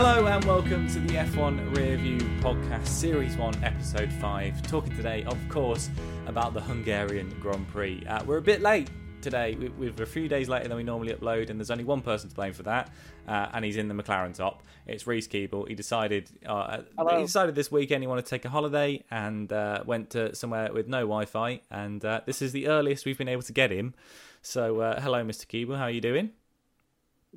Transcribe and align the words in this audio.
Hello 0.00 0.26
and 0.26 0.44
welcome 0.44 0.86
to 0.90 1.00
the 1.00 1.14
F1 1.14 1.74
Rearview 1.74 2.20
Podcast, 2.40 2.86
Series 2.86 3.36
1, 3.36 3.64
Episode 3.64 4.12
5. 4.12 4.62
Talking 4.62 4.94
today, 4.94 5.24
of 5.24 5.36
course, 5.48 5.90
about 6.28 6.54
the 6.54 6.60
Hungarian 6.60 7.34
Grand 7.40 7.66
Prix. 7.66 8.04
Uh, 8.08 8.22
we're 8.24 8.36
a 8.36 8.42
bit 8.42 8.60
late 8.60 8.90
today. 9.22 9.56
We- 9.56 9.70
We're 9.90 10.04
a 10.04 10.06
few 10.06 10.28
days 10.28 10.48
later 10.48 10.68
than 10.68 10.76
we 10.76 10.84
normally 10.84 11.12
upload, 11.12 11.50
and 11.50 11.58
there's 11.58 11.72
only 11.72 11.82
one 11.82 12.00
person 12.00 12.28
to 12.30 12.34
blame 12.36 12.52
for 12.52 12.62
that, 12.62 12.92
uh, 13.26 13.48
and 13.52 13.64
he's 13.64 13.76
in 13.76 13.88
the 13.88 13.94
McLaren 13.94 14.36
top. 14.36 14.62
It's 14.86 15.04
Reece 15.04 15.26
Keeble. 15.26 15.66
He 15.66 15.74
decided 15.74 16.30
uh, 16.46 16.82
he 17.16 17.22
decided 17.24 17.56
this 17.56 17.72
weekend 17.72 18.04
he 18.04 18.06
wanted 18.06 18.24
to 18.26 18.30
take 18.30 18.44
a 18.44 18.50
holiday 18.50 19.02
and 19.10 19.52
uh, 19.52 19.82
went 19.84 20.10
to 20.10 20.32
somewhere 20.32 20.72
with 20.72 20.86
no 20.86 20.98
Wi-Fi, 21.00 21.60
and 21.72 22.04
uh, 22.04 22.20
this 22.24 22.40
is 22.40 22.52
the 22.52 22.68
earliest 22.68 23.04
we've 23.04 23.18
been 23.18 23.26
able 23.28 23.42
to 23.42 23.52
get 23.52 23.72
him. 23.72 23.94
So, 24.42 24.78
uh, 24.80 25.00
hello, 25.00 25.24
Mr. 25.24 25.44
Keeble. 25.46 25.76
How 25.76 25.84
are 25.84 25.90
you 25.90 26.00
doing? 26.00 26.30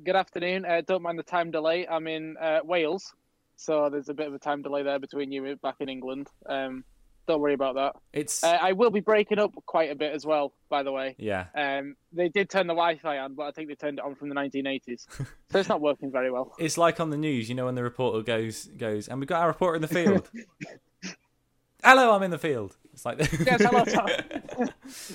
Good 0.02 0.16
afternoon. 0.16 0.64
Uh, 0.64 0.80
don't 0.86 1.02
mind 1.02 1.18
the 1.18 1.22
time 1.22 1.50
delay. 1.50 1.86
I'm 1.86 2.06
in 2.06 2.36
uh, 2.38 2.60
Wales, 2.64 3.14
so 3.56 3.88
there's 3.90 4.08
a 4.08 4.14
bit 4.14 4.26
of 4.26 4.34
a 4.34 4.38
time 4.38 4.62
delay 4.62 4.82
there 4.82 4.98
between 4.98 5.30
you 5.30 5.44
and 5.44 5.60
back 5.60 5.76
in 5.80 5.88
England. 5.88 6.28
Um, 6.46 6.84
don't 7.28 7.40
worry 7.40 7.54
about 7.54 7.74
that. 7.76 7.96
It's 8.12 8.42
Uh, 8.42 8.58
I 8.60 8.72
will 8.72 8.90
be 8.90 9.00
breaking 9.00 9.38
up 9.38 9.52
quite 9.66 9.90
a 9.90 9.94
bit 9.94 10.12
as 10.12 10.24
well, 10.26 10.54
by 10.68 10.82
the 10.82 10.90
way. 10.90 11.14
yeah. 11.18 11.46
Um, 11.54 11.94
they 12.12 12.28
did 12.30 12.50
turn 12.50 12.66
the 12.66 12.72
Wi-Fi 12.74 13.18
on, 13.18 13.34
but 13.34 13.44
I 13.44 13.52
think 13.52 13.68
they 13.68 13.74
turned 13.74 13.98
it 13.98 14.04
on 14.04 14.14
from 14.14 14.28
the 14.28 14.34
1980s, 14.34 15.06
so 15.50 15.58
it's 15.58 15.68
not 15.68 15.80
working 15.80 16.10
very 16.10 16.30
well. 16.30 16.52
It's 16.58 16.78
like 16.78 16.98
on 16.98 17.10
the 17.10 17.16
news, 17.18 17.48
you 17.48 17.54
know, 17.54 17.66
when 17.66 17.74
the 17.74 17.82
reporter 17.84 18.22
goes 18.22 18.64
goes, 18.76 19.08
and 19.08 19.20
we've 19.20 19.28
got 19.28 19.42
our 19.42 19.48
reporter 19.48 19.76
in 19.76 19.82
the 19.82 19.88
field. 19.88 20.28
Hello, 21.84 22.14
I'm 22.14 22.22
in 22.22 22.30
the 22.30 22.38
field. 22.38 22.76
It's 22.92 23.04
like 23.04 23.18
Yes, 23.18 23.60
hello, 23.62 23.84
Tom. 23.84 24.08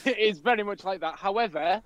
it 0.05 0.17
is 0.17 0.39
very 0.39 0.63
much 0.63 0.83
like 0.83 0.99
that. 0.99 1.15
However, 1.15 1.81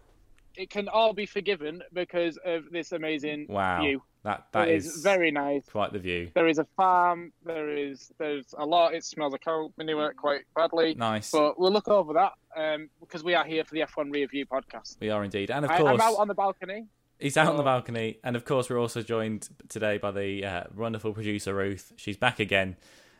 it 0.55 0.69
can 0.69 0.87
all 0.87 1.13
be 1.13 1.25
forgiven 1.25 1.81
because 1.93 2.37
of 2.45 2.69
this 2.71 2.91
amazing 2.91 3.45
wow, 3.49 3.81
view. 3.81 4.01
that 4.23 4.47
that 4.51 4.67
it 4.67 4.75
is, 4.75 4.85
is 4.85 5.03
very 5.03 5.31
nice. 5.31 5.65
quite 5.65 5.93
the 5.93 5.99
view. 5.99 6.29
There 6.33 6.47
is 6.47 6.59
a 6.59 6.65
farm. 6.77 7.31
There 7.45 7.69
is 7.69 8.11
there's 8.17 8.53
a 8.57 8.65
lot. 8.65 8.93
It 8.93 9.03
smells 9.03 9.33
of 9.33 9.41
coal 9.41 9.73
manure 9.77 10.13
quite 10.13 10.41
badly. 10.55 10.95
Nice, 10.95 11.31
But 11.31 11.59
we'll 11.59 11.71
look 11.71 11.87
over 11.87 12.13
that 12.13 12.33
um, 12.55 12.89
because 12.99 13.23
we 13.23 13.33
are 13.35 13.45
here 13.45 13.63
for 13.63 13.73
the 13.73 13.81
F1 13.81 14.11
Rearview 14.11 14.45
podcast. 14.47 14.97
we 14.99 15.09
are 15.09 15.23
indeed, 15.23 15.51
and 15.51 15.65
of 15.65 15.71
I, 15.71 15.77
course 15.77 15.89
I'm 15.93 16.01
out 16.01 16.17
on 16.19 16.27
the 16.27 16.35
balcony. 16.35 16.87
he's 17.19 17.37
out 17.37 17.47
on 17.47 17.57
the 17.57 17.63
balcony, 17.63 18.17
and 18.23 18.35
of 18.35 18.45
course 18.45 18.69
we're 18.69 18.79
also 18.79 19.01
joined 19.01 19.49
today 19.69 19.97
by 19.97 20.11
the 20.11 20.45
uh, 20.45 20.63
wonderful 20.75 21.13
producer 21.13 21.53
Ruth. 21.53 21.93
She's 21.95 22.17
back 22.17 22.39
again. 22.39 22.75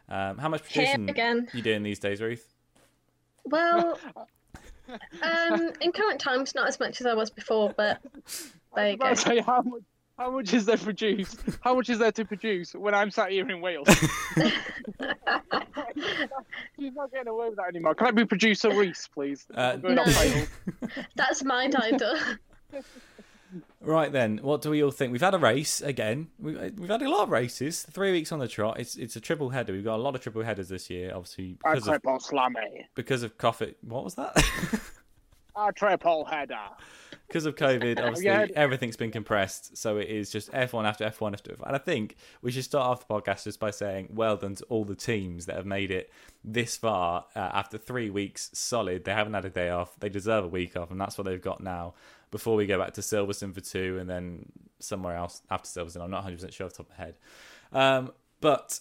Um, 0.09 0.38
how 0.39 0.49
much 0.49 0.61
Here 0.67 0.85
producing 0.85 1.09
again. 1.09 1.47
you 1.53 1.61
doing 1.61 1.83
these 1.83 1.99
days, 1.99 2.21
Ruth? 2.21 2.53
Well, 3.45 3.97
um, 5.21 5.71
in 5.81 5.91
current 5.91 6.19
times, 6.19 6.55
not 6.55 6.67
as 6.67 6.79
much 6.79 6.99
as 7.01 7.07
I 7.07 7.13
was 7.13 7.29
before, 7.29 7.73
but 7.75 7.99
there 8.75 8.89
you 8.89 8.93
I 8.93 8.95
go. 8.95 9.05
about 9.05 9.15
to 9.17 9.21
say, 9.21 9.39
how 9.39 9.61
much, 9.61 9.81
how 10.17 10.31
much 10.31 10.53
is 10.53 10.65
there 10.65 10.77
produce? 10.77 11.35
How 11.61 11.75
much 11.75 11.89
is 11.89 11.99
there 11.99 12.11
to 12.11 12.25
produce 12.25 12.73
when 12.73 12.93
I'm 12.93 13.09
sat 13.11 13.31
here 13.31 13.49
in 13.49 13.61
Wales? 13.61 13.88
She's 16.79 16.93
not 16.93 17.11
getting 17.11 17.27
away 17.27 17.49
with 17.49 17.57
that 17.57 17.67
anymore. 17.69 17.95
Can 17.95 18.07
I 18.07 18.11
be 18.11 18.25
producer 18.25 18.69
Reece, 18.69 19.07
please? 19.13 19.45
Uh, 19.53 19.77
No. 19.81 20.03
That's 21.16 21.43
my 21.43 21.67
title. 21.69 22.16
Right 23.83 24.11
then, 24.11 24.37
what 24.43 24.61
do 24.61 24.69
we 24.69 24.83
all 24.83 24.91
think? 24.91 25.11
We've 25.11 25.21
had 25.21 25.33
a 25.33 25.39
race 25.39 25.81
again. 25.81 26.27
We've, 26.37 26.55
uh, 26.55 26.69
we've 26.77 26.89
had 26.89 27.01
a 27.01 27.09
lot 27.09 27.23
of 27.23 27.29
races. 27.29 27.81
Three 27.89 28.11
weeks 28.11 28.31
on 28.31 28.38
the 28.38 28.47
trot. 28.47 28.79
It's 28.79 28.95
it's 28.95 29.15
a 29.15 29.19
triple 29.19 29.49
header. 29.49 29.73
We've 29.73 29.83
got 29.83 29.95
a 29.95 30.03
lot 30.03 30.13
of 30.13 30.21
triple 30.21 30.43
headers 30.43 30.69
this 30.69 30.88
year, 30.89 31.11
obviously 31.15 31.57
A 31.65 31.71
because 31.73 31.88
of 31.88 31.93
triple 31.93 32.19
slammy. 32.19 32.85
because 32.93 33.23
of 33.23 33.38
COVID. 33.39 33.73
What 33.81 34.03
was 34.03 34.13
that? 34.15 34.35
A 35.55 35.71
triple 35.73 36.23
header. 36.25 36.55
Because 37.31 37.45
of 37.45 37.55
COVID, 37.55 37.97
obviously 37.99 38.25
Yeah. 38.25 38.47
everything's 38.55 38.97
been 38.97 39.09
compressed, 39.11 39.77
so 39.77 39.95
it 39.97 40.09
is 40.09 40.29
just 40.29 40.51
F1 40.51 40.83
after 40.85 41.05
F1 41.05 41.31
after 41.31 41.51
F1. 41.53 41.65
And 41.67 41.75
I 41.75 41.79
think 41.79 42.17
we 42.41 42.51
should 42.51 42.66
start 42.66 42.85
off 42.88 43.07
the 43.07 43.13
podcast 43.13 43.45
just 43.45 43.57
by 43.59 43.72
saying 43.72 44.09
well 44.13 44.35
done 44.35 44.56
to 44.56 44.66
all 44.66 44.83
the 44.83 44.95
teams 44.95 45.45
that 45.45 45.56
have 45.56 45.66
made 45.66 45.91
it 45.91 46.11
this 46.44 46.75
far 46.75 47.25
uh, 47.35 47.39
after 47.39 47.78
three 47.78 48.09
weeks 48.09 48.50
solid. 48.53 49.06
They 49.06 49.13
haven't 49.13 49.33
had 49.33 49.45
a 49.45 49.50
day 49.50 49.69
off. 49.69 49.97
They 50.00 50.09
deserve 50.09 50.44
a 50.44 50.50
week 50.50 50.75
off, 50.75 50.91
and 50.91 51.00
that's 51.00 51.17
what 51.17 51.23
they've 51.23 51.41
got 51.41 51.61
now. 51.61 51.94
Before 52.31 52.56
we 52.56 52.66
go 52.66 52.78
back 52.79 52.94
to 52.94 53.01
Silverstone 53.01 53.53
for 53.53 53.61
two, 53.61 53.97
and 54.00 54.09
then 54.09 54.51
somewhere 54.79 55.16
else 55.16 55.41
after 55.50 55.67
Silverstone, 55.67 56.01
I'm 56.03 56.11
not 56.11 56.17
100 56.17 56.35
percent 56.35 56.53
sure 56.53 56.66
off 56.67 56.73
the 56.73 56.83
top 56.83 56.91
of 56.91 56.97
my 57.00 57.06
head. 57.06 57.16
Um, 57.73 58.11
but 58.41 58.79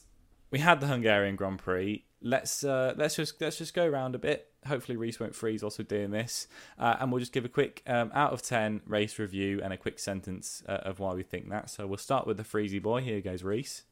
we 0.50 0.58
had 0.58 0.80
the 0.80 0.86
Hungarian 0.86 1.36
Grand 1.36 1.58
Prix. 1.58 2.04
Let's 2.22 2.64
uh, 2.64 2.94
let's 2.96 3.16
just 3.16 3.40
let's 3.40 3.58
just 3.58 3.74
go 3.74 3.86
around 3.86 4.14
a 4.14 4.18
bit. 4.18 4.49
Hopefully, 4.66 4.96
Reece 4.96 5.18
won't 5.18 5.34
freeze 5.34 5.62
also 5.62 5.82
doing 5.82 6.10
this, 6.10 6.46
uh, 6.78 6.96
and 7.00 7.10
we'll 7.10 7.20
just 7.20 7.32
give 7.32 7.46
a 7.46 7.48
quick 7.48 7.82
um, 7.86 8.10
out 8.14 8.32
of 8.32 8.42
ten 8.42 8.82
race 8.86 9.18
review 9.18 9.60
and 9.62 9.72
a 9.72 9.76
quick 9.78 9.98
sentence 9.98 10.62
uh, 10.68 10.72
of 10.82 10.98
why 10.98 11.14
we 11.14 11.22
think 11.22 11.48
that. 11.48 11.70
So 11.70 11.86
we'll 11.86 11.96
start 11.96 12.26
with 12.26 12.36
the 12.36 12.42
Freezy 12.42 12.80
boy. 12.80 13.00
Here 13.00 13.22
goes 13.22 13.42
Reece. 13.42 13.84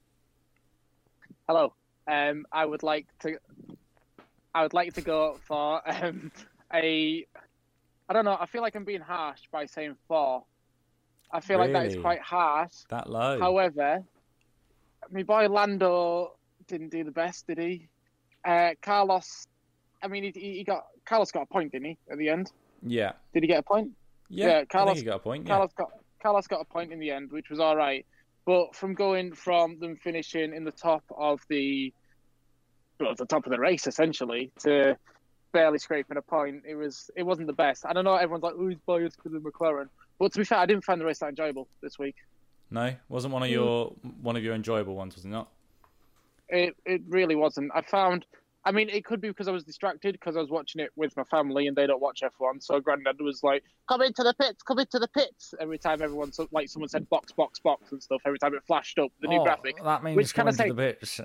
Hello. 1.49 1.73
Um, 2.07 2.47
I 2.53 2.67
would 2.67 2.83
like 2.83 3.07
to. 3.21 3.39
I 4.55 4.63
would 4.63 4.75
like 4.75 4.93
to 4.95 5.01
go 5.01 5.39
for 5.47 5.81
um, 5.91 6.31
a. 6.75 7.27
I 8.11 8.13
don't 8.13 8.27
know. 8.27 8.37
I 8.39 8.45
feel 8.47 8.61
like 8.61 8.75
I'm 8.75 8.85
being 8.85 9.01
harsh 9.01 9.41
by 9.51 9.65
saying 9.65 9.97
four. 10.07 10.45
I 11.31 11.41
feel 11.41 11.59
like 11.59 11.73
that 11.73 11.87
is 11.87 11.97
quite 11.97 12.21
harsh. 12.21 12.73
That 12.91 13.09
low. 13.09 13.39
However, 13.39 14.05
my 15.11 15.23
boy 15.23 15.49
Lando 15.49 16.37
didn't 16.67 16.91
do 16.91 17.05
the 17.05 17.11
best, 17.11 17.47
did 17.47 17.59
he? 17.59 17.89
Uh, 18.45 18.71
Carlos. 18.83 19.47
I 20.03 20.09
mean, 20.09 20.25
he, 20.25 20.31
he 20.59 20.65
got 20.65 20.85
Carlos 21.05 21.31
got 21.33 21.43
a 21.43 21.47
point, 21.47 21.73
didn't 21.73 21.87
he? 21.87 21.99
At 22.11 22.19
the 22.19 22.29
end, 22.29 22.53
yeah, 22.87 23.13
did 23.35 23.43
he 23.43 23.47
get 23.49 23.59
a 23.59 23.63
point? 23.63 23.91
yeah. 24.29 24.47
Yeah, 24.47 24.59
I 24.61 24.65
Carlos- 24.67 25.03
got 25.03 25.17
a 25.17 25.19
point. 25.19 25.47
Yeah. 25.47 25.55
Carlos 25.55 25.73
got 25.77 25.91
Carlos 26.23 26.47
got 26.47 26.61
a 26.61 26.65
point 26.65 26.93
in 26.93 26.99
the 26.99 27.11
end, 27.11 27.31
which 27.33 27.51
was 27.51 27.61
all 27.61 27.77
right. 27.77 28.05
But 28.47 28.75
from 28.75 28.95
going 28.95 29.33
from 29.35 29.79
them 29.79 29.97
finishing 29.97 30.55
in 30.55 30.65
the 30.65 30.71
top 30.73 31.05
of 31.17 31.41
the 31.49 31.93
well, 33.01 33.15
the 33.15 33.27
top 33.27 33.47
of 33.47 33.53
the 33.53 33.59
race 33.59 33.87
essentially 33.87 34.51
to 34.61 34.97
barely 35.53 35.79
scraping 35.79 36.17
a 36.17 36.23
point, 36.23 36.63
it 36.67 36.75
was 36.75 37.11
it 37.17 37.23
wasn't 37.25 37.47
the 37.47 37.53
best. 37.53 37.85
I 37.87 37.93
don't 37.93 38.05
know. 38.05 38.15
Everyone's 38.17 38.43
like, 38.45 38.55
"Oh, 38.59 38.69
he's 38.69 38.79
biased 38.87 39.17
because 39.17 39.35
of 39.35 39.43
McLaren." 39.43 39.89
But 40.19 40.33
to 40.33 40.39
be 40.39 40.45
fair, 40.45 40.59
I 40.59 40.67
didn't 40.67 40.85
find 40.85 41.01
the 41.01 41.05
race 41.05 41.19
that 41.21 41.29
enjoyable 41.29 41.69
this 41.83 41.99
week. 41.99 42.17
No, 42.71 42.93
wasn't 43.09 43.33
one 43.33 43.43
of 43.43 43.49
Mm. 43.49 43.53
your 43.53 43.87
one 44.23 44.37
of 44.37 44.43
your 44.45 44.55
enjoyable 44.55 44.95
ones, 44.95 45.15
was 45.15 45.25
it 45.25 45.29
not? 45.29 45.49
It 46.49 46.75
it 46.87 47.03
really 47.09 47.35
wasn't. 47.37 47.71
I 47.75 47.83
found. 47.83 48.25
I 48.69 48.71
mean, 48.71 48.91
it 48.91 49.03
could 49.07 49.23
be 49.23 49.29
because 49.29 49.49
I 49.49 49.51
was 49.51 49.65
distracted 49.65 50.13
because 50.13 50.37
I 50.37 50.41
was 50.41 50.51
watching 50.51 50.83
it 50.83 50.91
with 50.95 51.17
my 51.17 51.25
family 51.25 51.69
and 51.69 51.75
they 51.75 51.87
don't 51.87 52.03
watch 52.03 52.21
F1. 52.23 52.63
So 52.63 52.79
Granddad 52.81 53.19
was 53.19 53.43
like, 53.43 53.65
"Come 53.89 54.03
into 54.03 54.23
the 54.23 54.35
pits, 54.35 54.63
come 54.63 54.79
into 54.79 54.99
the 54.99 55.09
pits." 55.09 55.55
Every 55.59 55.79
time 55.79 56.03
everyone, 56.03 56.33
like 56.53 56.69
someone 56.69 56.91
said, 56.91 57.09
"Box, 57.09 57.33
box, 57.33 57.61
box" 57.61 57.93
and 57.93 58.03
stuff. 58.03 58.21
Every 58.27 58.39
time 58.39 58.55
it 58.55 58.63
flashed 58.67 58.99
up 58.99 59.11
the 59.23 59.29
new 59.29 59.41
Oh, 59.41 59.45
graphic. 59.45 59.83
That 59.83 60.03
means 60.03 60.17
Which 60.19 60.35
kind 60.35 60.51
of 60.51 60.55
say- 60.55 60.69
the 60.69 60.75
bits. 60.75 61.19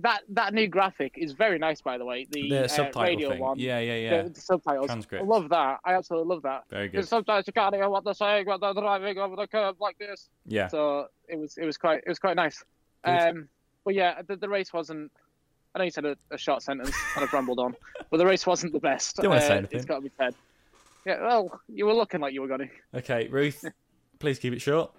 That 0.00 0.20
that 0.28 0.52
new 0.52 0.66
graphic 0.66 1.14
is 1.16 1.32
very 1.32 1.58
nice, 1.58 1.80
by 1.80 1.96
the 1.96 2.04
way. 2.04 2.26
The, 2.30 2.50
The 2.50 2.64
uh, 2.64 2.68
subtitle 2.68 3.02
radio 3.04 3.30
thing. 3.30 3.40
one, 3.40 3.58
Yeah, 3.58 3.78
yeah, 3.78 3.94
yeah. 3.96 4.22
The, 4.24 4.28
the 4.28 4.40
subtitles. 4.42 4.84
Transcript. 4.88 5.24
I 5.24 5.26
love 5.26 5.48
that. 5.48 5.80
I 5.82 5.94
absolutely 5.94 6.28
love 6.34 6.42
that. 6.42 6.64
Very 6.68 6.88
good. 6.90 7.08
Sometimes 7.08 7.46
you 7.46 7.54
can't 7.54 7.74
hear 7.74 7.88
what 7.88 8.04
they're 8.04 8.12
saying 8.12 8.44
when 8.44 8.60
they're 8.60 8.74
driving 8.74 9.16
over 9.16 9.36
the 9.36 9.46
curb 9.46 9.76
like 9.80 9.96
this. 9.96 10.28
Yeah. 10.44 10.68
So 10.68 11.06
it 11.26 11.38
was 11.38 11.56
it 11.56 11.64
was 11.64 11.78
quite 11.78 12.02
it 12.04 12.08
was 12.08 12.18
quite 12.18 12.36
nice. 12.36 12.62
Good. 13.02 13.18
Um, 13.18 13.48
but 13.86 13.94
yeah, 13.94 14.20
the, 14.20 14.36
the 14.36 14.48
race 14.50 14.74
wasn't. 14.74 15.10
I 15.74 15.78
know 15.78 15.84
you 15.84 15.90
said 15.90 16.04
a, 16.06 16.16
a 16.30 16.38
short 16.38 16.62
sentence 16.62 16.94
and 17.14 17.24
I've 17.24 17.32
rambled 17.32 17.58
on, 17.58 17.74
but 18.10 18.16
the 18.16 18.26
race 18.26 18.46
wasn't 18.46 18.72
the 18.72 18.80
best. 18.80 19.16
Don't 19.16 19.28
wanna 19.30 19.40
say 19.42 19.54
Uh, 19.54 19.58
anything. 19.58 19.76
It's 19.78 19.86
got 19.86 19.96
to 19.96 20.00
be 20.02 20.10
said. 20.16 20.34
Yeah, 21.04 21.20
well, 21.20 21.60
you 21.68 21.86
were 21.86 21.94
looking 21.94 22.20
like 22.20 22.34
you 22.34 22.40
were 22.42 22.48
going 22.48 22.68
to. 22.92 22.98
Okay, 22.98 23.28
Ruth, 23.28 23.64
please 24.18 24.38
keep 24.38 24.52
it 24.52 24.60
short. 24.60 24.92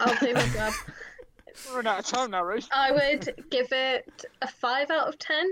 I'll 0.00 0.14
do 0.16 0.32
my 0.34 0.46
job. 0.48 0.72
We're 1.68 1.76
running 1.76 1.90
out 1.90 1.98
of 2.00 2.06
time 2.06 2.30
now, 2.30 2.44
Ruth. 2.44 2.68
I 2.72 2.92
would 2.92 3.46
give 3.50 3.72
it 3.72 4.26
a 4.42 4.46
5 4.46 4.90
out 4.90 5.08
of 5.08 5.18
10. 5.18 5.50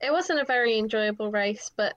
It 0.00 0.10
wasn't 0.12 0.40
a 0.40 0.44
very 0.44 0.78
enjoyable 0.78 1.30
race, 1.30 1.70
but 1.76 1.94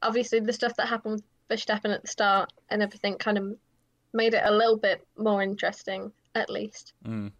obviously 0.00 0.40
the 0.40 0.52
stuff 0.54 0.74
that 0.76 0.88
happened 0.88 1.22
with 1.50 1.60
Verstappen 1.60 1.92
at 1.94 2.00
the 2.02 2.08
start 2.08 2.50
and 2.70 2.82
everything 2.82 3.16
kind 3.18 3.36
of 3.36 3.54
made 4.14 4.32
it 4.32 4.42
a 4.44 4.50
little 4.50 4.78
bit 4.78 5.06
more 5.18 5.42
interesting, 5.42 6.12
at 6.34 6.48
least. 6.48 6.94
Mm. 7.06 7.32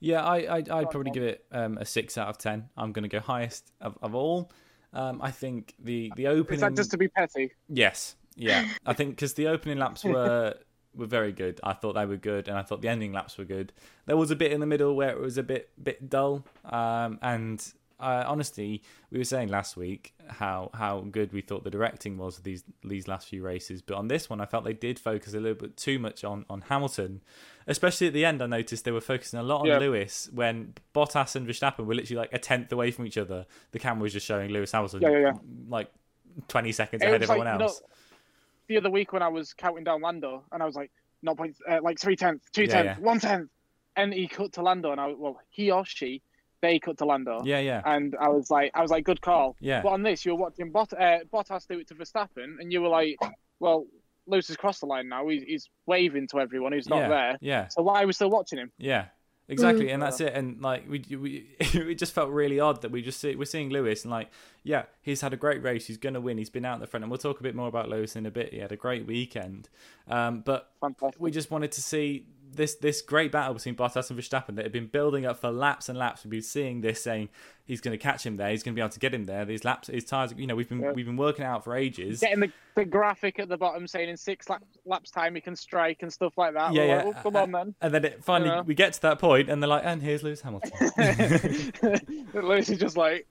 Yeah, 0.00 0.24
I, 0.24 0.38
I 0.38 0.56
I'd 0.56 0.90
probably 0.90 1.10
give 1.10 1.22
it 1.22 1.44
um, 1.52 1.78
a 1.78 1.84
six 1.84 2.16
out 2.18 2.28
of 2.28 2.38
ten. 2.38 2.70
I'm 2.76 2.92
going 2.92 3.02
to 3.02 3.08
go 3.08 3.20
highest 3.20 3.70
of, 3.80 3.98
of 4.02 4.14
all. 4.14 4.50
Um, 4.92 5.20
I 5.22 5.30
think 5.30 5.74
the 5.78 6.10
the 6.16 6.26
opening. 6.26 6.56
Is 6.56 6.60
that 6.62 6.74
just 6.74 6.90
to 6.92 6.98
be 6.98 7.08
petty? 7.08 7.52
Yes, 7.68 8.16
yeah. 8.34 8.66
I 8.86 8.94
think 8.94 9.10
because 9.10 9.34
the 9.34 9.48
opening 9.48 9.78
laps 9.78 10.02
were 10.02 10.54
were 10.94 11.06
very 11.06 11.32
good. 11.32 11.60
I 11.62 11.74
thought 11.74 11.94
they 11.94 12.06
were 12.06 12.16
good, 12.16 12.48
and 12.48 12.56
I 12.56 12.62
thought 12.62 12.82
the 12.82 12.88
ending 12.88 13.12
laps 13.12 13.38
were 13.38 13.44
good. 13.44 13.72
There 14.06 14.16
was 14.16 14.30
a 14.30 14.36
bit 14.36 14.52
in 14.52 14.60
the 14.60 14.66
middle 14.66 14.96
where 14.96 15.10
it 15.10 15.20
was 15.20 15.38
a 15.38 15.42
bit 15.42 15.70
bit 15.82 16.08
dull, 16.08 16.44
um, 16.64 17.18
and 17.22 17.64
uh, 18.00 18.24
honestly, 18.26 18.82
we 19.10 19.18
were 19.18 19.24
saying 19.24 19.48
last 19.48 19.76
week 19.76 20.14
how 20.28 20.70
how 20.74 21.00
good 21.00 21.32
we 21.32 21.40
thought 21.40 21.64
the 21.64 21.70
directing 21.70 22.16
was 22.16 22.38
of 22.38 22.44
these 22.44 22.64
these 22.84 23.06
last 23.08 23.28
few 23.28 23.42
races, 23.42 23.82
but 23.82 23.96
on 23.96 24.08
this 24.08 24.30
one, 24.30 24.40
I 24.40 24.46
felt 24.46 24.64
they 24.64 24.72
did 24.72 24.98
focus 24.98 25.34
a 25.34 25.40
little 25.40 25.58
bit 25.58 25.76
too 25.76 25.98
much 25.98 26.24
on 26.24 26.44
on 26.48 26.62
Hamilton, 26.62 27.22
especially 27.66 28.06
at 28.06 28.12
the 28.12 28.24
end. 28.24 28.42
I 28.42 28.46
noticed 28.46 28.84
they 28.84 28.90
were 28.90 29.00
focusing 29.00 29.38
a 29.38 29.42
lot 29.42 29.60
on 29.60 29.66
Yeah. 29.66 29.78
Lewis 29.78 30.28
when 30.32 30.74
Bottas 30.94 31.36
and 31.36 31.46
Verstappen 31.46 31.86
were 31.86 31.94
literally 31.94 32.18
like 32.18 32.32
a 32.32 32.38
tenth 32.38 32.72
away 32.72 32.90
from 32.90 33.06
each 33.06 33.18
other. 33.18 33.46
The 33.72 33.78
camera 33.78 34.02
was 34.02 34.12
just 34.12 34.26
showing 34.26 34.50
Lewis 34.50 34.72
Hamilton, 34.72 35.02
Yeah, 35.02 35.18
yeah, 35.18 35.32
like 35.68 35.90
twenty 36.48 36.72
seconds 36.72 37.02
It 37.02 37.06
ahead 37.06 37.22
of 37.22 37.28
like, 37.28 37.38
everyone 37.38 37.52
you 37.54 37.58
know, 37.58 37.64
else. 37.66 37.82
the 38.68 38.76
other 38.76 38.90
week 38.90 39.12
when 39.12 39.22
I 39.22 39.28
was 39.28 39.52
counting 39.52 39.84
down 39.84 40.00
Lando, 40.00 40.44
and 40.52 40.62
I 40.62 40.66
was 40.66 40.74
like, 40.76 40.90
not 41.22 41.36
point, 41.36 41.56
uh, 41.68 41.80
like 41.82 41.98
three 41.98 42.16
tenths, 42.16 42.46
two 42.52 42.66
tenths, 42.66 42.98
one 43.00 43.20
tenth, 43.20 43.50
and 43.96 44.14
he 44.14 44.26
cut 44.28 44.52
to 44.54 44.62
Lando, 44.62 44.92
and 44.92 45.00
I 45.00 45.08
well, 45.08 45.38
he 45.50 45.70
or 45.70 45.84
she, 45.84 46.22
they 46.60 46.78
cut 46.78 46.98
to 46.98 47.04
Lando. 47.04 47.42
Yeah, 47.44 47.58
yeah, 47.60 47.82
And 47.84 48.14
I 48.20 48.28
was 48.28 48.50
like, 48.50 48.70
I 48.74 48.82
was 48.82 48.90
like, 48.90 49.04
good 49.04 49.20
call. 49.20 49.56
yeah, 49.60 49.82
But 49.82 49.90
on 49.90 50.02
this, 50.02 50.24
you 50.24 50.32
were 50.32 50.38
watching 50.38 50.70
Bot- 50.70 50.92
uh, 50.92 51.20
Bottas 51.32 51.66
do 51.66 51.78
it 51.78 51.88
to 51.88 51.94
Verstappen, 51.94 52.56
and 52.60 52.72
you 52.72 52.82
were 52.82 52.88
like, 52.88 53.16
well, 53.58 53.86
Lewis 54.26 54.48
has 54.48 54.56
crossed 54.56 54.80
the 54.80 54.86
line 54.86 55.08
now. 55.08 55.26
He's, 55.28 55.42
he's 55.42 55.68
waving 55.86 56.28
to 56.28 56.40
everyone 56.40 56.72
who's 56.72 56.88
not 56.88 57.00
yeah, 57.00 57.08
there. 57.08 57.38
yeah. 57.40 57.68
So 57.68 57.82
why 57.82 58.02
are 58.02 58.06
we 58.06 58.12
still 58.12 58.30
watching 58.30 58.58
him? 58.58 58.70
Yeah, 58.78 59.06
exactly, 59.48 59.90
and 59.90 60.02
that's 60.02 60.20
it. 60.20 60.34
And 60.34 60.60
like 60.60 60.88
we, 60.88 61.04
we, 61.16 61.46
it 61.60 61.96
just 61.96 62.12
felt 62.12 62.30
really 62.30 62.60
odd 62.60 62.82
that 62.82 62.90
we 62.90 63.02
just 63.02 63.20
see 63.20 63.34
we're 63.34 63.44
seeing 63.44 63.70
Lewis 63.70 64.04
and 64.04 64.10
like, 64.10 64.30
yeah, 64.62 64.84
he's 65.02 65.20
had 65.20 65.32
a 65.32 65.36
great 65.36 65.62
race. 65.62 65.86
He's 65.86 65.98
going 65.98 66.14
to 66.14 66.20
win. 66.20 66.38
He's 66.38 66.50
been 66.50 66.64
out 66.64 66.74
in 66.74 66.80
the 66.80 66.86
front, 66.86 67.02
and 67.04 67.10
we'll 67.10 67.18
talk 67.18 67.40
a 67.40 67.42
bit 67.42 67.54
more 67.54 67.68
about 67.68 67.88
Lewis 67.88 68.14
in 68.14 68.26
a 68.26 68.30
bit. 68.30 68.52
He 68.52 68.60
had 68.60 68.72
a 68.72 68.76
great 68.76 69.06
weekend, 69.06 69.68
um, 70.08 70.42
but 70.44 70.70
Fantastic. 70.80 71.20
we 71.20 71.30
just 71.30 71.50
wanted 71.50 71.72
to 71.72 71.82
see 71.82 72.26
this 72.52 72.74
this 72.76 73.02
great 73.02 73.32
battle 73.32 73.54
between 73.54 73.74
Bottas 73.76 74.10
and 74.10 74.18
Verstappen 74.18 74.56
that 74.56 74.64
had 74.64 74.72
been 74.72 74.86
building 74.86 75.24
up 75.26 75.38
for 75.40 75.50
laps 75.50 75.88
and 75.88 75.98
laps. 75.98 76.24
We've 76.24 76.30
been 76.30 76.42
seeing 76.42 76.80
this, 76.80 77.02
saying 77.02 77.28
he's 77.64 77.80
going 77.80 77.96
to 77.96 78.02
catch 78.02 78.24
him 78.26 78.36
there. 78.36 78.50
He's 78.50 78.62
going 78.62 78.74
to 78.74 78.76
be 78.78 78.82
able 78.82 78.90
to 78.90 78.98
get 78.98 79.14
him 79.14 79.24
there. 79.24 79.44
These 79.44 79.64
laps, 79.64 79.88
his 79.88 80.04
tires. 80.04 80.32
You 80.36 80.46
know, 80.46 80.56
we've 80.56 80.68
been 80.68 80.80
Yeah. 80.80 80.92
we've 80.92 81.06
been 81.06 81.16
working 81.16 81.44
out 81.44 81.64
for 81.64 81.76
ages. 81.76 82.20
Getting 82.20 82.40
the, 82.40 82.52
the 82.74 82.84
graphic 82.84 83.38
at 83.38 83.48
the 83.48 83.56
bottom 83.56 83.86
saying 83.86 84.08
in 84.08 84.16
six 84.16 84.48
lap, 84.48 84.62
laps 84.84 85.10
time 85.10 85.34
he 85.34 85.40
can 85.40 85.56
strike 85.56 85.98
and 86.02 86.12
stuff 86.12 86.36
like 86.36 86.54
that. 86.54 86.72
Yeah, 86.72 86.84
yeah. 86.84 87.02
like, 87.04 87.16
oh, 87.16 87.22
come 87.22 87.36
on 87.36 87.52
then. 87.52 87.74
And 87.80 87.94
then 87.94 88.04
it 88.04 88.24
finally 88.24 88.50
Yeah. 88.50 88.62
we 88.62 88.74
get 88.74 88.92
to 88.94 89.02
that 89.02 89.18
point, 89.18 89.48
and 89.48 89.62
they're 89.62 89.68
like, 89.68 89.84
"And 89.84 90.02
here's 90.02 90.22
Lewis 90.22 90.40
Hamilton." 90.40 90.90
Lewis 92.34 92.68
is 92.68 92.78
just 92.78 92.96
like, 92.96 93.26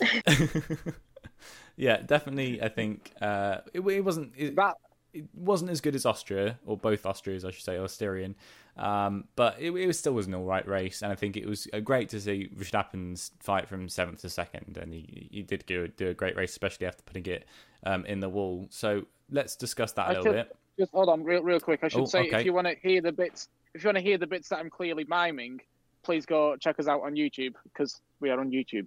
yeah, 1.76 1.98
definitely. 2.02 2.62
I 2.62 2.68
think 2.68 3.12
uh, 3.20 3.58
it, 3.72 3.80
it 3.80 4.00
wasn't 4.00 4.32
it, 4.36 4.56
that. 4.56 4.74
It 5.12 5.24
wasn't 5.34 5.70
as 5.70 5.80
good 5.80 5.94
as 5.94 6.06
Austria 6.06 6.58
or 6.66 6.76
both 6.76 7.02
Austrias, 7.04 7.44
I 7.44 7.50
should 7.50 7.64
say, 7.64 7.76
or 7.78 7.88
Styrian. 7.88 8.34
Um, 8.76 9.24
but 9.36 9.56
it, 9.60 9.70
it 9.72 9.86
was 9.86 9.98
still 9.98 10.14
was 10.14 10.26
an 10.26 10.34
all 10.34 10.44
right 10.44 10.66
race, 10.66 11.02
and 11.02 11.12
I 11.12 11.14
think 11.14 11.36
it 11.36 11.46
was 11.46 11.68
uh, 11.74 11.80
great 11.80 12.08
to 12.10 12.20
see 12.20 12.48
Verstappen's 12.56 13.30
fight 13.40 13.68
from 13.68 13.88
seventh 13.88 14.22
to 14.22 14.30
second, 14.30 14.78
and 14.80 14.92
he, 14.94 15.28
he 15.30 15.42
did 15.42 15.64
do, 15.66 15.88
do 15.88 16.08
a 16.08 16.14
great 16.14 16.36
race, 16.36 16.50
especially 16.52 16.86
after 16.86 17.02
putting 17.02 17.26
it 17.26 17.44
um, 17.84 18.06
in 18.06 18.20
the 18.20 18.28
wall. 18.30 18.66
So 18.70 19.04
let's 19.30 19.56
discuss 19.56 19.92
that 19.92 20.02
a 20.02 20.04
I 20.04 20.08
little 20.10 20.24
should- 20.24 20.32
bit. 20.48 20.56
Just 20.78 20.92
hold 20.92 21.10
on, 21.10 21.22
real, 21.22 21.42
real 21.42 21.60
quick. 21.60 21.80
I 21.82 21.88
should 21.88 22.00
Oh, 22.00 22.06
say, 22.06 22.20
okay. 22.28 22.40
if 22.40 22.46
you 22.46 22.54
want 22.54 22.66
to 22.66 22.74
hear 22.82 23.02
the 23.02 23.12
bits, 23.12 23.50
if 23.74 23.84
you 23.84 23.88
want 23.88 23.98
to 23.98 24.02
hear 24.02 24.16
the 24.16 24.26
bits 24.26 24.48
that 24.48 24.58
I'm 24.58 24.70
clearly 24.70 25.04
miming, 25.06 25.60
please 26.02 26.24
go 26.24 26.56
check 26.56 26.80
us 26.80 26.88
out 26.88 27.02
on 27.02 27.14
YouTube 27.14 27.52
because 27.64 28.00
we 28.20 28.30
are 28.30 28.40
on 28.40 28.50
YouTube. 28.50 28.86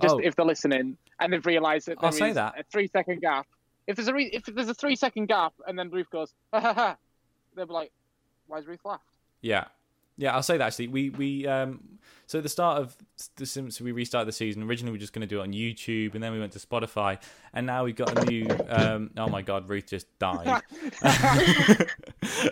Just 0.00 0.14
Oh. 0.14 0.18
if 0.22 0.36
they're 0.36 0.44
listening 0.46 0.96
and 1.18 1.32
they've 1.32 1.44
realised 1.44 1.88
that 1.88 1.96
I'll 2.00 2.12
say 2.12 2.30
that. 2.32 2.60
a 2.60 2.62
three 2.70 2.86
second 2.86 3.20
gap. 3.20 3.48
If 3.88 3.96
there's 3.96 4.06
a 4.06 4.14
re- 4.14 4.30
if 4.32 4.44
there's 4.44 4.68
a 4.68 4.74
three 4.74 4.94
second 4.94 5.26
gap 5.26 5.54
and 5.66 5.76
then 5.76 5.90
Ruth 5.90 6.10
goes, 6.10 6.32
ha 6.52 6.60
ha 6.60 6.72
ha, 6.74 6.96
they'll 7.56 7.66
be 7.66 7.72
like, 7.72 7.90
why's 8.46 8.66
Ruth 8.66 8.84
laughed? 8.84 9.02
Yeah, 9.40 9.64
yeah, 10.16 10.34
I'll 10.34 10.42
say 10.44 10.56
that 10.58 10.66
actually. 10.68 10.88
We 10.88 11.10
we 11.10 11.46
um 11.46 11.80
so 12.26 12.38
at 12.38 12.42
the 12.42 12.50
start 12.50 12.82
of 12.82 12.94
the 13.36 13.46
since 13.46 13.80
we 13.80 13.90
restarted 13.92 14.28
the 14.28 14.32
season, 14.32 14.62
originally 14.62 14.92
we 14.92 14.96
were 14.98 15.00
just 15.00 15.14
going 15.14 15.26
to 15.26 15.26
do 15.26 15.40
it 15.40 15.42
on 15.44 15.52
YouTube, 15.54 16.14
and 16.14 16.22
then 16.22 16.32
we 16.32 16.38
went 16.38 16.52
to 16.52 16.58
Spotify, 16.58 17.18
and 17.54 17.66
now 17.66 17.84
we've 17.84 17.96
got 17.96 18.18
a 18.18 18.24
new. 18.26 18.46
Um, 18.68 19.10
oh 19.16 19.28
my 19.28 19.40
God, 19.40 19.66
Ruth 19.68 19.86
just 19.86 20.06
died. 20.18 20.62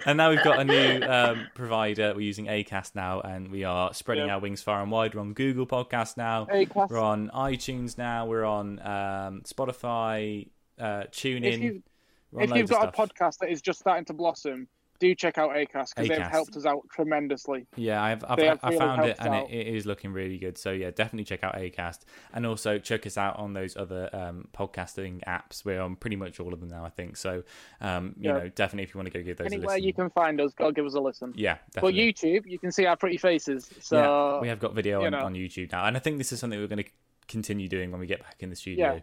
and 0.06 0.16
now 0.16 0.30
we've 0.30 0.42
got 0.42 0.60
a 0.60 0.64
new 0.64 1.02
um, 1.06 1.46
provider. 1.54 2.14
We're 2.14 2.20
using 2.22 2.46
Acast 2.46 2.94
now, 2.94 3.20
and 3.20 3.50
we 3.50 3.64
are 3.64 3.92
spreading 3.92 4.28
Yeah. 4.28 4.34
our 4.34 4.40
wings 4.40 4.62
far 4.62 4.80
and 4.82 4.90
wide. 4.90 5.14
We're 5.14 5.20
on 5.20 5.34
Google 5.34 5.66
Podcast 5.66 6.16
now. 6.16 6.46
Cass, 6.46 6.88
We're 6.90 6.98
on 6.98 7.30
iTunes 7.34 7.98
now. 7.98 8.26
We're 8.26 8.44
on 8.44 8.78
um, 8.80 9.42
Spotify, 9.44 10.48
uh, 10.78 11.04
TuneIn. 11.10 11.44
if, 11.44 11.60
you, 11.60 11.82
We're 12.30 12.42
on 12.42 12.50
if 12.50 12.56
you've 12.56 12.70
got 12.70 12.88
a 12.88 12.92
podcast 12.92 13.38
that 13.38 13.50
is 13.50 13.60
just 13.62 13.78
starting 13.78 14.04
to 14.06 14.12
blossom, 14.12 14.68
do 14.98 15.14
check 15.14 15.38
out 15.38 15.50
Acast 15.50 15.94
because 15.94 16.08
they've 16.08 16.18
helped 16.18 16.56
us 16.56 16.64
out 16.64 16.80
tremendously. 16.90 17.66
Yeah, 17.76 18.02
I've 18.02 18.24
I've, 18.26 18.36
They 18.38 18.46
have 18.46 18.60
I 18.62 18.68
really 18.68 18.78
found 18.78 19.04
it 19.04 19.16
and 19.20 19.34
it, 19.34 19.50
it 19.50 19.66
is 19.74 19.86
looking 19.86 20.12
really 20.12 20.38
good. 20.38 20.56
So 20.58 20.72
yeah, 20.72 20.90
definitely 20.90 21.24
check 21.24 21.44
out 21.44 21.54
Acast 21.54 22.00
and 22.32 22.46
also 22.46 22.78
check 22.78 23.06
us 23.06 23.18
out 23.18 23.38
on 23.38 23.52
those 23.52 23.76
other 23.76 24.08
um, 24.12 24.48
podcasting 24.54 25.22
apps. 25.24 25.64
We're 25.64 25.80
on 25.80 25.96
pretty 25.96 26.16
much 26.16 26.40
all 26.40 26.52
of 26.52 26.60
them 26.60 26.68
now, 26.70 26.84
I 26.84 26.90
think. 26.90 27.16
So 27.16 27.42
um, 27.80 28.14
you 28.18 28.30
Yeah. 28.30 28.38
know, 28.38 28.48
definitely 28.48 28.84
if 28.84 28.94
you 28.94 28.98
want 28.98 29.12
to 29.12 29.18
go 29.18 29.22
give 29.24 29.36
those 29.36 29.46
a 29.46 29.54
Anywhere 29.54 29.78
you 29.78 29.92
can 29.92 30.10
find 30.10 30.40
us, 30.40 30.52
go 30.54 30.70
give 30.72 30.86
us 30.86 30.94
a 30.94 31.00
listen. 31.00 31.32
Yeah, 31.36 31.58
But. 31.74 31.94
YouTube, 31.94 32.46
you 32.46 32.58
can 32.58 32.72
see 32.72 32.84
our 32.86 32.96
pretty 32.96 33.16
faces. 33.16 33.70
So 33.80 33.96
yeah, 33.98 34.40
we 34.40 34.48
have 34.48 34.58
got 34.58 34.74
video 34.74 35.00
you 35.00 35.06
on, 35.06 35.12
know. 35.12 35.24
on 35.24 35.34
YouTube 35.34 35.72
now, 35.72 35.84
and 35.86 35.96
I 35.96 36.00
think 36.00 36.18
this 36.18 36.32
is 36.32 36.40
something 36.40 36.58
we're 36.58 36.66
going 36.66 36.84
to 36.84 36.90
continue 37.28 37.68
doing 37.68 37.90
when 37.90 38.00
we 38.00 38.06
get 38.06 38.22
back 38.22 38.36
in 38.40 38.50
the 38.50 38.56
studio. 38.56 39.02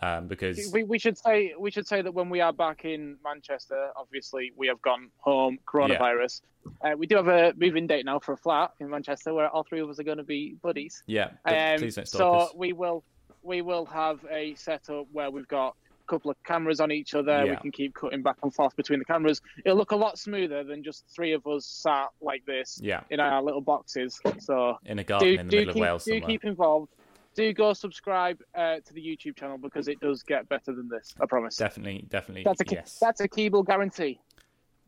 Um, 0.00 0.26
because 0.26 0.70
we, 0.72 0.84
we 0.84 0.98
should 0.98 1.18
say 1.18 1.52
we 1.58 1.70
should 1.70 1.86
say 1.86 2.00
that 2.00 2.12
when 2.14 2.30
we 2.30 2.40
are 2.40 2.52
back 2.52 2.84
in 2.86 3.16
Manchester, 3.22 3.90
obviously 3.96 4.52
we 4.56 4.66
have 4.68 4.80
gone 4.80 5.10
home 5.18 5.58
coronavirus. 5.66 6.40
Uh, 6.80 6.92
we 6.96 7.06
do 7.06 7.16
have 7.16 7.28
a 7.28 7.52
moving 7.56 7.86
date 7.86 8.06
now 8.06 8.18
for 8.18 8.32
a 8.32 8.36
flat 8.36 8.70
in 8.80 8.88
Manchester 8.88 9.34
where 9.34 9.48
all 9.50 9.64
three 9.64 9.80
of 9.80 9.90
us 9.90 9.98
are 9.98 10.04
going 10.04 10.16
to 10.18 10.24
be 10.24 10.56
buddies. 10.62 11.02
yeah, 11.06 11.30
Um, 11.44 11.78
please 11.78 11.96
don't 11.96 12.08
so 12.08 12.18
stop 12.18 12.42
us. 12.50 12.54
we 12.56 12.72
will 12.72 13.04
we 13.42 13.60
will 13.60 13.84
have 13.86 14.20
a 14.30 14.54
setup 14.54 15.06
where 15.12 15.30
we've 15.30 15.48
got 15.48 15.74
a 16.06 16.10
couple 16.10 16.30
of 16.30 16.36
cameras 16.44 16.80
on 16.80 16.90
each 16.90 17.14
other. 17.14 17.44
We 17.50 17.56
can 17.56 17.72
keep 17.72 17.94
cutting 17.94 18.22
back 18.22 18.36
and 18.42 18.54
forth 18.54 18.74
between 18.76 18.98
the 19.00 19.04
cameras. 19.04 19.42
It'll 19.66 19.76
look 19.76 19.90
a 19.90 19.96
lot 19.96 20.18
smoother 20.18 20.64
than 20.64 20.82
just 20.82 21.04
three 21.14 21.32
of 21.32 21.46
us 21.46 21.66
sat 21.66 22.08
like 22.20 22.46
this 22.46 22.78
Yeah, 22.82 23.00
in 23.10 23.20
our 23.20 23.42
little 23.42 23.60
boxes. 23.60 24.18
So 24.38 24.78
in 24.86 24.98
a 25.00 25.04
garden 25.04 25.34
do, 25.34 25.40
in 25.40 25.46
the 25.48 25.50
do 25.50 25.56
middle 25.58 25.74
keep, 25.74 25.82
of 25.82 25.86
Wales 25.86 26.04
do 26.04 26.12
somewhere. 26.12 26.28
keep 26.30 26.44
involved. 26.44 26.92
Do 27.34 27.52
go 27.52 27.72
subscribe 27.72 28.40
uh, 28.54 28.76
to 28.84 28.92
the 28.92 29.00
YouTube 29.00 29.36
channel 29.36 29.58
because 29.58 29.88
it 29.88 30.00
does 30.00 30.22
get 30.22 30.48
better 30.48 30.74
than 30.74 30.88
this. 30.88 31.14
I 31.20 31.26
promise. 31.26 31.56
Definitely, 31.56 32.06
definitely. 32.08 32.44
That's 32.44 32.60
a 32.60 32.64
Ke- 32.64 32.72
yes. 32.72 32.98
that's 33.00 33.20
a 33.20 33.28
Keeble 33.28 33.64
guarantee. 33.66 34.20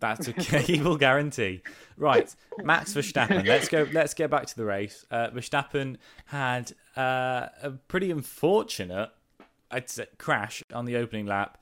That's 0.01 0.29
a 0.29 0.33
cable 0.63 0.97
guarantee. 0.97 1.63
Right, 1.97 2.35
Max 2.63 2.93
Verstappen. 2.93 3.47
Let's 3.47 3.69
go. 3.69 3.87
Let's 3.93 4.13
get 4.13 4.31
back 4.31 4.47
to 4.47 4.57
the 4.57 4.65
race. 4.65 5.07
Uh, 5.11 5.29
Verstappen 5.31 5.97
had 6.27 6.73
uh, 6.97 7.49
a 7.63 7.71
pretty 7.89 8.11
unfortunate, 8.11 9.11
I'd 9.71 9.89
say, 9.89 10.07
crash 10.19 10.63
on 10.75 10.85
the 10.85 10.97
opening 10.97 11.27
lap. 11.27 11.59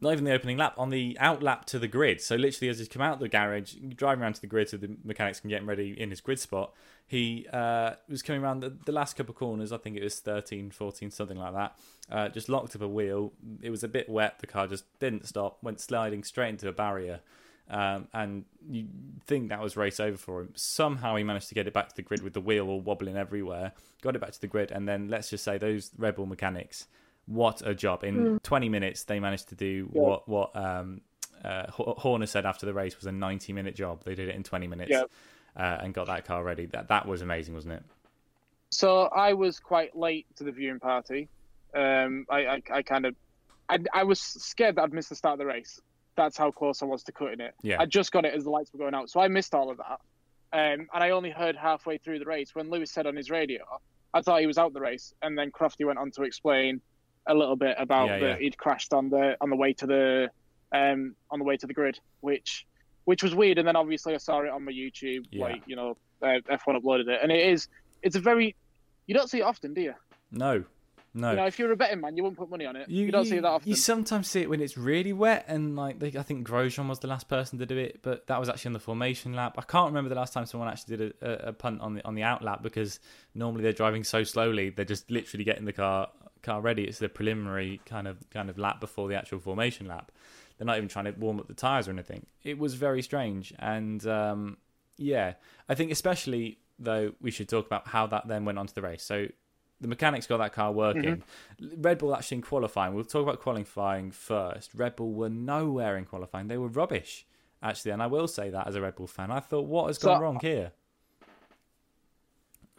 Not 0.00 0.12
even 0.12 0.24
the 0.24 0.32
opening 0.32 0.56
lap, 0.56 0.74
on 0.78 0.90
the 0.90 1.16
out 1.18 1.42
lap 1.42 1.64
to 1.66 1.78
the 1.78 1.88
grid. 1.88 2.20
So 2.20 2.36
literally, 2.36 2.70
as 2.70 2.78
he's 2.78 2.88
come 2.88 3.02
out 3.02 3.14
of 3.14 3.20
the 3.20 3.28
garage, 3.28 3.74
driving 3.96 4.22
around 4.22 4.34
to 4.34 4.40
the 4.40 4.46
grid 4.46 4.68
so 4.68 4.76
the 4.76 4.96
mechanics 5.04 5.40
can 5.40 5.50
get 5.50 5.60
him 5.60 5.68
ready 5.68 5.90
in 6.00 6.10
his 6.10 6.20
grid 6.20 6.38
spot, 6.38 6.72
he 7.08 7.46
uh, 7.52 7.92
was 8.08 8.22
coming 8.22 8.42
around 8.42 8.60
the, 8.60 8.70
the 8.84 8.92
last 8.92 9.16
couple 9.16 9.32
of 9.32 9.36
corners. 9.38 9.72
I 9.72 9.78
think 9.78 9.96
it 9.96 10.04
was 10.04 10.20
13, 10.20 10.70
14, 10.70 11.10
something 11.10 11.38
like 11.38 11.54
that. 11.54 11.76
Uh, 12.10 12.28
just 12.28 12.48
locked 12.48 12.76
up 12.76 12.82
a 12.82 12.88
wheel. 12.88 13.32
It 13.62 13.70
was 13.70 13.82
a 13.82 13.88
bit 13.88 14.08
wet. 14.08 14.38
The 14.38 14.46
car 14.46 14.66
just 14.66 14.84
didn't 15.00 15.26
stop. 15.26 15.58
Went 15.62 15.80
sliding 15.80 16.22
straight 16.22 16.50
into 16.50 16.68
a 16.68 16.72
barrier. 16.72 17.20
Um, 17.70 18.08
and 18.14 18.44
you 18.70 18.86
think 19.26 19.48
that 19.48 19.60
was 19.60 19.76
race 19.76 20.00
over 20.00 20.16
for 20.16 20.42
him. 20.42 20.52
Somehow 20.54 21.16
he 21.16 21.24
managed 21.24 21.48
to 21.48 21.54
get 21.54 21.66
it 21.66 21.72
back 21.74 21.88
to 21.88 21.96
the 21.96 22.02
grid 22.02 22.22
with 22.22 22.34
the 22.34 22.40
wheel 22.40 22.68
all 22.68 22.80
wobbling 22.80 23.16
everywhere. 23.16 23.72
Got 24.02 24.14
it 24.14 24.20
back 24.20 24.32
to 24.32 24.40
the 24.40 24.46
grid, 24.46 24.70
and 24.70 24.88
then 24.88 25.08
let's 25.08 25.28
just 25.28 25.44
say 25.44 25.58
those 25.58 25.90
Red 25.98 26.16
Bull 26.16 26.24
mechanics, 26.26 26.86
what 27.26 27.60
a 27.66 27.74
job! 27.74 28.04
In 28.04 28.40
20 28.42 28.68
minutes, 28.70 29.04
they 29.04 29.20
managed 29.20 29.50
to 29.50 29.54
do 29.54 29.90
Yeah. 29.92 30.00
what 30.00 30.28
what 30.28 30.56
um, 30.56 31.02
uh, 31.44 31.66
Horner 31.70 32.24
said 32.24 32.46
after 32.46 32.64
the 32.64 32.72
race 32.72 32.96
was 32.96 33.04
a 33.04 33.12
90 33.12 33.52
minute 33.52 33.74
job. 33.74 34.02
They 34.04 34.14
did 34.14 34.30
it 34.30 34.34
in 34.34 34.42
20 34.44 34.66
minutes 34.66 34.90
Yeah. 34.90 35.02
Uh, 35.58 35.78
and 35.82 35.92
got 35.92 36.06
that 36.06 36.24
car 36.24 36.42
ready. 36.42 36.66
That 36.66 36.88
that 36.88 37.06
was 37.06 37.22
amazing, 37.22 37.54
wasn't 37.54 37.74
it? 37.74 37.82
So 38.70 39.04
I 39.04 39.32
was 39.32 39.58
quite 39.60 39.96
late 39.96 40.26
to 40.36 40.44
the 40.44 40.52
viewing 40.52 40.78
party. 40.78 41.28
Um, 41.74 42.26
I, 42.28 42.46
I, 42.46 42.62
I 42.72 42.82
kind 42.82 43.06
of, 43.06 43.14
I, 43.68 43.78
I 43.94 44.04
was 44.04 44.20
scared 44.20 44.76
that 44.76 44.82
I'd 44.82 44.92
miss 44.92 45.08
the 45.08 45.14
start 45.14 45.34
of 45.34 45.38
the 45.38 45.46
race. 45.46 45.80
That's 46.16 46.36
how 46.36 46.50
close 46.50 46.82
I 46.82 46.86
was 46.86 47.02
to 47.04 47.12
cutting 47.12 47.40
it. 47.40 47.54
Yeah. 47.62 47.76
I 47.80 47.86
just 47.86 48.12
got 48.12 48.24
it 48.24 48.34
as 48.34 48.44
the 48.44 48.50
lights 48.50 48.72
were 48.72 48.78
going 48.78 48.94
out, 48.94 49.08
so 49.10 49.20
I 49.20 49.28
missed 49.28 49.54
all 49.54 49.70
of 49.70 49.78
that. 49.78 50.00
Um, 50.50 50.88
and 50.92 51.04
I 51.04 51.10
only 51.10 51.30
heard 51.30 51.56
halfway 51.56 51.98
through 51.98 52.18
the 52.18 52.24
race 52.24 52.54
when 52.54 52.70
Lewis 52.70 52.90
said 52.90 53.06
on 53.06 53.16
his 53.16 53.30
radio, 53.30 53.64
I 54.12 54.22
thought 54.22 54.40
he 54.40 54.46
was 54.46 54.58
out 54.58 54.72
the 54.72 54.80
race, 54.80 55.12
and 55.22 55.36
then 55.36 55.50
Crofty 55.50 55.86
went 55.86 55.98
on 55.98 56.10
to 56.12 56.22
explain 56.22 56.80
a 57.26 57.34
little 57.34 57.56
bit 57.56 57.76
about 57.78 58.08
Yeah, 58.08 58.18
that 58.20 58.28
yeah. 58.28 58.36
he'd 58.38 58.56
crashed 58.56 58.92
on 58.92 59.10
the 59.10 59.36
on 59.40 59.50
the 59.50 59.56
way 59.56 59.74
to 59.74 59.86
the 59.86 60.30
um, 60.72 61.14
on 61.30 61.38
the 61.38 61.44
way 61.44 61.56
to 61.58 61.66
the 61.66 61.74
grid, 61.74 62.00
which 62.20 62.66
which 63.08 63.22
was 63.22 63.34
weird. 63.34 63.56
And 63.56 63.66
then 63.66 63.74
obviously 63.74 64.14
I 64.14 64.18
saw 64.18 64.42
it 64.42 64.50
on 64.50 64.66
my 64.66 64.70
YouTube, 64.70 65.24
Yeah. 65.30 65.44
like 65.44 65.62
you 65.66 65.76
know, 65.76 65.96
uh, 66.20 66.40
F1 66.50 66.78
uploaded 66.78 67.08
it, 67.08 67.20
and 67.22 67.32
it 67.32 67.48
is 67.48 67.66
it's 68.02 68.16
a 68.16 68.20
very 68.20 68.54
you 69.06 69.14
don't 69.14 69.30
see 69.30 69.38
it 69.38 69.44
often, 69.44 69.72
do 69.72 69.80
you? 69.80 69.94
No, 70.30 70.64
no. 71.14 71.30
You 71.30 71.36
know, 71.36 71.46
if 71.46 71.58
you're 71.58 71.72
a 71.72 71.76
betting 71.76 72.02
man, 72.02 72.18
you 72.18 72.22
wouldn't 72.22 72.38
put 72.38 72.50
money 72.50 72.66
on 72.66 72.76
it. 72.76 72.90
You, 72.90 73.10
don't 73.10 73.24
see 73.24 73.38
it 73.38 73.40
that 73.40 73.48
often. 73.48 73.66
You 73.66 73.76
sometimes 73.76 74.28
see 74.28 74.42
it 74.42 74.50
when 74.50 74.60
it's 74.60 74.76
really 74.76 75.14
wet, 75.14 75.46
and 75.48 75.74
like 75.74 76.00
they, 76.00 76.08
I 76.18 76.22
think 76.22 76.46
Grosjean 76.46 76.86
was 76.86 76.98
the 76.98 77.06
last 77.06 77.30
person 77.30 77.58
to 77.60 77.64
do 77.64 77.78
it, 77.78 78.00
but 78.02 78.26
that 78.26 78.38
was 78.38 78.50
actually 78.50 78.68
on 78.68 78.72
the 78.74 78.80
formation 78.90 79.32
lap. 79.32 79.54
I 79.56 79.62
can't 79.62 79.86
remember 79.86 80.10
the 80.10 80.16
last 80.16 80.34
time 80.34 80.44
someone 80.44 80.68
actually 80.68 80.98
did 80.98 81.14
a, 81.22 81.46
a, 81.46 81.48
a 81.48 81.52
punt 81.54 81.80
on 81.80 81.94
the 81.94 82.04
on 82.06 82.14
the 82.14 82.24
out 82.24 82.42
lap 82.44 82.62
because 82.62 83.00
normally 83.34 83.62
they're 83.62 83.72
driving 83.72 84.04
so 84.04 84.22
slowly, 84.22 84.68
they're 84.68 84.84
just 84.84 85.10
literally 85.10 85.44
getting 85.44 85.64
the 85.64 85.72
car 85.72 86.10
car 86.42 86.60
ready. 86.60 86.84
It's 86.84 86.98
the 86.98 87.08
preliminary 87.08 87.80
kind 87.86 88.06
of 88.06 88.18
kind 88.28 88.50
of 88.50 88.58
lap 88.58 88.78
before 88.78 89.08
the 89.08 89.14
actual 89.16 89.38
formation 89.38 89.88
lap. 89.88 90.12
They're 90.58 90.66
not 90.66 90.76
even 90.76 90.88
trying 90.88 91.06
to 91.06 91.12
warm 91.12 91.38
up 91.40 91.46
the 91.48 91.54
tires 91.54 91.88
or 91.88 91.92
anything. 91.92 92.26
It 92.42 92.58
was 92.58 92.74
very 92.74 93.00
strange, 93.02 93.54
and 93.58 94.04
um, 94.06 94.56
yeah, 94.96 95.34
I 95.68 95.74
think 95.74 95.90
especially 95.92 96.58
though 96.78 97.12
we 97.20 97.30
should 97.30 97.48
talk 97.48 97.66
about 97.66 97.88
how 97.88 98.06
that 98.08 98.28
then 98.28 98.44
went 98.44 98.58
on 98.58 98.66
to 98.66 98.74
the 98.74 98.82
race. 98.82 99.02
So 99.04 99.26
the 99.80 99.88
mechanics 99.88 100.26
got 100.26 100.38
that 100.38 100.52
car 100.52 100.72
working. 100.72 101.22
Red 101.76 101.98
Bull 101.98 102.14
actually 102.14 102.36
in 102.38 102.42
qualifying. 102.42 102.94
We'll 102.94 103.04
talk 103.04 103.22
about 103.22 103.40
qualifying 103.40 104.10
first. 104.10 104.74
Red 104.74 104.96
Bull 104.96 105.12
were 105.12 105.28
nowhere 105.28 105.96
in 105.96 106.04
qualifying. 106.04 106.48
They 106.48 106.58
were 106.58 106.68
rubbish 106.68 107.24
actually, 107.62 107.92
and 107.92 108.02
I 108.02 108.06
will 108.06 108.28
say 108.28 108.50
that 108.50 108.66
as 108.66 108.74
a 108.76 108.80
Red 108.80 108.96
Bull 108.96 109.06
fan, 109.06 109.30
I 109.30 109.40
thought 109.40 109.66
what 109.66 109.86
has 109.86 109.98
gone 109.98 110.18
So- 110.18 110.22
wrong 110.22 110.38
here. 110.40 110.72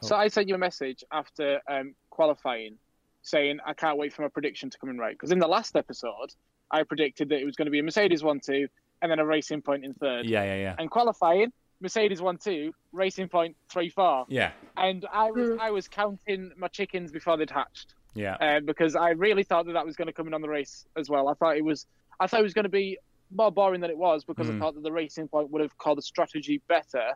So 0.01 0.15
I 0.15 0.29
sent 0.29 0.47
you 0.47 0.55
a 0.55 0.57
message 0.57 1.03
after 1.11 1.59
um, 1.67 1.93
qualifying 2.09 2.77
saying 3.21 3.59
I 3.65 3.73
can't 3.73 3.97
wait 3.97 4.13
for 4.13 4.21
my 4.21 4.29
prediction 4.29 4.69
to 4.69 4.77
come 4.77 4.89
in 4.89 4.97
right. 4.97 5.13
Because 5.13 5.31
in 5.31 5.39
the 5.39 5.47
last 5.47 5.75
episode, 5.75 6.33
I 6.71 6.83
predicted 6.83 7.29
that 7.29 7.39
it 7.39 7.45
was 7.45 7.55
going 7.55 7.65
to 7.65 7.71
be 7.71 7.79
a 7.79 7.83
Mercedes 7.83 8.23
1 8.23 8.39
2 8.41 8.67
and 9.01 9.11
then 9.11 9.19
a 9.19 9.25
racing 9.25 9.61
point 9.61 9.85
in 9.85 9.93
third. 9.93 10.25
Yeah, 10.25 10.43
yeah, 10.43 10.55
yeah. 10.55 10.75
And 10.77 10.89
qualifying, 10.91 11.51
Mercedes 11.81 12.21
1 12.21 12.37
2, 12.37 12.71
racing 12.91 13.29
point 13.29 13.55
3 13.71 13.89
4. 13.89 14.25
Yeah, 14.29 14.51
And 14.77 15.05
I 15.11 15.31
was, 15.31 15.49
Hmm. 15.51 15.59
I 15.61 15.71
was 15.71 15.87
counting 15.87 16.51
my 16.57 16.67
chickens 16.67 17.11
before 17.11 17.37
they'd 17.37 17.49
hatched 17.49 17.95
yeah. 18.13 18.35
uh, 18.35 18.59
because 18.59 18.95
I 18.95 19.11
really 19.11 19.43
thought 19.43 19.65
that 19.67 19.73
that 19.73 19.85
was 19.85 19.95
going 19.95 20.07
to 20.07 20.13
come 20.13 20.27
in 20.27 20.33
on 20.33 20.41
the 20.41 20.49
race 20.49 20.85
as 20.97 21.09
well. 21.09 21.29
I 21.29 21.33
thought 21.35 21.55
it 21.57 21.63
was, 21.63 21.85
I 22.19 22.27
thought 22.27 22.41
it 22.41 22.43
was 22.43 22.53
going 22.53 22.63
to 22.63 22.69
be 22.69 22.97
more 23.31 23.51
boring 23.51 23.79
than 23.81 23.89
it 23.91 23.97
was 23.97 24.23
because 24.25 24.47
Mm. 24.47 24.57
I 24.57 24.59
thought 24.59 24.73
that 24.75 24.83
the 24.83 24.91
racing 24.91 25.27
point 25.29 25.49
would 25.51 25.61
have 25.61 25.77
called 25.77 25.97
the 25.99 26.01
strategy 26.01 26.61
better 26.67 27.11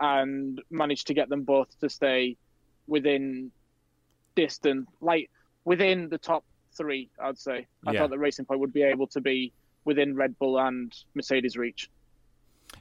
and 0.00 0.62
managed 0.70 1.08
to 1.08 1.14
get 1.14 1.28
them 1.28 1.42
both 1.42 1.68
to 1.80 1.90
stay 1.90 2.36
within 2.86 3.50
distance, 4.34 4.88
like 5.00 5.28
within 5.64 6.08
the 6.08 6.18
top 6.18 6.44
three. 6.76 7.10
I'd 7.20 7.38
say. 7.38 7.66
I 7.86 7.92
Yeah. 7.92 8.00
thought 8.00 8.10
that 8.10 8.18
Racing 8.18 8.44
Point 8.44 8.60
would 8.60 8.72
be 8.72 8.82
able 8.82 9.06
to 9.08 9.20
be 9.20 9.52
within 9.84 10.14
Red 10.14 10.38
Bull 10.38 10.58
and 10.58 10.94
Mercedes 11.14 11.56
reach. 11.56 11.90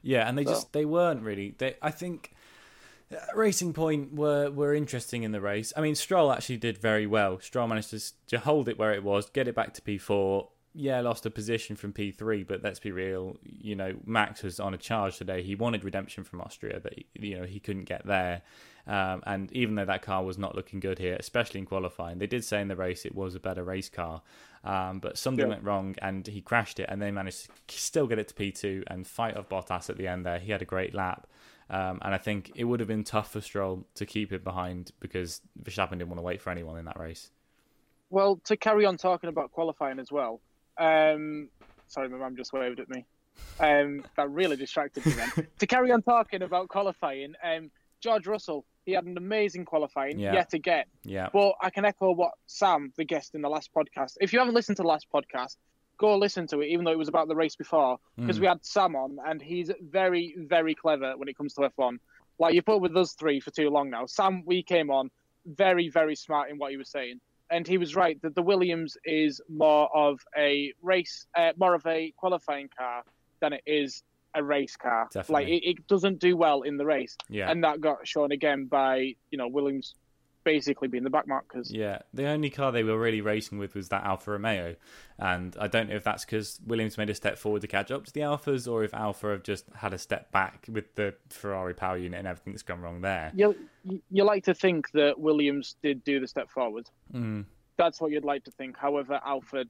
Yeah, 0.02 0.28
and 0.28 0.38
they 0.38 0.44
So- 0.46 0.52
just 0.52 0.74
they 0.74 0.86
weren't 0.86 1.22
really. 1.24 1.56
They 1.58 1.76
I 1.82 1.92
think 1.92 2.34
uh, 3.12 3.18
Racing 3.36 3.74
Point 3.74 4.14
were 4.14 4.50
were 4.52 4.74
interesting 4.74 5.24
in 5.24 5.32
the 5.32 5.42
race. 5.42 5.74
I 5.76 5.82
mean, 5.82 5.96
Stroll 5.96 6.32
actually 6.32 6.58
did 6.58 6.78
very 6.78 7.08
well. 7.08 7.40
Stroll 7.40 7.68
managed 7.68 7.90
to 7.92 8.00
to 8.28 8.40
hold 8.40 8.68
it 8.70 8.78
where 8.78 8.94
it 8.94 9.04
was, 9.04 9.30
get 9.30 9.48
it 9.48 9.56
back 9.56 9.74
to 9.76 9.82
P 9.82 9.98
four. 9.98 10.50
Yeah, 10.74 11.02
lost 11.02 11.26
a 11.26 11.32
position 11.32 11.76
from 11.76 11.94
P 11.94 12.12
three, 12.12 12.44
but 12.44 12.64
let's 12.64 12.80
be 12.80 12.92
real. 12.92 13.38
You 13.44 13.76
know, 13.76 13.96
Max 14.06 14.44
was 14.44 14.60
on 14.60 14.74
a 14.74 14.78
charge 14.78 15.18
today. 15.18 15.42
He 15.42 15.56
wanted 15.56 15.84
redemption 15.84 16.24
from 16.24 16.42
Austria, 16.42 16.80
but 16.82 16.94
you 17.16 17.40
know 17.40 17.46
he 17.46 17.60
couldn't 17.60 17.86
get 17.86 18.06
there. 18.06 18.44
Um, 18.86 19.24
and 19.26 19.52
even 19.52 19.76
though 19.76 19.86
that 19.86 20.04
car 20.04 20.24
was 20.24 20.38
not 20.38 20.56
looking 20.56 20.80
good 20.80 21.00
here, 21.00 21.16
especially 21.20 21.60
in 21.60 21.66
qualifying, 21.66 22.20
they 22.20 22.28
did 22.28 22.44
say 22.44 22.62
in 22.62 22.68
the 22.68 22.76
race 22.76 23.06
it 23.06 23.16
was 23.16 23.34
a 23.36 23.40
better 23.40 23.64
race 23.64 23.90
car. 23.90 24.22
Um, 24.64 25.00
but 25.00 25.18
something 25.18 25.46
Yeah. 25.46 25.50
went 25.50 25.64
wrong 25.64 25.96
and 26.02 26.26
he 26.28 26.42
crashed 26.42 26.80
it, 26.80 26.88
and 26.88 27.02
they 27.02 27.12
managed 27.12 27.50
to 27.68 27.80
still 27.80 28.06
get 28.08 28.20
it 28.20 28.28
to 28.30 28.34
P2 28.36 28.84
and 28.88 29.08
fight 29.08 29.38
off 29.38 29.50
Bottas 29.50 29.90
at 29.90 29.98
the 29.98 30.08
end 30.08 30.26
there. 30.26 30.40
He 30.40 30.52
had 30.52 30.62
a 30.62 30.66
great 30.66 30.94
lap. 30.94 31.28
Um, 31.72 32.00
and 32.04 32.14
I 32.16 32.18
think 32.18 32.52
it 32.56 32.64
would 32.64 32.80
have 32.80 32.88
been 32.88 33.04
tough 33.04 33.32
for 33.32 33.42
Stroll 33.42 33.86
to 33.96 34.06
keep 34.06 34.32
it 34.32 34.44
behind 34.44 34.92
because 35.00 35.42
Verstappen 35.64 35.92
didn't 35.92 36.10
want 36.10 36.18
to 36.20 36.24
wait 36.24 36.42
for 36.42 36.50
anyone 36.52 36.78
in 36.78 36.86
that 36.86 37.00
race. 37.00 37.32
Well, 38.10 38.38
to 38.46 38.58
carry 38.58 38.86
on 38.86 38.98
talking 38.98 39.30
about 39.30 39.52
qualifying 39.52 40.00
as 40.00 40.12
well. 40.12 40.42
Um, 40.80 41.50
sorry, 41.88 42.10
my 42.10 42.18
mum 42.18 42.36
just 42.36 42.54
waved 42.54 42.80
at 42.80 42.90
me. 42.90 43.06
Um, 43.60 44.04
that 44.18 44.30
really 44.30 44.56
distracted 44.56 45.06
me 45.06 45.12
then. 45.14 45.48
to 45.60 45.68
carry 45.68 45.92
on 45.92 46.02
talking 46.02 46.42
about 46.42 46.70
qualifying, 46.70 47.34
um, 47.44 47.72
George 48.02 48.28
Russell, 48.28 48.66
he 48.86 48.94
had 48.94 49.06
an 49.06 49.18
amazing 49.18 49.66
qualifying 49.66 50.18
Yeah. 50.20 50.34
yet 50.34 50.54
again. 50.54 50.86
Yeah. 51.04 51.30
But 51.34 51.54
I 51.62 51.70
can 51.70 51.84
echo 51.86 52.12
what 52.12 52.32
Sam, 52.48 52.94
the 52.98 53.04
guest 53.06 53.36
in 53.36 53.42
the 53.42 53.50
last 53.50 53.72
podcast, 53.74 54.18
if 54.22 54.32
you 54.34 54.40
haven't 54.40 54.56
listened 54.56 54.78
to 54.78 54.84
the 54.84 54.88
last 54.88 55.08
podcast, 55.14 55.58
go 55.98 56.18
listen 56.18 56.48
to 56.48 56.62
it, 56.62 56.68
even 56.68 56.86
though 56.86 56.92
it 56.92 56.98
was 56.98 57.10
about 57.10 57.28
the 57.28 57.36
race 57.36 57.58
before, 57.58 57.98
because 58.16 58.38
Mm. 58.38 58.42
we 58.42 58.48
had 58.48 58.64
Sam 58.66 58.96
on, 58.96 59.18
and 59.26 59.42
he's 59.42 59.70
very, 59.82 60.34
very 60.38 60.74
clever 60.74 61.18
when 61.18 61.28
it 61.28 61.36
comes 61.38 61.54
to 61.56 61.62
F1. 61.62 62.00
Like 62.40 62.54
you 62.54 62.62
put 62.62 62.80
with 62.80 62.96
us 62.96 63.14
three 63.14 63.42
for 63.42 63.52
too 63.52 63.70
long 63.70 63.90
now. 63.90 64.06
Sam, 64.06 64.44
we 64.46 64.64
came 64.64 64.90
on, 64.90 65.12
very, 65.46 65.90
very 65.90 66.16
smart 66.16 66.50
in 66.50 66.58
what 66.58 66.72
he 66.72 66.78
was 66.78 66.90
saying, 66.90 67.20
and 67.52 67.68
he 67.68 67.78
was 67.78 67.96
right 67.96 68.22
that 68.22 68.36
the 68.36 68.42
Williams 68.42 68.98
is 69.06 69.42
more 69.50 69.90
of 69.96 70.20
a 70.38 70.74
race, 70.82 71.26
uh, 71.36 71.52
more 71.58 71.74
of 71.74 71.86
a 71.86 72.12
qualifying 72.18 72.70
car 72.78 73.04
than 73.42 73.54
it 73.54 73.64
is 73.66 74.04
a 74.36 74.44
race 74.44 74.76
car. 74.76 75.08
Definitely. 75.12 75.34
Like 75.34 75.48
it, 75.64 75.70
it 75.70 75.88
doesn't 75.88 76.20
do 76.20 76.38
well 76.38 76.62
in 76.62 76.78
the 76.78 76.86
race, 76.86 77.18
Yeah. 77.30 77.50
and 77.50 77.64
that 77.64 77.82
got 77.82 78.08
shown 78.08 78.32
again 78.32 78.66
by 78.66 79.16
you 79.32 79.38
know 79.38 79.48
Williams 79.48 79.96
basically 80.50 80.88
being 80.88 81.04
the 81.04 81.10
back 81.10 81.28
markers. 81.28 81.72
Yeah, 81.72 82.00
the 82.14 82.26
only 82.26 82.50
car 82.50 82.72
they 82.72 82.84
were 82.84 83.00
really 83.00 83.22
racing 83.22 83.60
with 83.60 83.76
was 83.76 83.90
that 83.90 84.04
Alfa 84.04 84.32
Romeo, 84.32 84.76
and 85.20 85.56
I 85.60 85.68
don't 85.68 85.90
know 85.90 85.96
if 85.96 86.04
that's 86.04 86.26
because 86.26 86.60
Williams 86.66 86.98
made 86.98 87.10
a 87.10 87.16
step 87.16 87.38
forward 87.38 87.62
to 87.62 87.68
catch 87.68 87.92
up 87.92 88.06
to 88.06 88.14
the 88.14 88.22
Alfas, 88.22 88.72
or 88.72 88.84
if 88.84 88.94
Alfa 88.94 89.30
have 89.30 89.44
just 89.44 89.66
had 89.76 89.94
a 89.94 89.98
step 89.98 90.32
back 90.32 90.66
with 90.72 90.96
the 90.96 91.14
Ferrari 91.30 91.76
power 91.76 91.98
unit 91.98 92.18
and 92.18 92.28
everything's 92.28 92.64
gone 92.64 92.82
wrong 92.82 93.02
there. 93.02 93.32
You 93.36 93.56
you 94.10 94.24
like 94.24 94.44
to 94.46 94.54
think 94.54 94.92
that 94.92 95.20
Williams 95.20 95.76
did 95.84 96.04
do 96.04 96.20
the 96.20 96.28
step 96.28 96.50
forward. 96.50 96.90
Mm. 97.14 97.46
That's 97.78 98.02
what 98.02 98.12
you'd 98.12 98.26
like 98.26 98.44
to 98.46 98.52
think. 98.52 98.76
However, 98.78 99.22
Alfred, 99.24 99.70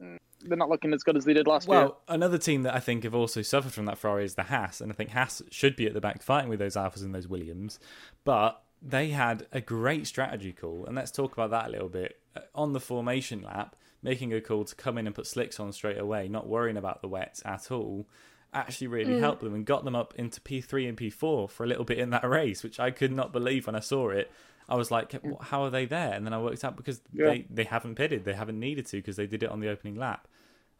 mm, 0.00 0.16
they're 0.42 0.56
not 0.56 0.70
looking 0.70 0.94
as 0.94 1.02
good 1.02 1.16
as 1.16 1.24
they 1.24 1.34
did 1.34 1.46
last 1.46 1.68
year. 1.68 1.78
Well, 1.78 2.00
another 2.08 2.38
team 2.38 2.62
that 2.62 2.74
I 2.74 2.80
think 2.80 3.04
have 3.04 3.14
also 3.14 3.42
suffered 3.42 3.72
from 3.72 3.84
that 3.86 3.98
Ferrari 3.98 4.24
is 4.24 4.36
the 4.36 4.44
Haas, 4.44 4.80
and 4.80 4.92
I 4.92 4.94
think 4.94 5.10
Haas 5.10 5.42
should 5.50 5.76
be 5.76 5.86
at 5.86 5.92
the 5.92 6.00
back 6.00 6.22
fighting 6.22 6.48
with 6.48 6.60
those 6.60 6.76
Alfas 6.76 7.02
and 7.02 7.14
those 7.14 7.28
Williams, 7.28 7.78
but 8.24 8.62
they 8.82 9.10
had 9.10 9.46
a 9.52 9.60
great 9.60 10.06
strategy 10.06 10.52
call, 10.52 10.84
and 10.86 10.94
let's 10.96 11.10
talk 11.10 11.32
about 11.32 11.50
that 11.50 11.68
a 11.68 11.70
little 11.70 11.88
bit 11.88 12.16
Uh, 12.36 12.40
on 12.54 12.72
the 12.72 12.80
formation 12.80 13.42
lap, 13.42 13.74
making 14.02 14.32
a 14.32 14.40
call 14.40 14.64
to 14.64 14.74
come 14.76 14.96
in 14.96 15.06
and 15.06 15.14
put 15.16 15.26
slicks 15.26 15.58
on 15.58 15.72
straight 15.72 15.98
away, 15.98 16.28
not 16.28 16.46
worrying 16.46 16.76
about 16.76 17.02
the 17.02 17.08
wets 17.08 17.42
at 17.44 17.70
all. 17.72 18.06
Actually, 18.54 18.86
really 18.86 19.16
helped 19.18 19.42
them 19.42 19.54
and 19.54 19.64
got 19.66 19.84
them 19.84 19.94
up 19.96 20.14
into 20.16 20.40
P3 20.40 20.88
and 20.88 20.96
P4 20.96 21.50
for 21.50 21.64
a 21.64 21.66
little 21.66 21.84
bit 21.84 21.98
in 21.98 22.10
that 22.10 22.24
race, 22.28 22.62
which 22.62 22.78
I 22.80 22.90
could 22.92 23.12
not 23.12 23.32
believe 23.32 23.66
when 23.66 23.74
I 23.74 23.80
saw 23.80 24.10
it. 24.10 24.30
I 24.68 24.76
was 24.76 24.90
like, 24.92 25.12
how 25.42 25.64
are 25.64 25.70
they 25.70 25.84
there? 25.86 26.12
And 26.12 26.24
then 26.24 26.32
I 26.32 26.38
worked 26.40 26.64
out 26.64 26.76
because 26.76 27.00
Yeah. 27.12 27.30
they, 27.30 27.46
they 27.50 27.64
haven't 27.64 27.96
pitted, 27.96 28.24
they 28.24 28.34
haven't 28.34 28.58
needed 28.60 28.86
to 28.86 28.98
because 28.98 29.16
they 29.16 29.26
did 29.26 29.42
it 29.42 29.50
on 29.50 29.58
the 29.60 29.68
opening 29.68 29.96
lap. 29.96 30.28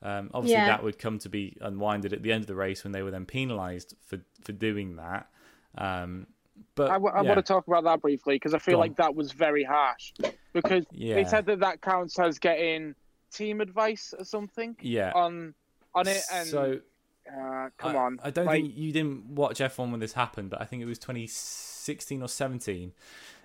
Um, 0.03 0.31
obviously, 0.33 0.61
Yeah. 0.61 0.67
that 0.67 0.83
would 0.85 0.99
come 0.99 1.19
to 1.19 1.29
be 1.29 1.57
unwinded 1.61 2.13
at 2.13 2.23
the 2.23 2.33
end 2.33 2.43
of 2.45 2.47
the 2.47 2.55
race 2.55 2.85
when 2.85 2.93
they 2.93 3.03
were 3.03 3.11
then 3.11 3.27
penalised 3.27 3.95
for 4.01 4.21
for 4.45 4.53
doing 4.53 4.97
that. 4.97 5.29
Um, 5.77 6.29
but 6.75 6.91
I, 6.91 6.95
w- 6.95 7.13
I 7.15 7.23
yeah, 7.23 7.29
want 7.29 7.39
to 7.39 7.53
talk 7.53 7.67
about 7.67 7.85
that 7.85 8.01
briefly 8.01 8.37
because 8.37 8.55
I 8.55 8.59
feel 8.59 8.75
Go 8.77 8.83
on. 8.83 8.89
like 8.89 8.97
that 8.97 9.15
was 9.15 9.33
very 9.33 9.65
harsh. 9.65 10.13
Because 10.53 10.85
Yeah. 10.93 11.15
they 11.15 11.25
said 11.25 11.47
that 11.47 11.61
that 11.61 11.81
counts 11.81 12.19
as 12.19 12.39
getting 12.39 12.95
team 13.33 13.61
advice 13.61 14.13
or 14.19 14.25
something 14.25 14.77
yeah. 14.81 15.13
on 15.15 15.55
on 15.95 16.09
it. 16.09 16.23
And 16.33 16.49
so 16.49 16.81
uh, 17.29 17.69
come 17.79 17.97
I, 17.97 17.99
on, 17.99 18.19
I 18.23 18.31
don't 18.31 18.47
Like, 18.47 18.63
think 18.63 18.77
you 18.77 18.93
didn't 18.93 19.27
watch 19.27 19.59
F1 19.59 19.91
when 19.91 20.01
this 20.01 20.13
happened, 20.15 20.51
but 20.51 20.61
I 20.61 20.65
think 20.65 20.83
it 20.83 20.87
was 20.87 20.99
2016 20.99 22.23
or 22.23 22.29
17. 22.29 22.93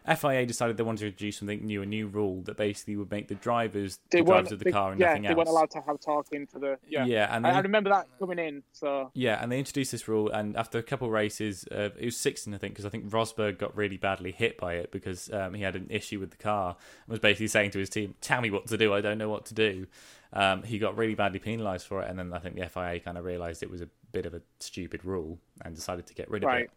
FIA 0.08 0.46
decided 0.46 0.78
they 0.78 0.84
wanted 0.84 1.00
to 1.00 1.06
introduce 1.08 1.38
something 1.38 1.66
new, 1.66 1.82
a 1.82 1.86
new 1.86 2.08
rule 2.08 2.42
that 2.44 2.58
basically 2.58 2.96
would 2.96 3.10
make 3.10 3.28
the 3.28 3.36
drivers 3.36 3.98
they 4.12 4.20
the 4.20 4.26
drivers 4.26 4.52
of 4.52 4.60
the 4.60 4.66
they- 4.66 4.72
car 4.72 4.92
and 4.92 5.00
yeah, 5.00 5.08
nothing 5.08 5.24
they 5.24 5.34
weren't 5.34 5.50
allowed 5.50 5.72
to 5.72 5.82
have 5.82 6.00
talking 6.00 6.46
to 6.48 6.60
the. 6.60 6.78
Yeah, 6.88 7.06
Yeah, 7.06 7.36
and 7.36 7.46
I, 7.46 7.52
they 7.52 7.58
I 7.58 7.60
remember 7.62 7.90
that 7.90 8.08
coming 8.20 8.40
in. 8.40 8.64
So 8.72 9.12
Yeah, 9.14 9.42
and 9.42 9.52
they 9.52 9.60
introduced 9.60 9.92
this 9.92 10.08
rule, 10.08 10.30
and 10.30 10.56
after 10.56 10.78
a 10.78 10.84
couple 10.84 11.08
of 11.08 11.14
races, 11.14 11.66
uh, 11.72 11.90
it 12.00 12.06
was 12.06 12.18
16, 12.18 12.54
I 12.54 12.58
think, 12.58 12.74
because 12.74 12.86
I 12.86 12.90
think 12.90 13.10
Rosberg 13.10 13.58
got 13.58 13.76
really 13.76 13.98
badly 13.98 14.32
hit 14.32 14.58
by 14.58 14.76
it 14.76 14.92
because 14.92 15.32
um, 15.34 15.54
he 15.54 15.64
had 15.64 15.76
an 15.76 15.88
issue 15.90 16.20
with 16.20 16.32
the 16.32 16.38
car 16.38 16.76
and 17.06 17.12
was 17.12 17.20
basically 17.20 17.48
saying 17.48 17.72
to 17.72 17.80
his 17.80 17.90
team, 17.90 18.16
"Tell 18.22 18.42
me 18.42 18.52
what 18.52 18.68
to 18.68 18.78
do. 18.78 18.94
I 18.94 19.02
don't 19.02 19.18
know 19.18 19.30
what 19.30 19.46
to 19.48 19.54
do." 19.54 19.88
Um, 20.34 20.64
he 20.64 20.80
got 20.80 20.98
really 20.98 21.16
badly 21.16 21.40
penalised 21.40 21.88
for 21.88 22.02
it, 22.02 22.10
and 22.10 22.20
then 22.20 22.34
I 22.34 22.40
think 22.40 22.56
the 22.56 22.68
FIA 22.70 23.00
kind 23.00 23.18
of 23.18 23.24
realised 23.24 23.64
it 23.64 23.70
was 23.72 23.82
a 23.82 23.90
bit 24.12 24.26
of 24.26 24.34
a 24.34 24.42
stupid 24.60 25.06
rule 25.06 25.40
and 25.62 25.74
decided 25.74 26.06
to 26.08 26.14
get 26.14 26.30
rid 26.30 26.44
of 26.44 26.48
Right. 26.48 26.70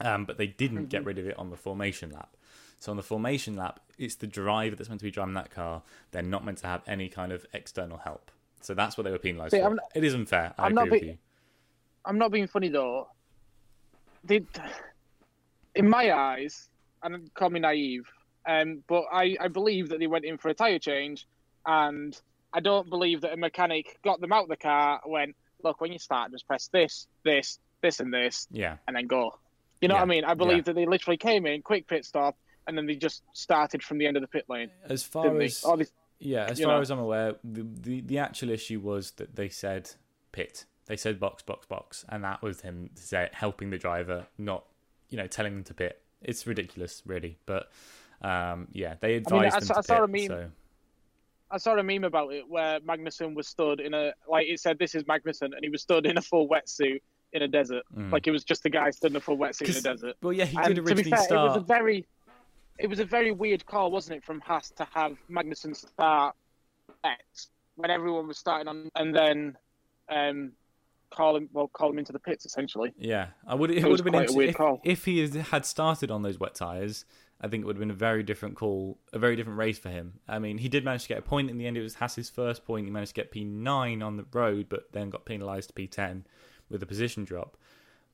it. 0.00 0.04
Um, 0.04 0.24
but 0.24 0.36
they 0.36 0.48
didn't 0.48 0.86
get 0.86 1.04
rid 1.04 1.18
of 1.18 1.26
it 1.26 1.38
on 1.38 1.50
the 1.50 1.56
formation 1.56 2.10
lap. 2.10 2.36
So 2.82 2.90
on 2.90 2.96
the 2.96 3.02
formation 3.04 3.54
lap, 3.54 3.78
it's 3.96 4.16
the 4.16 4.26
driver 4.26 4.74
that's 4.74 4.88
meant 4.88 4.98
to 5.02 5.04
be 5.04 5.12
driving 5.12 5.34
that 5.34 5.52
car. 5.52 5.82
They're 6.10 6.20
not 6.20 6.44
meant 6.44 6.58
to 6.58 6.66
have 6.66 6.82
any 6.88 7.08
kind 7.08 7.30
of 7.30 7.46
external 7.52 7.98
help. 7.98 8.32
So 8.60 8.74
that's 8.74 8.98
what 8.98 9.04
they 9.04 9.12
were 9.12 9.18
penalised 9.18 9.54
for. 9.54 9.70
Not- 9.70 9.78
it 9.94 10.02
is 10.02 10.14
unfair. 10.14 10.52
I 10.58 10.66
I'm 10.66 10.74
not 10.74 10.88
agree 10.88 10.98
with 10.98 11.08
you. 11.10 11.18
I'm 12.04 12.18
not 12.18 12.32
being 12.32 12.48
funny 12.48 12.70
though. 12.70 13.06
Did 14.26 14.48
in 15.76 15.88
my 15.88 16.12
eyes, 16.12 16.70
and 17.04 17.32
call 17.34 17.50
me 17.50 17.60
naive, 17.60 18.10
um, 18.46 18.82
but 18.88 19.04
I, 19.12 19.36
I 19.40 19.46
believe 19.46 19.88
that 19.90 20.00
they 20.00 20.08
went 20.08 20.24
in 20.24 20.36
for 20.36 20.48
a 20.48 20.54
tire 20.54 20.80
change, 20.80 21.28
and 21.64 22.20
I 22.52 22.58
don't 22.58 22.90
believe 22.90 23.20
that 23.20 23.32
a 23.32 23.36
mechanic 23.36 24.00
got 24.02 24.20
them 24.20 24.32
out 24.32 24.42
of 24.42 24.48
the 24.48 24.56
car. 24.56 25.00
Went 25.06 25.36
look 25.62 25.80
when 25.80 25.92
you 25.92 26.00
start, 26.00 26.32
just 26.32 26.48
press 26.48 26.66
this, 26.66 27.06
this, 27.22 27.60
this, 27.80 28.00
and 28.00 28.12
this, 28.12 28.48
Yeah. 28.50 28.78
and 28.88 28.96
then 28.96 29.06
go. 29.06 29.38
You 29.80 29.86
know 29.86 29.94
Yeah, 29.94 30.00
what 30.00 30.06
I 30.06 30.08
mean? 30.08 30.24
I 30.24 30.34
believe 30.34 30.56
yeah. 30.58 30.62
that 30.62 30.74
they 30.74 30.86
literally 30.86 31.16
came 31.16 31.46
in, 31.46 31.62
quick 31.62 31.86
pit 31.86 32.04
stop, 32.04 32.36
and 32.66 32.76
then 32.76 32.86
they 32.86 32.94
just 32.94 33.22
started 33.32 33.82
from 33.82 33.98
the 33.98 34.06
end 34.06 34.16
of 34.16 34.20
the 34.22 34.28
pit 34.28 34.44
lane. 34.48 34.70
As 34.88 35.02
far 35.02 35.40
as 35.40 35.62
Oh, 35.66 35.76
they- 35.76 35.86
yeah, 36.18 36.44
as 36.48 36.60
far 36.60 36.74
know. 36.76 36.80
as 36.80 36.90
I'm 36.90 36.98
aware, 36.98 37.34
the, 37.44 37.66
the 37.80 38.00
the 38.02 38.18
actual 38.18 38.50
issue 38.50 38.80
was 38.80 39.12
that 39.12 39.34
they 39.36 39.48
said 39.48 39.90
pit. 40.32 40.64
They 40.86 40.96
said 40.96 41.18
box, 41.20 41.42
box, 41.42 41.66
box, 41.66 42.04
and 42.08 42.24
that 42.24 42.42
was 42.42 42.60
him 42.60 42.90
say, 42.94 43.28
helping 43.32 43.70
the 43.70 43.78
driver, 43.78 44.26
not 44.38 44.64
you 45.10 45.16
know 45.16 45.26
telling 45.26 45.54
them 45.54 45.64
to 45.64 45.74
pit. 45.74 46.00
It's 46.20 46.46
ridiculous, 46.46 47.02
really. 47.06 47.38
But 47.46 47.70
um, 48.20 48.68
yeah, 48.72 48.94
they 49.00 49.14
advised 49.16 49.54
I 49.56 49.58
them 49.60 49.66
saw- 49.66 49.74
to 49.74 49.78
I 49.78 49.82
saw 49.82 50.04
a 50.04 50.08
meme- 50.08 50.26
So 50.28 50.50
I 51.50 51.58
saw 51.58 51.76
a 51.76 51.82
meme 51.82 52.04
about 52.04 52.32
it 52.32 52.48
where 52.48 52.80
Magnussen 52.80 53.34
was 53.34 53.46
stood 53.46 53.80
in 53.80 53.92
a 53.92 54.12
like 54.28 54.46
it 54.48 54.58
said 54.60 54.78
this 54.78 54.94
is 54.94 55.02
Magnussen 55.04 55.46
and 55.54 55.58
he 55.62 55.68
was 55.68 55.82
stood 55.82 56.06
in 56.06 56.16
a 56.16 56.22
full 56.22 56.48
wetsuit 56.48 57.00
in 57.32 57.42
a 57.42 57.48
desert. 57.48 57.82
Mm. 57.96 58.10
Like 58.12 58.26
it 58.26 58.30
was 58.30 58.44
just 58.44 58.64
a 58.64 58.70
guy 58.70 58.90
stood 58.90 59.10
in 59.12 59.16
a 59.16 59.20
full 59.20 59.36
wetsuit 59.36 59.68
in 59.70 59.76
a 59.76 59.80
desert. 59.80 60.16
well, 60.22 60.32
yeah, 60.32 60.44
he 60.46 60.56
and 60.56 60.66
did 60.68 60.76
to 60.76 60.82
be 60.82 60.88
originally 60.92 61.10
fair, 61.10 61.36
it 61.38 61.42
was 61.42 61.56
a 61.56 61.60
very 61.60 62.06
it 62.82 62.88
was 62.88 63.00
a 63.00 63.04
very 63.04 63.32
weird 63.32 63.64
call, 63.66 63.90
wasn't 63.90 64.18
it, 64.18 64.24
from 64.24 64.40
Haas 64.40 64.70
to 64.72 64.86
have 64.92 65.16
Magnussen 65.30 65.74
start 65.74 66.34
X 67.04 67.48
when 67.76 67.90
everyone 67.90 68.28
was 68.28 68.38
starting 68.38 68.68
on 68.68 68.90
and 68.94 69.14
then 69.14 69.56
um 70.08 70.52
call 71.10 71.36
him 71.36 71.48
well 71.52 71.68
call 71.68 71.90
him 71.90 71.98
into 71.98 72.12
the 72.12 72.18
pits 72.18 72.44
essentially. 72.44 72.92
Yeah, 72.98 73.28
I 73.46 73.54
would. 73.54 73.70
It, 73.70 73.78
It 73.78 73.88
would 73.88 73.98
have 73.98 74.04
been 74.04 74.14
a 74.14 74.32
weird 74.32 74.50
if, 74.50 74.56
call. 74.56 74.80
if 74.84 75.04
he 75.04 75.26
had 75.28 75.64
started 75.64 76.10
on 76.10 76.22
those 76.22 76.38
wet 76.38 76.54
tires 76.54 77.04
I 77.42 77.48
think 77.48 77.64
it 77.64 77.66
would 77.66 77.76
have 77.76 77.80
been 77.80 77.90
a 77.90 77.94
very 77.94 78.22
different 78.22 78.54
call, 78.54 78.98
a 79.12 79.18
very 79.18 79.34
different 79.34 79.58
race 79.58 79.78
for 79.78 79.88
him. 79.88 80.20
I 80.28 80.38
mean, 80.38 80.58
he 80.58 80.68
did 80.68 80.84
manage 80.84 81.02
to 81.02 81.08
get 81.08 81.18
a 81.18 81.22
point 81.22 81.50
in 81.50 81.58
the 81.58 81.66
end. 81.66 81.76
It 81.76 81.82
was 81.82 81.96
Haas's 81.96 82.30
first 82.30 82.64
point. 82.64 82.86
He 82.86 82.92
managed 82.92 83.16
to 83.16 83.20
get 83.20 83.32
P9 83.32 84.04
on 84.04 84.16
the 84.16 84.24
road, 84.32 84.66
but 84.68 84.92
then 84.92 85.10
got 85.10 85.24
penalised 85.24 85.74
to 85.74 85.74
P10 85.74 86.22
with 86.70 86.84
a 86.84 86.86
position 86.86 87.24
drop. 87.24 87.56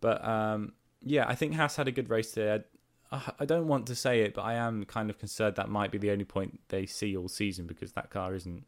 But 0.00 0.26
um, 0.26 0.72
yeah, 1.02 1.28
I 1.28 1.34
think 1.34 1.54
Haas 1.54 1.76
had 1.76 1.88
a 1.88 1.92
good 1.92 2.08
race 2.08 2.32
there. 2.32 2.64
I, 3.10 3.32
I 3.40 3.44
don't 3.44 3.66
want 3.66 3.86
to 3.86 3.94
say 3.94 4.20
it, 4.20 4.34
but 4.34 4.42
I 4.42 4.54
am 4.54 4.84
kind 4.84 5.10
of 5.10 5.18
concerned 5.18 5.56
that 5.56 5.68
might 5.68 5.90
be 5.90 5.98
the 5.98 6.10
only 6.10 6.24
point 6.24 6.60
they 6.68 6.86
see 6.86 7.16
all 7.16 7.28
season 7.28 7.66
because 7.66 7.92
that 7.92 8.10
car 8.10 8.34
isn't 8.34 8.64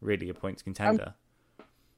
really 0.00 0.28
a 0.28 0.34
points 0.34 0.62
contender. 0.62 1.14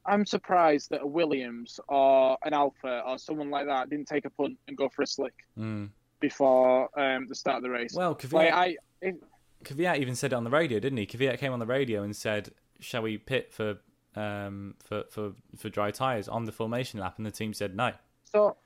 I'm 0.04 0.24
surprised 0.24 0.90
that 0.90 1.02
a 1.02 1.06
Williams 1.06 1.80
or 1.88 2.38
an 2.44 2.52
Alfa 2.54 3.02
or 3.06 3.18
someone 3.18 3.50
like 3.50 3.66
that 3.66 3.90
didn't 3.90 4.06
take 4.06 4.24
a 4.24 4.30
punt 4.30 4.56
and 4.68 4.76
go 4.76 4.88
for 4.88 5.02
a 5.02 5.06
slick 5.06 5.34
Mm. 5.58 5.90
before 6.20 6.88
um, 6.98 7.26
the 7.28 7.34
start 7.34 7.56
of 7.58 7.62
the 7.64 7.70
race. 7.70 7.92
Well, 7.94 8.14
Kvyat, 8.14 8.32
like, 8.32 8.52
I, 8.52 8.76
it, 9.02 9.16
Kvyat 9.64 9.98
even 9.98 10.14
said 10.14 10.32
it 10.32 10.36
on 10.36 10.44
the 10.44 10.50
radio, 10.50 10.78
didn't 10.78 10.98
he? 10.98 11.06
Kvyat 11.06 11.38
came 11.38 11.52
on 11.52 11.58
the 11.58 11.66
radio 11.66 12.02
and 12.04 12.14
said, 12.14 12.50
"Shall 12.78 13.02
we 13.02 13.18
pit 13.18 13.52
for 13.52 13.78
um, 14.14 14.74
for 14.84 15.04
for 15.10 15.32
for 15.56 15.68
dry 15.70 15.90
tires 15.90 16.28
on 16.28 16.44
the 16.44 16.52
formation 16.52 17.00
lap?" 17.00 17.14
And 17.16 17.26
the 17.26 17.32
team 17.32 17.52
said 17.52 17.74
no. 17.74 17.92
so 18.24 18.56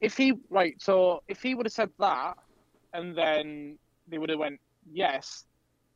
if 0.00 0.16
he 0.16 0.32
right, 0.48 0.74
so 0.80 1.22
if 1.28 1.40
he 1.40 1.54
would 1.54 1.66
have 1.66 1.72
said 1.72 1.90
that, 2.00 2.36
and 2.92 3.14
then 3.16 3.78
they 4.08 4.18
would 4.18 4.30
have 4.30 4.38
went 4.38 4.60
yes, 4.90 5.44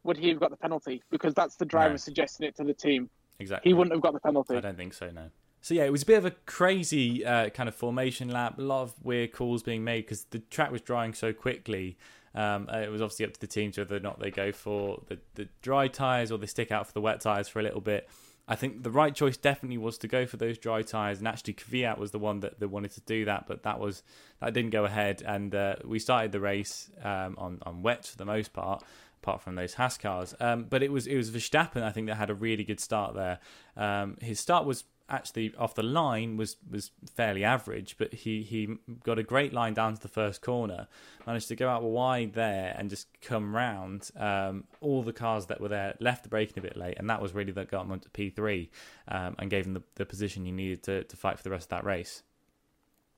would 0.04 0.16
he 0.16 0.28
have 0.28 0.40
got 0.40 0.50
the 0.50 0.56
penalty? 0.56 1.02
Because 1.10 1.34
that's 1.34 1.56
the 1.56 1.64
driver 1.64 1.90
No. 1.94 1.96
suggesting 1.96 2.46
it 2.46 2.56
to 2.56 2.64
the 2.64 2.74
team. 2.74 3.08
Exactly. 3.38 3.70
He 3.70 3.74
wouldn't 3.74 3.92
have 3.94 4.02
got 4.02 4.12
the 4.12 4.20
penalty. 4.20 4.56
I 4.56 4.60
don't 4.60 4.76
think 4.76 4.94
so. 4.94 5.10
No. 5.10 5.30
So 5.60 5.74
yeah, 5.74 5.84
it 5.84 5.92
was 5.92 6.02
a 6.02 6.06
bit 6.06 6.18
of 6.18 6.26
a 6.26 6.30
crazy 6.30 7.24
uh, 7.24 7.48
kind 7.48 7.68
of 7.68 7.74
formation 7.74 8.28
lap. 8.28 8.58
A 8.58 8.62
lot 8.62 8.82
of 8.82 8.94
weird 9.02 9.32
calls 9.32 9.62
being 9.62 9.82
made 9.82 10.02
because 10.02 10.24
the 10.24 10.40
track 10.40 10.70
was 10.70 10.82
drying 10.82 11.14
so 11.14 11.32
quickly. 11.32 11.96
Um, 12.34 12.68
uh, 12.72 12.78
it 12.78 12.90
was 12.90 13.00
obviously 13.00 13.24
up 13.26 13.32
to 13.32 13.40
the 13.40 13.46
teams 13.46 13.78
whether 13.78 13.96
or 13.96 14.00
not 14.00 14.20
they 14.20 14.30
go 14.30 14.52
for 14.52 15.02
the, 15.08 15.18
the 15.36 15.48
dry 15.62 15.88
tires 15.88 16.30
or 16.30 16.38
they 16.38 16.46
stick 16.46 16.70
out 16.70 16.86
for 16.86 16.92
the 16.92 17.00
wet 17.00 17.20
tires 17.20 17.48
for 17.48 17.60
a 17.60 17.62
little 17.62 17.80
bit. 17.80 18.08
I 18.46 18.56
think 18.56 18.82
the 18.82 18.90
right 18.90 19.14
choice 19.14 19.36
definitely 19.36 19.78
was 19.78 19.96
to 19.98 20.08
go 20.08 20.26
for 20.26 20.36
those 20.36 20.58
dry 20.58 20.82
tires, 20.82 21.18
and 21.18 21.26
actually 21.26 21.54
Kvyat 21.54 21.98
was 21.98 22.10
the 22.10 22.18
one 22.18 22.40
that, 22.40 22.60
that 22.60 22.68
wanted 22.68 22.90
to 22.92 23.00
do 23.00 23.24
that, 23.24 23.46
but 23.46 23.62
that 23.62 23.80
was 23.80 24.02
that 24.40 24.52
didn't 24.52 24.70
go 24.70 24.84
ahead, 24.84 25.22
and 25.26 25.54
uh, 25.54 25.76
we 25.84 25.98
started 25.98 26.32
the 26.32 26.40
race 26.40 26.90
um, 27.02 27.36
on 27.38 27.58
on 27.62 27.82
wet 27.82 28.06
for 28.06 28.16
the 28.18 28.26
most 28.26 28.52
part, 28.52 28.84
apart 29.22 29.40
from 29.40 29.54
those 29.54 29.74
Haas 29.74 29.96
cars. 29.96 30.34
Um, 30.40 30.64
but 30.64 30.82
it 30.82 30.92
was 30.92 31.06
it 31.06 31.16
was 31.16 31.30
Verstappen, 31.30 31.82
I 31.82 31.90
think, 31.90 32.06
that 32.08 32.16
had 32.16 32.30
a 32.30 32.34
really 32.34 32.64
good 32.64 32.80
start 32.80 33.14
there. 33.14 33.38
Um, 33.76 34.18
his 34.20 34.40
start 34.40 34.66
was 34.66 34.84
actually 35.08 35.54
off 35.58 35.74
the 35.74 35.82
line 35.82 36.36
was 36.36 36.56
was 36.70 36.90
fairly 37.14 37.44
average, 37.44 37.96
but 37.98 38.14
he 38.14 38.42
he 38.42 38.76
got 39.02 39.18
a 39.18 39.22
great 39.22 39.52
line 39.52 39.74
down 39.74 39.94
to 39.94 40.00
the 40.00 40.08
first 40.08 40.40
corner, 40.40 40.88
managed 41.26 41.48
to 41.48 41.56
go 41.56 41.68
out 41.68 41.82
wide 41.82 42.32
there 42.32 42.74
and 42.78 42.90
just 42.90 43.08
come 43.20 43.54
round. 43.54 44.10
Um, 44.16 44.64
all 44.80 45.02
the 45.02 45.12
cars 45.12 45.46
that 45.46 45.60
were 45.60 45.68
there 45.68 45.94
left 46.00 46.22
the 46.22 46.28
braking 46.28 46.58
a 46.58 46.62
bit 46.62 46.76
late, 46.76 46.98
and 46.98 47.10
that 47.10 47.20
was 47.20 47.34
really 47.34 47.52
that 47.52 47.70
got 47.70 47.84
him 47.84 47.92
onto 47.92 48.08
P 48.10 48.30
three 48.30 48.70
um, 49.08 49.36
and 49.38 49.50
gave 49.50 49.66
him 49.66 49.74
the, 49.74 49.82
the 49.96 50.06
position 50.06 50.44
he 50.44 50.52
needed 50.52 50.82
to 50.84 51.04
to 51.04 51.16
fight 51.16 51.36
for 51.36 51.42
the 51.42 51.50
rest 51.50 51.66
of 51.66 51.70
that 51.70 51.84
race. 51.84 52.22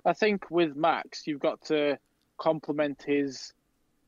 I 0.04 0.12
think 0.12 0.50
with 0.50 0.76
Max, 0.76 1.26
you've 1.26 1.40
got 1.40 1.62
to 1.66 1.98
compliment 2.38 3.02
his 3.06 3.52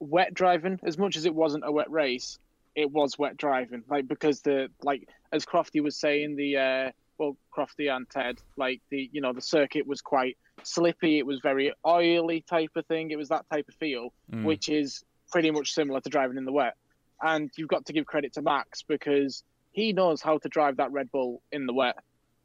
wet 0.00 0.32
driving 0.34 0.78
as 0.82 0.96
much 0.98 1.16
as 1.16 1.24
it 1.24 1.34
wasn't 1.34 1.64
a 1.66 1.72
wet 1.72 1.90
race. 1.90 2.38
It 2.74 2.92
was 2.92 3.18
wet 3.18 3.36
driving, 3.36 3.82
like 3.88 4.06
because 4.06 4.42
the 4.42 4.68
like 4.82 5.08
as 5.32 5.44
Crofty 5.44 5.82
was 5.82 5.96
saying, 5.96 6.36
the 6.36 6.56
uh, 6.56 6.90
well 7.18 7.36
Crofty 7.56 7.94
and 7.94 8.08
Ted, 8.08 8.38
like 8.56 8.80
the 8.90 9.08
you 9.12 9.20
know 9.20 9.32
the 9.32 9.40
circuit 9.42 9.86
was 9.86 10.00
quite 10.00 10.36
slippy. 10.62 11.18
It 11.18 11.26
was 11.26 11.40
very 11.40 11.72
oily 11.86 12.42
type 12.42 12.70
of 12.76 12.86
thing. 12.86 13.10
It 13.10 13.18
was 13.18 13.28
that 13.28 13.44
type 13.52 13.68
of 13.68 13.74
feel, 13.74 14.12
Mm. 14.32 14.44
which 14.44 14.68
is 14.68 15.04
pretty 15.30 15.50
much 15.50 15.72
similar 15.72 16.00
to 16.00 16.08
driving 16.08 16.36
in 16.38 16.44
the 16.44 16.52
wet. 16.52 16.74
And 17.22 17.50
you've 17.56 17.68
got 17.68 17.84
to 17.86 17.92
give 17.92 18.06
credit 18.06 18.32
to 18.34 18.42
Max 18.42 18.82
because 18.82 19.42
he 19.72 19.92
knows 19.92 20.22
how 20.22 20.38
to 20.38 20.48
drive 20.48 20.76
that 20.78 20.90
Red 20.92 21.10
Bull 21.10 21.42
in 21.52 21.66
the 21.66 21.72
wet. 21.74 21.96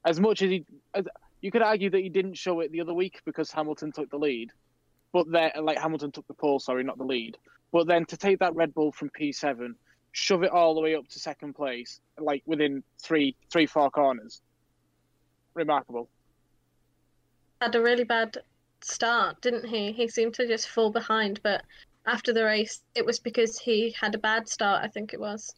As 0.05 0.19
much 0.19 0.41
as 0.41 0.49
he, 0.49 0.65
as, 0.93 1.05
you 1.41 1.51
could 1.51 1.61
argue 1.61 1.89
that 1.89 1.99
he 1.99 2.09
didn't 2.09 2.35
show 2.35 2.59
it 2.59 2.71
the 2.71 2.81
other 2.81 2.93
week 2.93 3.21
because 3.25 3.51
Hamilton 3.51 3.91
took 3.91 4.09
the 4.09 4.17
lead, 4.17 4.51
but 5.13 5.29
then 5.31 5.51
like 5.61 5.77
Hamilton 5.77 6.11
took 6.11 6.27
the 6.27 6.33
pole, 6.33 6.59
sorry, 6.59 6.83
not 6.83 6.97
the 6.97 7.03
lead. 7.05 7.37
But 7.71 7.87
then 7.87 8.05
to 8.05 8.17
take 8.17 8.39
that 8.39 8.55
Red 8.55 8.73
Bull 8.73 8.91
from 8.91 9.09
P7, 9.09 9.75
shove 10.11 10.43
it 10.43 10.51
all 10.51 10.75
the 10.75 10.81
way 10.81 10.95
up 10.95 11.07
to 11.07 11.19
second 11.19 11.53
place, 11.53 11.99
like 12.19 12.43
within 12.45 12.83
three, 13.01 13.35
three, 13.51 13.65
four 13.65 13.89
corners, 13.89 14.41
remarkable. 15.53 16.09
Had 17.61 17.75
a 17.75 17.81
really 17.81 18.03
bad 18.03 18.37
start, 18.81 19.41
didn't 19.41 19.65
he? 19.65 19.91
He 19.91 20.07
seemed 20.07 20.33
to 20.35 20.47
just 20.47 20.69
fall 20.69 20.91
behind, 20.91 21.39
but 21.43 21.63
after 22.05 22.33
the 22.33 22.43
race, 22.43 22.81
it 22.95 23.05
was 23.05 23.19
because 23.19 23.57
he 23.57 23.95
had 23.99 24.13
a 24.15 24.17
bad 24.17 24.49
start, 24.49 24.83
I 24.83 24.87
think 24.87 25.13
it 25.13 25.19
was. 25.19 25.53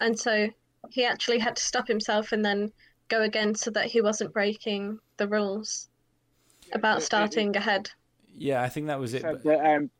And 0.00 0.18
so 0.18 0.48
he 0.90 1.04
actually 1.04 1.38
had 1.38 1.56
to 1.56 1.62
stop 1.62 1.88
himself 1.88 2.32
and 2.32 2.44
then 2.44 2.70
go 3.08 3.22
again 3.22 3.54
so 3.54 3.70
that 3.70 3.86
he 3.86 4.00
wasn't 4.02 4.32
breaking 4.32 4.98
the 5.16 5.28
rules 5.28 5.88
about 6.72 6.98
It- 6.98 7.02
it- 7.02 7.06
starting 7.06 7.56
ahead. 7.56 7.90
Yeah, 8.36 8.62
I 8.62 8.68
think 8.68 8.88
that 8.88 9.00
was 9.00 9.14
it. 9.14 9.22
Said 9.22 9.42
but- 9.42 9.44
that, 9.44 9.76
um, 9.76 9.90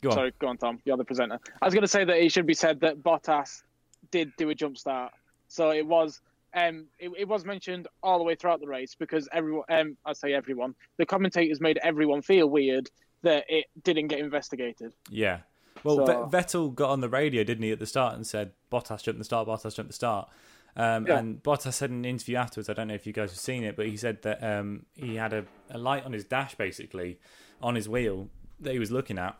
Go 0.00 0.10
on. 0.10 0.16
Sorry, 0.16 0.32
go 0.38 0.48
on, 0.48 0.58
Tom. 0.58 0.82
You're 0.84 0.98
the 0.98 1.04
presenter. 1.04 1.38
I 1.62 1.64
was 1.64 1.72
going 1.72 1.80
to 1.82 1.88
say 1.88 2.04
that 2.04 2.22
it 2.22 2.30
should 2.30 2.44
be 2.44 2.52
said 2.52 2.78
that 2.80 3.02
Bottas 3.02 3.62
did 4.10 4.30
do 4.36 4.50
a 4.50 4.54
jump 4.54 4.76
start. 4.76 5.14
So 5.48 5.70
it 5.70 5.86
was, 5.86 6.20
um, 6.54 6.86
it, 6.98 7.10
it 7.18 7.28
was 7.28 7.44
mentioned 7.44 7.88
all 8.02 8.18
the 8.18 8.24
way 8.24 8.34
throughout 8.34 8.60
the 8.60 8.66
race 8.66 8.94
because 8.98 9.28
everyone, 9.32 9.64
um, 9.68 9.96
I 10.04 10.12
say 10.12 10.32
everyone, 10.34 10.74
the 10.98 11.06
commentators 11.06 11.60
made 11.60 11.78
everyone 11.82 12.22
feel 12.22 12.48
weird 12.48 12.90
that 13.22 13.44
it 13.48 13.66
didn't 13.82 14.08
get 14.08 14.18
investigated. 14.20 14.92
Yeah. 15.10 15.40
Well, 15.82 16.06
So- 16.06 16.26
Ve- 16.26 16.36
Vettel 16.36 16.74
got 16.74 16.90
on 16.90 17.00
the 17.00 17.08
radio, 17.08 17.42
didn't 17.44 17.64
he, 17.64 17.70
at 17.72 17.78
the 17.78 17.86
start 17.86 18.14
and 18.14 18.26
said, 18.26 18.52
Bottas 18.70 19.02
jumped 19.02 19.18
the 19.18 19.24
start, 19.24 19.48
Bottas 19.48 19.74
jumped 19.74 19.90
the 19.90 19.94
start. 19.94 20.28
Um, 20.76 21.06
Yeah. 21.06 21.18
And 21.18 21.42
Bottas 21.42 21.74
said 21.74 21.90
in 21.90 21.96
an 21.96 22.04
interview 22.04 22.36
afterwards, 22.36 22.68
I 22.68 22.72
don't 22.74 22.88
know 22.88 22.94
if 22.94 23.06
you 23.06 23.12
guys 23.12 23.30
have 23.30 23.38
seen 23.38 23.64
it, 23.64 23.76
but 23.76 23.86
he 23.86 23.96
said 23.96 24.22
that 24.22 24.42
um, 24.42 24.86
he 24.94 25.16
had 25.16 25.32
a, 25.32 25.44
a 25.70 25.78
light 25.78 26.04
on 26.04 26.12
his 26.12 26.24
dash, 26.24 26.54
basically, 26.56 27.18
on 27.62 27.74
his 27.74 27.88
wheel 27.88 28.28
that 28.60 28.72
he 28.72 28.78
was 28.78 28.90
looking 28.90 29.18
at. 29.18 29.36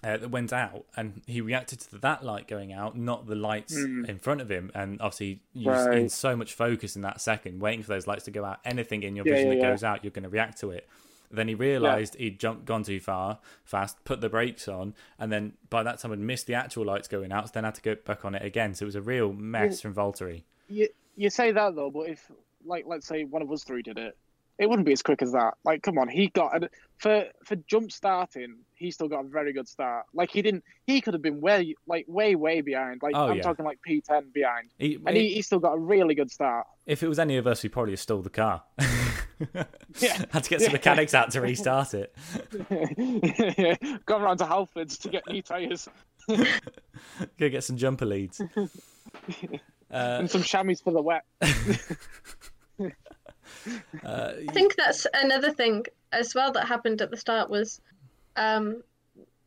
Uh, 0.00 0.16
that 0.16 0.30
went 0.30 0.52
out, 0.52 0.84
and 0.96 1.22
he 1.26 1.40
reacted 1.40 1.80
to 1.80 1.98
that 1.98 2.24
light 2.24 2.46
going 2.46 2.72
out, 2.72 2.96
not 2.96 3.26
the 3.26 3.34
lights 3.34 3.76
Mm. 3.76 4.08
in 4.08 4.18
front 4.20 4.40
of 4.40 4.48
him. 4.48 4.70
And 4.72 5.00
obviously, 5.00 5.40
you're 5.54 5.74
just 5.74 5.88
in 5.90 6.08
so 6.08 6.36
much 6.36 6.54
focus 6.54 6.94
in 6.94 7.02
that 7.02 7.20
second, 7.20 7.60
waiting 7.60 7.82
for 7.82 7.88
those 7.88 8.06
lights 8.06 8.24
to 8.26 8.30
go 8.30 8.44
out. 8.44 8.60
Anything 8.64 9.02
in 9.02 9.16
your 9.16 9.26
Yeah, 9.26 9.32
vision 9.34 9.48
yeah, 9.48 9.54
that 9.56 9.60
yeah. 9.60 9.70
goes 9.70 9.82
out, 9.82 10.04
you're 10.04 10.12
going 10.12 10.22
to 10.22 10.28
react 10.28 10.60
to 10.60 10.70
it. 10.70 10.88
Then 11.32 11.48
he 11.48 11.56
realised 11.56 12.14
he'd 12.14 12.38
jumped, 12.38 12.64
gone 12.64 12.84
too 12.84 13.00
far, 13.00 13.40
fast, 13.64 14.02
put 14.04 14.20
the 14.20 14.28
brakes 14.28 14.68
on, 14.68 14.94
and 15.18 15.32
then 15.32 15.54
by 15.68 15.82
that 15.82 15.98
time 15.98 16.12
had 16.12 16.20
missed 16.20 16.46
the 16.46 16.54
actual 16.54 16.84
lights 16.84 17.08
going 17.08 17.32
out. 17.32 17.48
So 17.48 17.50
then 17.54 17.64
had 17.64 17.74
to 17.74 17.82
go 17.82 17.96
back 17.96 18.24
on 18.24 18.36
it 18.36 18.44
again. 18.44 18.74
So 18.74 18.84
it 18.84 18.86
was 18.86 18.94
a 18.94 19.02
real 19.02 19.32
mess 19.32 19.80
from 19.80 19.94
Valtteri. 19.94 20.44
You, 20.68 20.88
you 21.16 21.28
say 21.28 21.50
that 21.50 21.74
though, 21.74 21.90
but 21.90 22.08
if, 22.08 22.30
like, 22.64 22.84
let's 22.86 23.06
say 23.08 23.24
one 23.24 23.42
of 23.42 23.50
us 23.50 23.64
three 23.64 23.82
did 23.82 23.98
it, 23.98 24.16
it 24.58 24.68
wouldn't 24.68 24.86
be 24.86 24.92
as 24.92 25.02
quick 25.02 25.22
as 25.22 25.32
that. 25.32 25.54
Like, 25.64 25.82
come 25.82 25.98
on, 25.98 26.08
he 26.08 26.28
got 26.28 26.62
a, 26.64 26.70
for 26.98 27.24
for 27.44 27.56
jump 27.68 27.92
starting, 27.92 28.56
he 28.74 28.90
still 28.90 29.08
got 29.08 29.24
a 29.24 29.28
very 29.28 29.52
good 29.52 29.68
start. 29.68 30.06
Like, 30.14 30.30
he 30.30 30.42
didn't, 30.42 30.64
he 30.86 31.00
could 31.00 31.14
have 31.14 31.22
been 31.22 31.40
way, 31.40 31.74
like, 31.86 32.06
way, 32.08 32.34
way 32.34 32.60
behind. 32.60 33.00
Like, 33.02 33.14
Oh, 33.16 33.28
I'm 33.28 33.36
yeah. 33.36 33.42
talking 33.42 33.64
like 33.64 33.78
P10 33.88 34.32
behind. 34.32 34.70
He, 34.78 34.98
And 35.06 35.16
he, 35.16 35.34
he 35.34 35.42
still 35.42 35.58
got 35.58 35.72
a 35.74 35.78
really 35.78 36.14
good 36.14 36.30
start. 36.30 36.66
if 36.86 37.02
it 37.02 37.08
was 37.08 37.18
any 37.18 37.36
of 37.36 37.46
us, 37.46 37.62
we 37.62 37.68
probably 37.68 37.96
stole 37.96 38.22
the 38.22 38.30
car. 38.30 38.62
Yeah. 40.00 40.24
had 40.32 40.42
to 40.42 40.50
get 40.50 40.60
some 40.60 40.70
Yeah. 40.70 40.72
mechanics 40.72 41.14
out 41.14 41.30
to 41.30 41.40
restart 41.40 41.94
it. 41.94 42.12
Gone 44.06 44.22
round 44.22 44.40
to 44.40 44.44
Halfords 44.44 44.98
to 45.02 45.08
get 45.08 45.22
new 45.28 45.42
tyres 45.42 45.88
Go 46.28 47.48
get 47.48 47.62
some 47.62 47.76
jumper 47.76 48.04
leads. 48.04 48.40
Uh, 48.40 48.66
and 49.90 50.28
some 50.28 50.42
chamois 50.42 50.74
for 50.82 50.92
the 50.92 51.00
wet. 51.00 51.22
Uh, 54.04 54.32
I 54.36 54.52
think 54.52 54.74
that's 54.76 55.06
another 55.14 55.52
thing 55.52 55.84
as 56.12 56.34
well 56.34 56.52
that 56.52 56.66
happened 56.66 57.02
at 57.02 57.10
the 57.10 57.16
start 57.16 57.50
was 57.50 57.80
um, 58.36 58.82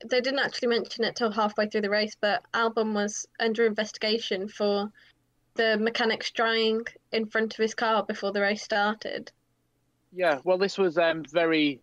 they 0.09 0.21
didn't 0.21 0.39
actually 0.39 0.69
mention 0.69 1.03
it 1.03 1.15
till 1.15 1.31
halfway 1.31 1.67
through 1.67 1.81
the 1.81 1.89
race, 1.89 2.15
but 2.19 2.43
Albon 2.53 2.93
was 2.93 3.25
under 3.39 3.65
investigation 3.65 4.47
for 4.47 4.91
the 5.55 5.77
mechanics 5.77 6.31
drying 6.31 6.81
in 7.11 7.25
front 7.25 7.53
of 7.53 7.57
his 7.57 7.75
car 7.75 8.03
before 8.03 8.31
the 8.31 8.41
race 8.41 8.63
started. 8.63 9.31
Yeah, 10.13 10.39
well, 10.43 10.57
this 10.57 10.77
was 10.77 10.97
um, 10.97 11.23
very 11.31 11.79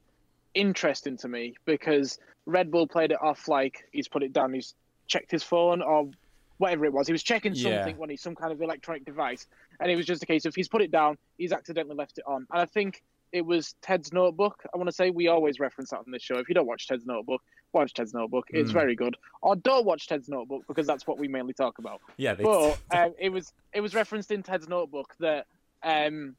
interesting 0.55 1.17
to 1.19 1.29
me 1.29 1.55
because 1.67 2.19
Red 2.47 2.71
Bull 2.71 2.87
played 2.87 3.13
it 3.13 3.23
off 3.23 3.49
like 3.49 3.85
he's 3.93 4.09
put 4.09 4.23
it 4.23 4.33
down, 4.33 4.53
he's 4.53 4.75
checked 5.07 5.31
his 5.31 5.43
phone 5.43 5.83
or 5.83 6.11
whatever 6.59 6.85
it 6.85 6.93
was. 6.93 7.07
He 7.07 7.13
was 7.13 7.23
checking 7.23 7.55
Yeah. 7.55 7.85
something 7.85 7.97
when 7.99 8.11
he's 8.11 8.23
some 8.23 8.35
kind 8.35 8.53
of 8.53 8.61
electronic 8.61 9.05
device, 9.05 9.47
and 9.81 9.91
it 9.91 9.97
was 9.97 10.07
just 10.07 10.23
a 10.23 10.27
case 10.27 10.45
of 10.45 10.55
he's 10.55 10.69
put 10.69 10.83
it 10.83 10.91
down, 10.91 11.17
he's 11.37 11.53
accidentally 11.53 11.97
left 11.97 12.19
it 12.19 12.25
on. 12.27 12.47
And 12.53 12.61
I 12.63 12.67
think 12.67 13.03
it 13.33 13.45
was 13.45 13.75
Ted's 13.83 14.13
Notebook. 14.13 14.63
I 14.73 14.79
want 14.79 14.89
to 14.89 14.93
say 14.95 15.11
we 15.11 15.29
always 15.29 15.61
reference 15.61 15.91
that 15.91 15.99
on 15.99 16.05
this 16.11 16.23
show. 16.23 16.39
If 16.39 16.49
you 16.49 16.55
don't 16.55 16.67
watch 16.67 16.89
Ted's 16.89 17.05
Notebook, 17.05 17.43
watch 17.75 17.93
Ted's 17.93 18.15
Notebook. 18.15 18.47
It's 18.51 18.71
Mm. 18.71 18.75
very 18.75 18.97
good. 18.97 19.17
Or 19.43 19.55
don't 19.55 19.85
watch 19.85 20.07
Ted's 20.07 20.29
Notebook 20.29 20.63
because 20.67 20.87
that's 20.87 21.07
what 21.07 21.19
we 21.19 21.29
mainly 21.29 21.53
talk 21.53 21.79
about. 21.79 22.01
yeah, 22.17 22.33
they, 22.35 22.45
But 22.45 22.79
um, 22.91 23.15
it 23.19 23.29
was 23.31 23.53
it 23.75 23.81
was 23.83 23.95
referenced 23.95 24.31
in 24.31 24.43
Ted's 24.43 24.69
notebook 24.69 25.15
that 25.21 25.47
um, 25.83 26.37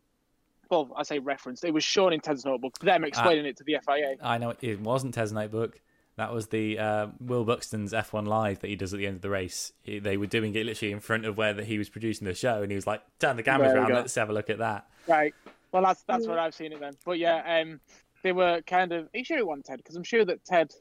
well, 0.69 0.91
I 0.95 1.03
say 1.03 1.19
referenced. 1.19 1.63
It 1.63 1.73
was 1.73 1.83
shown 1.83 2.13
in 2.13 2.19
Ted's 2.19 2.45
notebook. 2.45 2.77
Them 2.79 3.03
explaining 3.03 3.45
it 3.45 3.57
to 3.57 3.63
the 3.63 3.77
FIA. 3.85 4.15
I 4.21 4.37
know 4.37 4.53
it 4.61 4.79
wasn't 4.79 5.13
Ted's 5.13 5.31
notebook. 5.31 5.79
That 6.19 6.33
was 6.33 6.47
the 6.47 6.77
uh, 6.77 7.07
Will 7.21 7.45
Buxton's 7.45 7.93
F1 7.93 8.27
Live 8.27 8.59
that 8.59 8.67
he 8.67 8.75
does 8.75 8.93
at 8.93 8.97
the 8.97 9.07
end 9.07 9.15
of 9.15 9.21
the 9.21 9.29
race. 9.29 9.71
He, 9.83 9.99
they 9.99 10.17
were 10.17 10.25
doing 10.27 10.53
it 10.53 10.65
literally 10.65 10.91
in 10.91 10.99
front 10.99 11.23
of 11.25 11.37
where 11.37 11.53
that 11.53 11.63
he 11.63 11.77
was 11.77 11.87
producing 11.87 12.27
the 12.27 12.33
show, 12.33 12.61
and 12.61 12.69
he 12.69 12.75
was 12.75 12.85
like, 12.85 13.01
"Turn 13.19 13.37
the 13.37 13.43
cameras 13.43 13.71
around, 13.71 13.87
go. 13.87 13.93
let's 13.93 14.15
have 14.15 14.29
a 14.29 14.33
look 14.33 14.49
at 14.49 14.57
that." 14.57 14.85
Right. 15.07 15.33
Well, 15.71 15.81
that's 15.81 16.03
that's 16.03 16.27
what 16.27 16.37
I've 16.37 16.53
seen 16.53 16.73
it 16.73 16.81
then. 16.81 16.91
But 17.05 17.19
yeah, 17.19 17.61
um, 17.61 17.79
they 18.21 18.33
were 18.33 18.59
kind 18.67 18.91
of. 18.91 19.05
Are 19.05 19.17
you 19.17 19.23
sure 19.23 19.37
it 19.37 19.47
wasn't 19.47 19.67
Ted? 19.67 19.77
Because 19.77 19.95
I'm 19.95 20.03
sure 20.03 20.25
that 20.25 20.43
Ted 20.43 20.73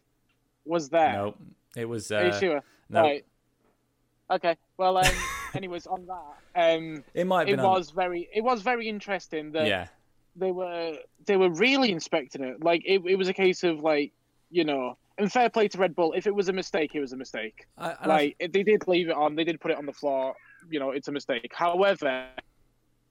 was 0.64 0.88
there. 0.88 1.12
No, 1.12 1.34
it 1.76 1.84
was. 1.84 2.10
Are 2.10 2.24
you 2.24 2.30
Uh, 2.30 2.40
sure? 2.40 2.62
no, 2.90 3.02
Right. 3.02 3.24
Okay. 4.32 4.56
Well, 4.76 4.96
um, 4.96 5.06
anyways, 5.54 5.86
on 5.86 6.04
that, 6.06 6.76
um, 6.76 7.04
it 7.14 7.28
might 7.28 7.42
have 7.42 7.48
it 7.50 7.56
been. 7.58 7.60
on- 7.64 7.70
was 7.74 7.90
very, 7.92 8.28
it 8.34 8.42
was 8.42 8.62
very 8.62 8.88
interesting 8.88 9.52
that 9.52 9.68
yeah, 9.68 9.86
they 10.34 10.50
were 10.50 10.96
they 11.26 11.36
were 11.36 11.50
really 11.50 11.92
inspecting 11.92 12.42
it. 12.42 12.60
Like 12.60 12.82
it, 12.84 13.02
it 13.06 13.14
was 13.14 13.28
a 13.28 13.32
case 13.32 13.62
of 13.62 13.84
like, 13.84 14.12
you 14.50 14.64
know, 14.64 14.98
and 15.18 15.30
fair 15.32 15.50
play 15.50 15.68
to 15.68 15.78
Red 15.78 15.94
Bull. 15.94 16.12
If 16.14 16.26
it 16.26 16.34
was 16.34 16.48
a 16.48 16.52
mistake, 16.52 16.94
it 16.94 17.00
was 17.00 17.12
a 17.12 17.16
mistake. 17.16 17.66
I, 17.76 17.94
Like 18.06 18.36
if 18.38 18.52
they 18.52 18.62
did 18.62 18.86
leave 18.88 19.08
it 19.08 19.14
on, 19.16 19.34
they 19.36 19.44
did 19.44 19.60
put 19.60 19.70
it 19.70 19.76
on 19.78 19.86
the 19.86 19.92
floor. 19.92 20.34
You 20.70 20.78
know, 20.80 20.90
it's 20.90 21.08
a 21.08 21.12
mistake. 21.12 21.52
However, 21.54 22.26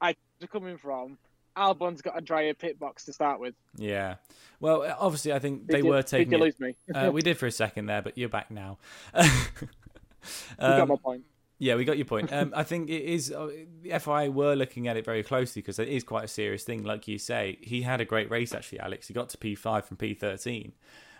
I 0.01 0.15
coming 0.51 0.77
from 0.77 1.17
Albon's 1.55 2.01
got 2.01 2.17
a 2.17 2.21
drier 2.21 2.53
pit 2.53 2.77
box 2.79 3.05
to 3.05 3.13
start 3.13 3.39
with. 3.39 3.55
yeah. 3.75 4.15
Well, 4.59 4.95
obviously, 4.99 5.33
I 5.33 5.39
think 5.39 5.67
Did 5.67 5.75
they 5.75 5.77
you- 5.79 5.85
were 5.87 5.97
Did 6.01 6.07
taking 6.07 6.31
you 6.33 6.37
it. 6.39 6.41
lose 6.41 6.59
me? 6.59 6.75
Uh, 6.95 7.11
we 7.11 7.21
did 7.21 7.37
for 7.37 7.45
a 7.45 7.51
second 7.51 7.85
there, 7.87 8.01
but 8.01 8.17
you're 8.17 8.29
back 8.29 8.49
now. 8.49 8.77
you 9.19 9.29
got 10.59 10.81
Um, 10.81 10.89
my 10.89 10.95
point. 10.95 11.23
Yeah, 11.59 11.75
we 11.75 11.85
got 11.85 11.97
your 11.97 12.05
point. 12.05 12.31
Um, 12.31 12.53
I 12.55 12.61
think 12.63 12.87
it 12.89 13.01
is 13.03 13.31
uh, 13.31 13.49
the 13.81 13.97
FIA 13.99 14.29
were 14.31 14.55
looking 14.55 14.87
at 14.87 14.95
it 14.95 15.03
very 15.05 15.23
closely 15.23 15.61
because 15.63 15.79
it 15.79 15.87
is 15.87 16.03
quite 16.03 16.23
a 16.23 16.27
serious 16.27 16.63
thing. 16.63 16.83
Like 16.83 17.07
you 17.07 17.17
say, 17.17 17.57
he 17.61 17.81
had 17.81 17.99
a 17.99 18.05
great 18.05 18.29
race 18.29 18.53
actually, 18.53 18.79
Alex. 18.79 19.07
He 19.07 19.13
got 19.15 19.29
to 19.29 19.37
P 19.39 19.55
five 19.55 19.85
from 19.85 19.97
P 19.97 20.13
thirteen, 20.13 20.73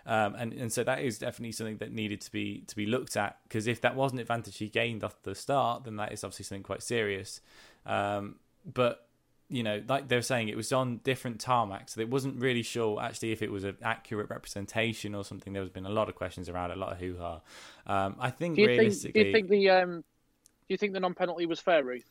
um, 0.08 0.34
and 0.36 0.54
and 0.54 0.72
so 0.72 0.82
that 0.84 1.00
is 1.00 1.18
definitely 1.18 1.52
something 1.52 1.76
that 1.76 1.92
needed 1.92 2.22
to 2.22 2.32
be 2.32 2.64
to 2.66 2.74
be 2.74 2.86
looked 2.86 3.14
at 3.14 3.36
because 3.42 3.66
if 3.66 3.82
that 3.82 3.94
was 3.94 4.10
an 4.10 4.18
advantage 4.18 4.56
he 4.56 4.68
gained 4.70 5.04
off 5.04 5.22
the 5.22 5.34
start, 5.34 5.84
then 5.84 5.96
that 5.96 6.12
is 6.12 6.24
obviously 6.24 6.44
something 6.44 6.62
quite 6.62 6.82
serious. 6.82 7.42
Um, 7.84 8.36
but 8.64 9.06
you 9.50 9.62
know, 9.62 9.82
like 9.86 10.08
they're 10.08 10.22
saying, 10.22 10.48
it 10.48 10.56
was 10.56 10.72
on 10.72 11.00
different 11.04 11.44
tarmacs, 11.44 11.90
so 11.90 12.00
it 12.00 12.08
wasn't 12.08 12.40
really 12.40 12.62
sure 12.62 13.00
actually 13.02 13.32
if 13.32 13.42
it 13.42 13.52
was 13.52 13.64
an 13.64 13.76
accurate 13.82 14.30
representation 14.30 15.14
or 15.14 15.24
something. 15.24 15.52
There 15.52 15.62
has 15.62 15.70
been 15.70 15.86
a 15.86 15.90
lot 15.90 16.08
of 16.08 16.14
questions 16.14 16.48
around, 16.48 16.70
a 16.70 16.76
lot 16.76 16.92
of 16.92 16.98
hoo 16.98 17.18
ha. 17.18 17.40
Um, 17.86 18.16
I 18.18 18.30
think 18.30 18.56
Do 18.56 18.62
you 18.62 18.68
think? 18.68 18.78
realistically, 18.80 19.22
Do 19.22 19.28
you 19.28 19.34
think 19.34 19.48
the 19.50 19.70
um? 19.70 19.96
Do 20.00 20.74
you 20.74 20.78
think 20.78 20.94
the 20.94 21.00
non-penalty 21.00 21.44
was 21.44 21.60
fair, 21.60 21.84
Ruth? 21.84 22.08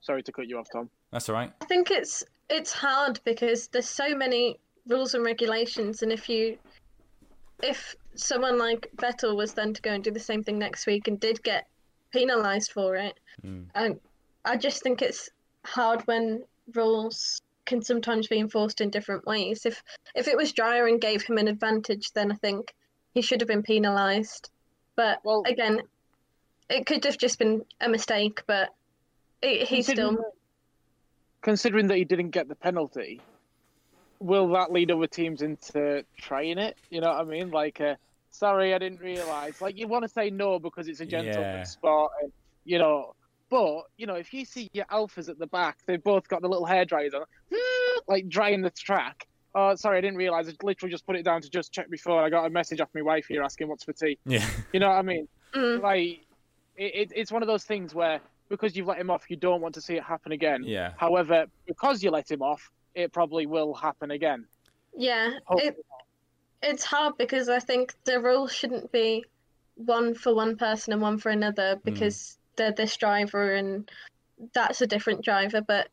Sorry 0.00 0.24
to 0.24 0.32
cut 0.32 0.48
you 0.48 0.58
off, 0.58 0.68
Tom. 0.72 0.90
that's 1.12 1.28
all 1.28 1.36
right. 1.36 1.52
I 1.60 1.64
think 1.66 1.92
it's 1.92 2.24
it's 2.50 2.72
hard 2.72 3.20
because 3.24 3.68
there's 3.68 3.88
so 3.88 4.14
many 4.16 4.58
rules 4.88 5.14
and 5.14 5.24
regulations, 5.24 6.02
and 6.02 6.10
if 6.12 6.28
you 6.28 6.58
if 7.62 7.96
someone 8.14 8.58
like 8.58 8.90
Vettel 8.96 9.36
was 9.36 9.54
then 9.54 9.74
to 9.74 9.82
go 9.82 9.92
and 9.92 10.04
do 10.04 10.10
the 10.10 10.20
same 10.20 10.42
thing 10.42 10.58
next 10.58 10.86
week 10.86 11.08
and 11.08 11.18
did 11.20 11.42
get 11.42 11.66
penalised 12.12 12.72
for 12.72 12.96
it, 12.96 13.18
Mm. 13.44 13.66
and 13.74 14.00
I 14.44 14.56
just 14.56 14.82
think 14.82 15.02
it's 15.02 15.28
hard 15.64 16.06
when 16.06 16.44
rules 16.74 17.42
can 17.66 17.82
sometimes 17.82 18.28
be 18.28 18.38
enforced 18.38 18.80
in 18.80 18.90
different 18.90 19.26
ways. 19.26 19.66
If 19.66 19.82
if 20.14 20.28
it 20.28 20.36
was 20.36 20.52
drier 20.52 20.86
and 20.86 21.00
gave 21.00 21.22
him 21.22 21.36
an 21.38 21.48
advantage, 21.48 22.12
then 22.12 22.30
I 22.32 22.36
think 22.36 22.74
he 23.12 23.20
should 23.22 23.40
have 23.40 23.48
been 23.48 23.62
penalised. 23.62 24.50
But 24.94 25.22
Well- 25.24 25.42
again, 25.46 25.82
it 26.70 26.86
could 26.86 27.04
have 27.04 27.18
just 27.18 27.38
been 27.38 27.64
a 27.80 27.88
mistake. 27.88 28.42
But 28.46 28.72
it, 29.42 29.68
he's 29.68 29.86
still 29.86 30.10
Considering- 30.10 30.32
Considering 31.42 31.86
that 31.88 31.96
he 31.96 32.04
didn't 32.04 32.30
get 32.30 32.48
the 32.48 32.54
penalty, 32.56 33.20
will 34.20 34.48
that 34.50 34.72
lead 34.72 34.90
other 34.90 35.06
teams 35.06 35.42
into 35.42 36.04
trying 36.18 36.58
it? 36.58 36.76
You 36.90 37.00
know 37.00 37.08
what 37.08 37.20
I 37.20 37.24
mean? 37.24 37.50
Like, 37.50 37.80
uh, 37.80 37.94
sorry, 38.30 38.74
I 38.74 38.78
didn't 38.78 39.00
realise. 39.00 39.60
Like, 39.60 39.76
you 39.78 39.88
want 39.88 40.04
to 40.04 40.08
say 40.08 40.30
no 40.30 40.58
because 40.58 40.88
it's 40.88 41.00
a 41.00 41.06
gentleman's 41.06 41.36
Yeah. 41.36 41.62
sport, 41.64 42.12
and 42.22 42.32
you 42.64 42.78
know. 42.78 43.14
But 43.48 43.82
you 43.96 44.06
know, 44.06 44.16
if 44.16 44.34
you 44.34 44.44
see 44.44 44.68
your 44.72 44.86
Alfas 44.86 45.28
at 45.28 45.38
the 45.38 45.46
back, 45.46 45.78
they've 45.86 46.02
both 46.02 46.26
got 46.28 46.42
the 46.42 46.48
little 46.48 46.66
hair 46.66 46.84
dryers 46.84 47.14
on, 47.14 47.22
like 48.08 48.28
drying 48.28 48.60
the 48.62 48.70
track. 48.70 49.26
Oh, 49.54 49.74
sorry, 49.76 49.98
I 49.98 50.00
didn't 50.00 50.16
realise. 50.18 50.48
I 50.48 50.52
literally 50.62 50.90
just 50.90 51.06
put 51.06 51.14
it 51.16 51.22
down 51.24 51.40
to 51.42 51.48
just 51.48 51.72
check 51.72 51.88
before. 51.88 52.22
I 52.22 52.28
got 52.28 52.44
a 52.44 52.50
message 52.50 52.80
off 52.80 52.88
my 52.94 53.02
wife 53.02 53.26
here 53.28 53.42
asking 53.42 53.68
what's 53.68 53.84
for 53.84 53.92
tea. 53.92 54.18
Yeah. 54.26 54.44
You 54.72 54.80
know 54.80 54.88
what 54.88 54.96
I 54.98 55.02
mean? 55.02 55.28
Mm. 55.54 55.80
like 55.80 56.26
it, 56.76 56.94
it, 56.94 57.12
it's 57.14 57.32
one 57.32 57.42
of 57.42 57.46
those 57.46 57.64
things 57.64 57.94
where 57.94 58.20
because 58.48 58.76
you've 58.76 58.86
let 58.86 58.98
him 58.98 59.10
off, 59.10 59.30
you 59.30 59.36
don't 59.36 59.60
want 59.60 59.74
to 59.76 59.80
see 59.80 59.94
it 59.94 60.02
happen 60.02 60.32
again. 60.32 60.62
Yeah. 60.64 60.92
However, 60.96 61.46
because 61.66 62.02
you 62.02 62.10
let 62.10 62.30
him 62.30 62.42
off, 62.42 62.70
it 62.96 63.12
probably 63.12 63.46
will 63.46 63.74
happen 63.74 64.10
again. 64.10 64.46
Yeah, 64.96 65.38
Hopefully 65.44 65.68
it, 65.68 65.86
it's 66.62 66.84
hard 66.84 67.16
because 67.18 67.48
I 67.48 67.60
think 67.60 67.94
the 68.04 68.18
rule 68.20 68.48
shouldn't 68.48 68.90
be 68.90 69.26
one 69.76 70.14
for 70.14 70.34
one 70.34 70.56
person 70.56 70.94
and 70.94 71.02
one 71.02 71.18
for 71.18 71.28
another 71.28 71.74
hmm. 71.74 71.80
because 71.84 72.38
they're 72.56 72.72
this 72.72 72.96
driver 72.96 73.54
and 73.54 73.88
that's 74.54 74.80
a 74.80 74.86
different 74.86 75.22
driver. 75.22 75.60
But 75.60 75.88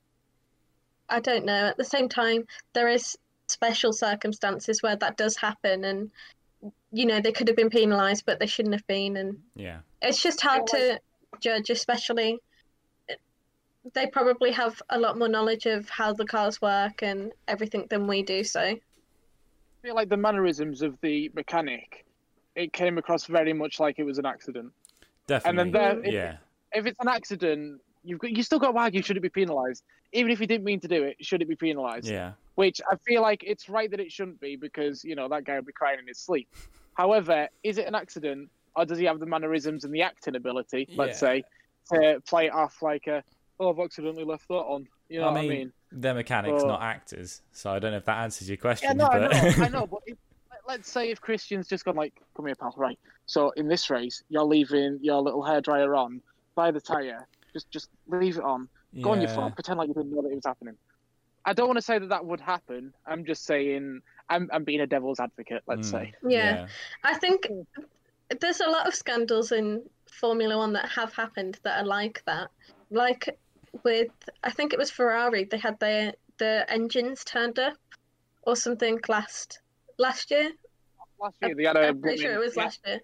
I 1.09 1.19
don't 1.19 1.45
know. 1.45 1.67
At 1.67 1.77
the 1.77 1.83
same 1.83 2.07
time, 2.07 2.47
there 2.71 2.87
is 2.87 3.17
special 3.47 3.91
circumstances 3.91 4.81
where 4.81 4.95
that 4.95 5.17
does 5.17 5.35
happen, 5.35 5.83
and 5.83 6.09
you 6.93 7.05
know 7.05 7.19
they 7.19 7.33
could 7.33 7.49
have 7.49 7.57
been 7.57 7.69
penalised, 7.69 8.25
but 8.25 8.39
they 8.39 8.47
shouldn't 8.47 8.73
have 8.73 8.87
been, 8.87 9.17
and 9.17 9.43
Yeah. 9.55 9.79
it's 10.01 10.23
just 10.23 10.41
hard 10.41 10.65
to 10.67 10.99
judge, 11.41 11.69
especially. 11.69 12.39
They 13.93 14.07
probably 14.07 14.51
have 14.51 14.81
a 14.89 14.97
lot 14.97 15.17
more 15.17 15.27
knowledge 15.27 15.65
of 15.65 15.89
how 15.89 16.13
the 16.13 16.25
cars 16.25 16.61
work 16.61 17.03
and 17.03 17.33
everything 17.47 17.85
than 17.89 18.07
we 18.07 18.23
do. 18.23 18.43
So 18.43 18.61
I 18.61 18.79
feel 19.81 19.93
like 19.95 20.07
the 20.09 20.17
mannerisms 20.17 20.81
of 20.81 20.97
the 21.01 21.29
mechanic, 21.35 22.05
it 22.55 22.71
came 22.71 22.97
across 22.97 23.25
very 23.25 23.51
much 23.51 23.79
like 23.81 23.99
it 23.99 24.03
was 24.03 24.17
an 24.19 24.25
accident. 24.25 24.71
Definitely. 25.27 25.71
there- 25.71 25.99
if- 26.03 26.13
yeah. 26.13 26.37
If 26.75 26.85
it's 26.87 26.99
an 27.01 27.07
accident, 27.07 27.81
you've 28.03 28.19
got, 28.19 28.31
you 28.31 28.41
still 28.41 28.57
got 28.57 28.71
to 28.71 28.77
argue 28.77 29.01
should 29.03 29.17
it 29.17 29.19
be 29.19 29.29
penalised? 29.29 29.83
Even 30.11 30.31
if 30.31 30.39
you 30.39 30.47
didn't 30.47 30.63
mean 30.63 30.79
to 30.79 30.87
do 30.87 31.03
it, 31.03 31.17
should 31.23 31.41
it 31.41 31.47
be 31.47 31.55
penalised? 31.55 32.07
Yeah. 32.07 32.33
Which 32.55 32.81
I 32.89 32.95
feel 33.05 33.21
like 33.21 33.43
it's 33.45 33.67
right 33.69 33.91
that 33.91 33.99
it 33.99 34.11
shouldn't 34.11 34.39
be 34.39 34.55
because 34.55 35.03
you 35.03 35.15
know 35.15 35.27
that 35.29 35.43
guy 35.43 35.55
would 35.55 35.65
be 35.67 35.71
crying 35.73 35.99
in 35.99 36.07
his 36.07 36.17
sleep. 36.19 36.47
However, 36.95 37.47
is 37.63 37.77
it 37.77 37.85
an 37.87 37.93
accident 37.95 38.49
or 38.75 38.85
does 38.85 38.97
he 38.97 39.05
have 39.05 39.19
the 39.19 39.25
mannerisms 39.25 39.83
and 39.83 39.93
the 39.93 40.01
acting 40.01 40.35
ability, 40.35 40.87
let's 40.95 41.21
Yeah. 41.21 41.27
say, 41.27 41.43
to 41.91 42.21
play 42.27 42.45
it 42.47 42.53
off 42.53 42.81
like 42.81 43.05
a 43.07 43.23
oh 43.59 43.69
I've 43.71 43.79
accidentally 43.79 44.25
left 44.25 44.47
that 44.47 44.53
on? 44.55 44.87
You 45.09 45.19
know 45.19 45.27
I 45.27 45.31
what 45.31 45.41
mean, 45.41 45.51
I 45.51 45.55
mean? 45.55 45.73
they're 45.91 46.13
mechanics, 46.13 46.63
But- 46.63 46.67
not 46.67 46.81
actors. 46.81 47.41
So 47.51 47.71
I 47.71 47.79
don't 47.79 47.91
know 47.91 47.97
if 47.97 48.05
that 48.05 48.17
answers 48.19 48.47
your 48.49 48.57
question. 48.57 48.89
Yeah, 48.89 48.93
no, 48.93 49.07
I 49.07 49.19
know, 49.19 49.63
I 49.65 49.69
know, 49.77 49.87
but 49.87 50.01
if, 50.05 50.17
let- 50.51 50.59
let's 50.67 50.91
say 50.91 51.09
if 51.11 51.21
Christian's 51.21 51.67
just 51.67 51.85
gone 51.85 51.95
like, 51.95 52.13
come 52.35 52.45
here, 52.47 52.55
pal, 52.55 52.73
right? 52.77 52.97
So 53.25 53.51
in 53.51 53.67
this 53.67 53.89
race, 53.89 54.23
you're 54.29 54.43
leaving 54.43 54.99
your 55.01 55.21
little 55.21 55.41
hairdryer 55.43 55.97
on 55.97 56.21
by 56.55 56.71
the 56.71 56.81
tire. 56.81 57.27
Just, 57.53 57.69
just 57.71 57.89
leave 58.07 58.37
it 58.37 58.43
on. 58.43 58.67
Go 59.01 59.11
on 59.11 59.21
your 59.21 59.29
Yeah. 59.29 59.35
phone. 59.35 59.51
Pretend 59.53 59.77
like 59.79 59.87
you 59.87 59.93
didn't 59.93 60.11
know 60.13 60.21
that 60.23 60.29
it 60.29 60.35
was 60.35 60.45
happening. 60.45 60.75
I 61.45 61.53
don't 61.53 61.67
want 61.67 61.77
to 61.77 61.81
say 61.81 61.99
that 61.99 62.09
that 62.09 62.25
would 62.25 62.39
happen. 62.39 62.93
I'm 63.05 63.25
just 63.25 63.45
saying 63.45 64.01
I'm, 64.29 64.49
I'm 64.53 64.63
being 64.63 64.81
a 64.81 64.87
devil's 64.87 65.19
advocate. 65.19 65.61
Let's 65.67 65.87
Mm. 65.89 65.91
say. 65.91 66.13
Yeah. 66.27 66.67
I 67.03 67.15
think 67.15 67.47
there's 68.39 68.61
a 68.61 68.69
lot 68.69 68.87
of 68.87 68.95
scandals 68.95 69.51
in 69.51 69.83
Formula 70.11 70.57
One 70.57 70.73
that 70.73 70.87
have 70.89 71.13
happened 71.13 71.59
that 71.63 71.81
are 71.81 71.85
like 71.85 72.23
that. 72.25 72.49
Like 72.91 73.37
with, 73.83 74.11
I 74.43 74.51
think 74.51 74.73
it 74.73 74.79
was 74.79 74.91
Ferrari. 74.91 75.45
They 75.45 75.57
had 75.57 75.79
their 75.79 76.13
the 76.37 76.65
engines 76.67 77.23
turned 77.23 77.59
up 77.59 77.77
or 78.43 78.55
something 78.55 78.99
last 79.07 79.59
last 79.97 80.31
year. 80.31 80.51
Last 81.19 81.35
year 81.41 81.55
they 81.55 81.63
had 81.63 81.77
a. 81.77 81.87
I'm 81.87 82.01
pretty 82.01 82.21
sure 82.21 82.33
it 82.33 82.39
was 82.39 82.55
yeah. 82.55 82.63
last 82.63 82.79
year. 82.85 82.99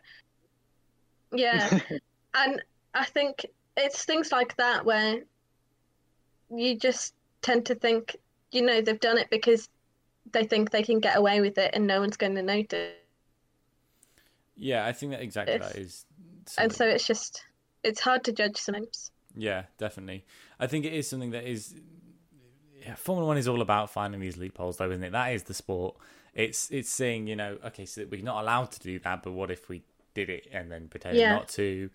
Yeah, 1.32 1.80
and 2.36 2.62
I 2.94 3.06
think 3.06 3.46
it's 3.78 4.06
things 4.06 4.32
like 4.32 4.56
that 4.58 4.86
where 4.86 5.22
you 6.50 6.78
just 6.78 7.14
tend 7.42 7.66
to 7.68 7.76
think, 7.76 8.16
you 8.52 8.62
know, 8.62 8.82
they've 8.82 9.00
done 9.00 9.18
it 9.18 9.30
because 9.30 9.70
they 10.32 10.44
think 10.44 10.72
they 10.72 10.84
can 10.84 11.00
get 11.00 11.18
away 11.18 11.42
with 11.42 11.58
it 11.58 11.72
and 11.74 11.88
no 11.88 12.00
one's 12.00 12.18
going 12.18 12.36
to 12.36 12.42
notice. 12.42 12.94
Yeah, 14.56 14.86
I 14.86 14.92
think 14.92 15.12
that 15.14 15.22
exactly 15.22 15.56
If- 15.56 15.62
that 15.62 15.76
is. 15.76 16.06
And 16.58 16.74
so 16.74 16.86
it's 16.88 17.06
just, 17.06 17.44
it's 17.84 18.02
hard 18.02 18.24
to 18.24 18.32
judge 18.32 18.58
sometimes. 18.58 19.12
Yeah, 19.40 19.64
definitely. 19.78 20.26
I 20.60 20.68
think 20.68 20.86
it 20.86 20.94
is 20.94 21.08
something 21.10 21.32
that 21.32 21.50
is. 21.50 21.76
Yeah, 22.82 22.96
Formula 22.96 23.28
One 23.28 23.38
is 23.38 23.48
all 23.48 23.62
about 23.62 23.90
finding 23.90 24.20
these 24.22 24.38
loopholes, 24.38 24.78
though, 24.78 24.90
isn't 24.92 25.04
it? 25.04 25.12
That 25.12 25.34
is 25.34 25.44
the 25.44 25.54
sport. 25.54 25.96
It's 26.34 26.70
it's 26.72 26.90
saying, 26.90 27.28
you 27.28 27.36
know, 27.36 27.58
okay, 27.66 27.86
so 27.86 28.06
we're 28.10 28.22
not 28.22 28.42
allowed 28.44 28.72
to 28.72 28.80
do 28.80 29.00
that, 29.00 29.24
but 29.24 29.32
what 29.32 29.50
if 29.52 29.70
we 29.70 29.82
did 30.14 30.30
it 30.30 30.48
and 30.52 30.72
then 30.72 30.88
pretend 30.88 31.18
Yeah. 31.18 31.30
not 31.36 31.48
to? 31.50 31.90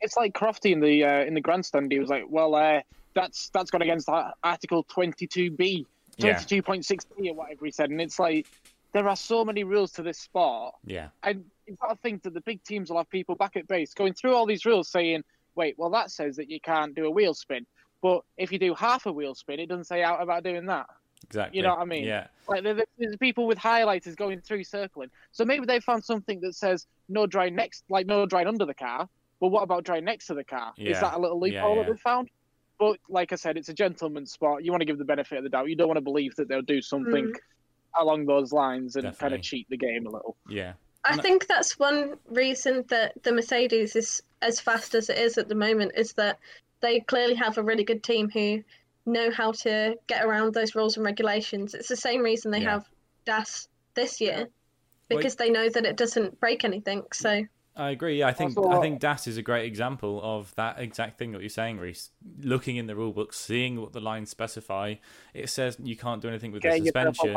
It's 0.00 0.16
like 0.16 0.32
Crofty 0.34 0.72
in 0.72 0.80
the 0.80 1.04
uh, 1.04 1.24
in 1.24 1.34
the 1.34 1.40
grandstand. 1.40 1.90
He 1.90 1.98
was 1.98 2.08
like, 2.08 2.24
"Well, 2.28 2.54
uh, 2.54 2.80
that's 3.14 3.48
that's 3.50 3.70
gone 3.70 3.82
against 3.82 4.08
Article 4.08 4.84
22B, 4.84 5.84
22.6B, 6.18 7.30
or 7.30 7.34
whatever 7.34 7.64
he 7.64 7.72
said." 7.72 7.90
And 7.90 8.00
it's 8.00 8.18
like 8.18 8.46
there 8.92 9.08
are 9.08 9.16
so 9.16 9.44
many 9.44 9.64
rules 9.64 9.92
to 9.92 10.02
this 10.02 10.18
sport. 10.18 10.74
Yeah, 10.84 11.08
And 11.22 11.44
you've 11.66 11.78
got 11.78 11.88
to 11.90 11.96
think 11.96 12.22
that 12.22 12.32
the 12.32 12.40
big 12.40 12.62
teams 12.64 12.90
will 12.90 12.96
have 12.96 13.10
people 13.10 13.34
back 13.34 13.56
at 13.56 13.68
base 13.68 13.92
going 13.92 14.14
through 14.14 14.34
all 14.34 14.46
these 14.46 14.64
rules 14.64 14.88
saying, 14.88 15.24
wait, 15.58 15.74
well, 15.78 15.90
that 15.90 16.10
says 16.10 16.36
that 16.36 16.48
you 16.50 16.60
can't 16.60 16.94
do 16.94 17.04
a 17.06 17.10
wheel 17.10 17.34
spin. 17.34 17.66
But 18.00 18.22
if 18.38 18.52
you 18.52 18.58
do 18.58 18.74
half 18.74 19.04
a 19.06 19.12
wheel 19.12 19.34
spin, 19.34 19.58
it 19.60 19.68
doesn't 19.68 19.84
say 19.92 20.02
out 20.02 20.22
about 20.22 20.44
doing 20.44 20.66
that. 20.66 20.86
exactly. 21.26 21.56
You 21.58 21.64
know 21.64 21.70
what 21.70 21.80
I 21.80 21.84
mean? 21.84 22.04
Yeah. 22.04 22.28
Like 22.46 22.62
there- 22.62 22.86
there's 22.96 23.16
people 23.16 23.46
with 23.48 23.58
highlighters 23.58 24.14
going 24.16 24.40
through 24.40 24.62
circling. 24.64 25.10
So 25.32 25.44
maybe 25.44 25.66
they 25.66 25.80
found 25.80 26.04
something 26.04 26.38
that 26.42 26.54
says 26.54 26.86
no 27.08 27.26
dry 27.26 27.48
next, 27.48 27.82
like 27.90 28.06
no 28.06 28.24
dry 28.24 28.44
under 28.46 28.64
the 28.64 28.72
car. 28.74 29.08
But 29.40 29.48
what 29.48 29.62
about 29.62 29.82
dry 29.84 29.98
next 30.00 30.26
to 30.28 30.34
the 30.34 30.44
car? 30.44 30.72
Yeah. 30.76 30.92
Is 30.92 31.00
that 31.00 31.14
a 31.14 31.18
little 31.18 31.40
loophole 31.40 31.76
yeah. 31.76 31.82
that 31.82 31.92
they 31.92 31.98
found? 31.98 32.30
But 32.78 32.98
like 33.08 33.32
I 33.32 33.36
said, 33.36 33.56
it's 33.56 33.68
a 33.68 33.74
gentleman's 33.74 34.30
spot. 34.30 34.64
You 34.64 34.70
want 34.70 34.80
to 34.82 34.84
give 34.86 34.98
the 34.98 35.04
benefit 35.04 35.38
of 35.38 35.44
the 35.44 35.50
doubt. 35.50 35.68
You 35.68 35.74
don't 35.74 35.88
want 35.88 35.96
to 35.98 36.08
believe 36.12 36.36
that 36.36 36.46
they'll 36.48 36.62
do 36.62 36.80
something 36.80 37.26
Mm. 37.26 38.00
along 38.00 38.26
those 38.26 38.52
lines 38.52 38.94
and 38.96 39.04
kind 39.18 39.34
of 39.34 39.42
cheat 39.42 39.66
the 39.70 39.76
game 39.76 40.06
a 40.06 40.10
little. 40.10 40.36
Yeah. 40.48 40.74
I 41.04 41.16
think 41.16 41.46
that's 41.48 41.78
one 41.78 42.14
reason 42.28 42.84
that 42.88 43.20
the 43.24 43.32
Mercedes 43.32 43.96
is 43.96 44.22
as 44.42 44.60
fast 44.60 44.94
as 44.94 45.08
it 45.08 45.18
is 45.18 45.38
at 45.38 45.48
the 45.48 45.54
moment 45.54 45.92
is 45.96 46.12
that 46.14 46.38
they 46.80 47.00
clearly 47.00 47.34
have 47.34 47.58
a 47.58 47.62
really 47.62 47.84
good 47.84 48.02
team 48.02 48.28
who 48.30 48.62
know 49.06 49.30
how 49.30 49.52
to 49.52 49.96
get 50.06 50.24
around 50.24 50.54
those 50.54 50.74
rules 50.74 50.96
and 50.96 51.04
regulations. 51.04 51.74
It's 51.74 51.88
the 51.88 51.96
same 51.96 52.20
reason 52.22 52.50
they 52.50 52.60
Yeah. 52.60 52.70
have 52.72 52.88
DAS 53.24 53.68
this 53.94 54.20
year 54.20 54.48
Well, 55.10 55.18
because 55.18 55.36
they 55.36 55.50
know 55.50 55.68
that 55.68 55.84
it 55.86 55.96
doesn't 55.96 56.38
break 56.40 56.64
anything. 56.64 57.02
So 57.12 57.44
I 57.74 57.90
agree. 57.90 58.18
Yeah, 58.18 58.26
I 58.26 58.32
think 58.32 58.58
I 58.58 58.80
think 58.80 59.00
DAS 59.00 59.28
is 59.28 59.36
a 59.36 59.42
great 59.42 59.64
example 59.64 60.20
of 60.22 60.52
that 60.56 60.80
exact 60.80 61.16
thing 61.16 61.30
that 61.32 61.40
you're 61.40 61.48
saying, 61.48 61.78
Reece. 61.78 62.10
Looking 62.40 62.76
in 62.76 62.86
the 62.88 62.96
rule 62.96 63.12
book, 63.12 63.32
seeing 63.32 63.80
what 63.80 63.92
the 63.92 64.00
lines 64.00 64.30
specify, 64.30 64.96
it 65.32 65.48
says 65.48 65.76
you 65.80 65.96
can't 65.96 66.20
do 66.20 66.28
anything 66.28 66.50
with 66.50 66.62
the 66.62 66.70
Get 66.70 66.78
your 66.78 66.86
suspension. 66.86 67.36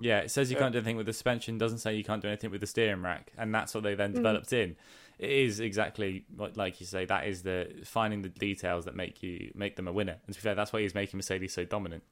Yeah, 0.00 0.18
it 0.18 0.30
says 0.30 0.50
you 0.50 0.56
Yeah. 0.56 0.60
can't 0.60 0.72
do 0.72 0.78
anything 0.78 0.96
with 0.96 1.06
the 1.06 1.12
suspension. 1.14 1.56
Doesn't 1.58 1.78
say 1.78 1.94
you 1.94 2.04
can't 2.04 2.20
do 2.20 2.28
anything 2.28 2.50
with 2.50 2.60
the 2.60 2.66
steering 2.66 3.02
rack, 3.02 3.32
and 3.38 3.54
that's 3.54 3.74
what 3.74 3.82
they 3.82 3.94
then 3.94 4.12
Mhm. 4.12 4.16
developed 4.16 4.52
in. 4.52 4.76
It 5.20 5.30
is 5.30 5.60
exactly 5.60 6.24
like 6.56 6.80
you 6.80 6.86
say. 6.86 7.04
That 7.04 7.26
is 7.26 7.42
the 7.42 7.68
finding 7.84 8.22
the 8.22 8.30
details 8.30 8.86
that 8.86 8.96
make 8.96 9.22
you 9.22 9.52
make 9.54 9.76
them 9.76 9.86
a 9.86 9.92
winner. 9.92 10.16
And 10.26 10.34
to 10.34 10.40
be 10.40 10.42
fair, 10.42 10.54
that's 10.54 10.72
why 10.72 10.80
he's 10.80 10.94
making 10.94 11.18
Mercedes 11.18 11.52
so 11.52 11.66
dominant. 11.66 12.02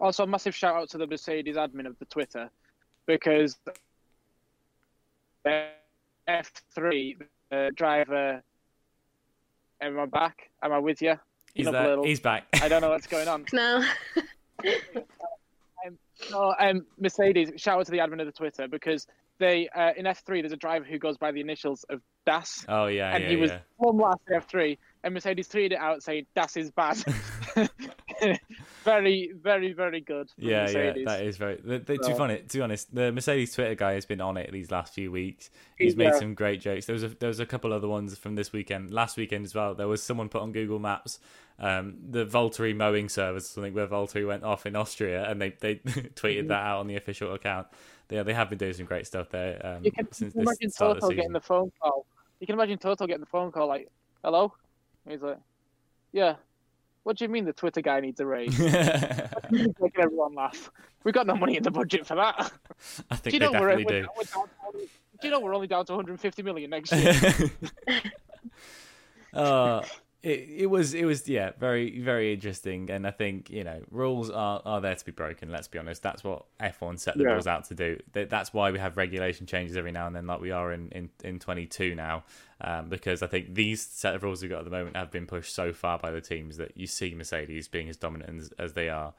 Also, 0.00 0.24
a 0.24 0.26
massive 0.26 0.52
shout 0.52 0.74
out 0.74 0.90
to 0.90 0.98
the 0.98 1.06
Mercedes 1.06 1.54
admin 1.54 1.86
of 1.86 1.96
the 2.00 2.06
Twitter 2.06 2.50
because 3.06 3.56
uh, 5.46 5.66
F3 6.28 7.16
the 7.50 7.70
driver. 7.76 8.42
Am 9.80 9.98
I 10.00 10.06
back? 10.06 10.50
Am 10.64 10.72
I 10.72 10.80
with 10.80 11.00
you? 11.00 11.14
He's 11.54 11.70
there. 11.70 11.90
little. 11.90 12.04
He's 12.04 12.18
back. 12.18 12.44
I 12.54 12.68
don't 12.68 12.80
know 12.80 12.90
what's 12.90 13.06
going 13.06 13.28
on. 13.28 13.46
now, 13.52 13.88
No, 16.32 16.54
um, 16.58 16.84
Mercedes. 16.98 17.52
Shout 17.56 17.78
out 17.78 17.86
to 17.86 17.92
the 17.92 17.98
admin 17.98 18.18
of 18.20 18.26
the 18.26 18.32
Twitter 18.32 18.66
because 18.66 19.06
they 19.40 19.68
uh, 19.70 19.92
in 19.96 20.04
F3 20.04 20.42
there's 20.42 20.52
a 20.52 20.56
driver 20.56 20.84
who 20.84 20.98
goes 20.98 21.16
by 21.16 21.32
the 21.32 21.40
initials 21.40 21.84
of 21.90 22.00
Das, 22.26 22.64
oh 22.68 22.86
yeah, 22.86 23.14
and 23.14 23.24
yeah, 23.24 23.30
he 23.30 23.36
was 23.36 23.50
yeah. 23.50 23.58
one 23.78 23.96
last 23.96 24.20
F3, 24.30 24.78
and 25.02 25.14
Mercedes 25.14 25.48
tweeted 25.48 25.72
it 25.72 25.78
out 25.78 26.02
saying 26.02 26.26
Das 26.36 26.56
is 26.56 26.70
bad. 26.70 27.02
very, 28.84 29.32
very, 29.34 29.72
very 29.72 30.00
good. 30.02 30.30
Yeah, 30.36 30.68
yeah, 30.68 30.92
that 31.06 31.22
is 31.22 31.38
very. 31.38 31.56
The, 31.56 31.78
the, 31.78 31.94
to, 31.96 31.98
be 31.98 32.04
So- 32.04 32.14
funny, 32.14 32.42
to 32.46 32.58
be 32.58 32.62
honest, 32.62 32.94
the 32.94 33.10
Mercedes 33.10 33.54
Twitter 33.54 33.74
guy 33.74 33.94
has 33.94 34.04
been 34.04 34.20
on 34.20 34.36
it 34.36 34.52
these 34.52 34.70
last 34.70 34.94
few 34.94 35.10
weeks. 35.10 35.50
He's 35.76 35.92
He's, 35.92 35.96
made 35.96 36.14
some 36.14 36.34
great 36.34 36.60
jokes. 36.60 36.86
There 36.86 36.94
was 36.94 37.02
a 37.02 37.08
there 37.08 37.28
was 37.28 37.40
a 37.40 37.46
couple 37.46 37.72
other 37.72 37.88
ones 37.88 38.16
from 38.18 38.36
this 38.36 38.52
weekend, 38.52 38.92
last 38.92 39.16
weekend 39.16 39.46
as 39.46 39.54
well. 39.54 39.74
There 39.74 39.88
was 39.88 40.02
someone 40.02 40.28
put 40.28 40.42
on 40.42 40.52
Google 40.52 40.78
Maps 40.78 41.18
um, 41.60 41.96
the 42.08 42.24
Valtteri 42.24 42.74
mowing 42.74 43.08
service, 43.08 43.48
something 43.50 43.74
where 43.74 43.86
Valtteri 43.86 44.26
went 44.26 44.44
off 44.44 44.64
in 44.64 44.74
Austria, 44.74 45.28
and 45.28 45.40
they 45.40 45.50
they 45.60 45.76
tweeted 46.14 46.48
that 46.48 46.62
out 46.62 46.80
on 46.80 46.86
the 46.86 46.96
official 46.96 47.34
account. 47.34 47.66
Yeah, 48.10 48.22
they 48.24 48.34
have 48.34 48.48
been 48.50 48.58
doing 48.58 48.72
some 48.72 48.86
great 48.86 49.06
stuff 49.06 49.28
there 49.30 49.64
um, 49.64 49.84
You 49.84 49.92
can, 49.92 50.10
since 50.12 50.34
you 50.34 50.40
can 50.42 50.44
this 50.44 50.58
imagine 50.60 50.70
Toto 50.76 51.08
getting 51.08 51.18
season. 51.22 51.32
the 51.32 51.40
phone 51.40 51.72
call. 51.80 52.06
You 52.40 52.46
can 52.46 52.54
imagine 52.54 52.78
Toto 52.78 53.06
getting 53.06 53.20
the 53.20 53.26
phone 53.26 53.52
call 53.52 53.68
like, 53.68 53.88
"Hello," 54.24 54.52
he's 55.08 55.20
like, 55.22 55.38
"Yeah." 56.12 56.36
What 57.02 57.16
do 57.16 57.24
you 57.24 57.28
mean 57.30 57.44
the 57.46 57.52
Twitter 57.54 57.80
guy 57.80 58.00
needs 58.00 58.20
a 58.20 58.26
raise? 58.26 58.58
Making 59.50 59.74
everyone 59.98 60.34
laugh. 60.34 60.70
We've 61.02 61.14
got 61.14 61.26
no 61.26 61.34
money 61.34 61.56
in 61.56 61.62
the 61.62 61.70
budget 61.70 62.06
for 62.06 62.14
that. 62.16 62.34
I 63.10 63.16
Do 63.16 63.20
think 63.22 63.32
you 63.34 63.38
they 63.40 63.46
know 63.46 63.52
definitely 63.52 63.84
we're, 63.86 64.02
do. 64.02 64.08
we're 64.16 64.24
down 64.24 64.44
do 65.20 65.26
you 65.26 65.30
know 65.30 65.40
we're 65.40 65.54
only 65.54 65.66
down 65.66 65.84
to 65.86 65.92
150 65.92 66.42
million 66.42 66.70
next 66.70 66.92
year? 66.92 67.14
uh, 69.34 69.82
it, 70.22 70.48
it 70.58 70.66
was 70.66 70.92
it 70.92 71.04
was 71.04 71.28
yeah 71.28 71.50
very 71.58 71.98
very 72.00 72.34
interesting 72.34 72.90
and 72.90 73.06
I 73.06 73.10
think 73.10 73.48
you 73.48 73.64
know 73.64 73.82
rules 73.90 74.28
are, 74.30 74.60
are 74.64 74.80
there 74.80 74.94
to 74.94 75.04
be 75.04 75.12
broken 75.12 75.50
let's 75.50 75.68
be 75.68 75.78
honest 75.78 76.02
that's 76.02 76.22
what 76.22 76.44
F1 76.60 76.98
set 76.98 77.16
the 77.16 77.24
Yeah. 77.24 77.30
rules 77.30 77.46
out 77.46 77.64
to 77.66 77.74
do 77.74 77.98
that's 78.12 78.52
why 78.52 78.70
we 78.70 78.78
have 78.78 78.96
regulation 78.96 79.46
changes 79.46 79.76
every 79.76 79.92
now 79.92 80.06
and 80.06 80.14
then 80.14 80.26
like 80.26 80.40
we 80.40 80.50
are 80.50 80.72
in 80.72 80.88
in, 80.90 81.08
in 81.24 81.38
22 81.38 81.94
now 81.94 82.24
um, 82.60 82.88
because 82.90 83.22
I 83.22 83.26
think 83.28 83.54
these 83.54 83.80
set 83.82 84.14
of 84.14 84.22
rules 84.22 84.42
we've 84.42 84.50
got 84.50 84.58
at 84.58 84.64
the 84.66 84.70
moment 84.70 84.96
have 84.96 85.10
been 85.10 85.26
pushed 85.26 85.54
so 85.54 85.72
far 85.72 85.98
by 85.98 86.10
the 86.10 86.20
teams 86.20 86.58
that 86.58 86.76
you 86.76 86.86
see 86.86 87.14
Mercedes 87.14 87.68
being 87.68 87.88
as 87.88 87.96
dominant 87.96 88.38
as, 88.40 88.52
as 88.58 88.72
they 88.74 88.88
are 88.90 89.14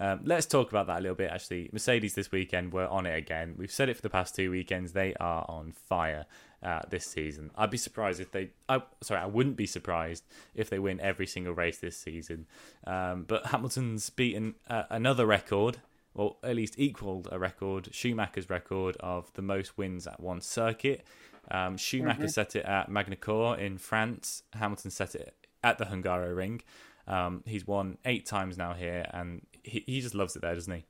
um, 0.00 0.20
let's 0.24 0.46
talk 0.46 0.70
about 0.70 0.86
that 0.86 1.00
a 1.00 1.02
little 1.02 1.16
bit. 1.16 1.28
Actually, 1.28 1.70
Mercedes 1.72 2.14
this 2.14 2.30
weekend 2.30 2.72
were 2.72 2.86
on 2.86 3.04
it 3.04 3.16
again. 3.16 3.56
We've 3.58 3.72
said 3.72 3.88
it 3.88 3.96
for 3.96 4.02
the 4.02 4.08
past 4.10 4.32
two 4.32 4.48
weekends. 4.48 4.92
They 4.92 5.12
are 5.14 5.44
on 5.48 5.72
fire 5.72 6.24
uh, 6.62 6.80
this 6.88 7.06
season. 7.06 7.50
I'd 7.56 7.70
be 7.70 7.78
surprised 7.78 8.20
if 8.20 8.30
they. 8.30 8.50
I 8.68 8.82
sorry, 9.02 9.20
I 9.20 9.26
wouldn't 9.26 9.56
be 9.56 9.66
surprised 9.66 10.24
if 10.54 10.70
they 10.70 10.78
win 10.78 11.00
every 11.00 11.26
single 11.26 11.54
race 11.54 11.78
this 11.78 11.96
season. 11.96 12.46
Um, 12.86 13.24
but 13.26 13.46
Hamilton's 13.46 14.10
beaten 14.10 14.54
uh, 14.68 14.84
another 14.90 15.26
record, 15.26 15.78
or 16.14 16.36
at 16.42 16.56
least 16.56 16.74
equalled 16.78 17.28
a 17.30 17.38
record, 17.38 17.88
Schumacher's 17.92 18.50
record 18.50 18.96
of 19.00 19.32
the 19.34 19.42
most 19.42 19.78
wins 19.78 20.06
at 20.06 20.20
one 20.20 20.40
circuit. 20.40 21.04
Um, 21.50 21.76
Schumacher 21.76 22.28
set 22.28 22.56
it 22.56 22.64
at 22.64 22.90
Magny-Cours 22.90 23.58
in 23.58 23.78
France. 23.78 24.42
Hamilton 24.52 24.90
set 24.90 25.14
it 25.14 25.34
at 25.64 25.78
the 25.78 25.86
Hungaroring. 25.86 26.60
Um, 27.06 27.42
he's 27.46 27.66
won 27.66 27.96
eight 28.04 28.26
times 28.26 28.58
now 28.58 28.74
here, 28.74 29.08
and 29.14 29.46
he, 29.62 29.82
he 29.86 30.00
just 30.02 30.14
loves 30.14 30.36
it 30.36 30.42
there, 30.42 30.54
doesn't 30.54 30.74
he? 30.74 30.84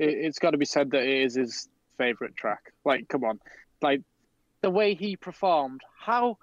it, 0.00 0.08
it's 0.08 0.38
got 0.38 0.50
to 0.50 0.58
be 0.58 0.64
said 0.64 0.90
that 0.90 1.02
it 1.02 1.22
is 1.22 1.34
his 1.36 1.68
favorite 1.98 2.34
track. 2.34 2.72
Like, 2.84 3.08
come 3.08 3.22
on, 3.22 3.38
like 3.82 4.02
the 4.62 4.70
way 4.70 4.94
he 4.94 5.16
performed. 5.16 5.80
How, 5.98 6.38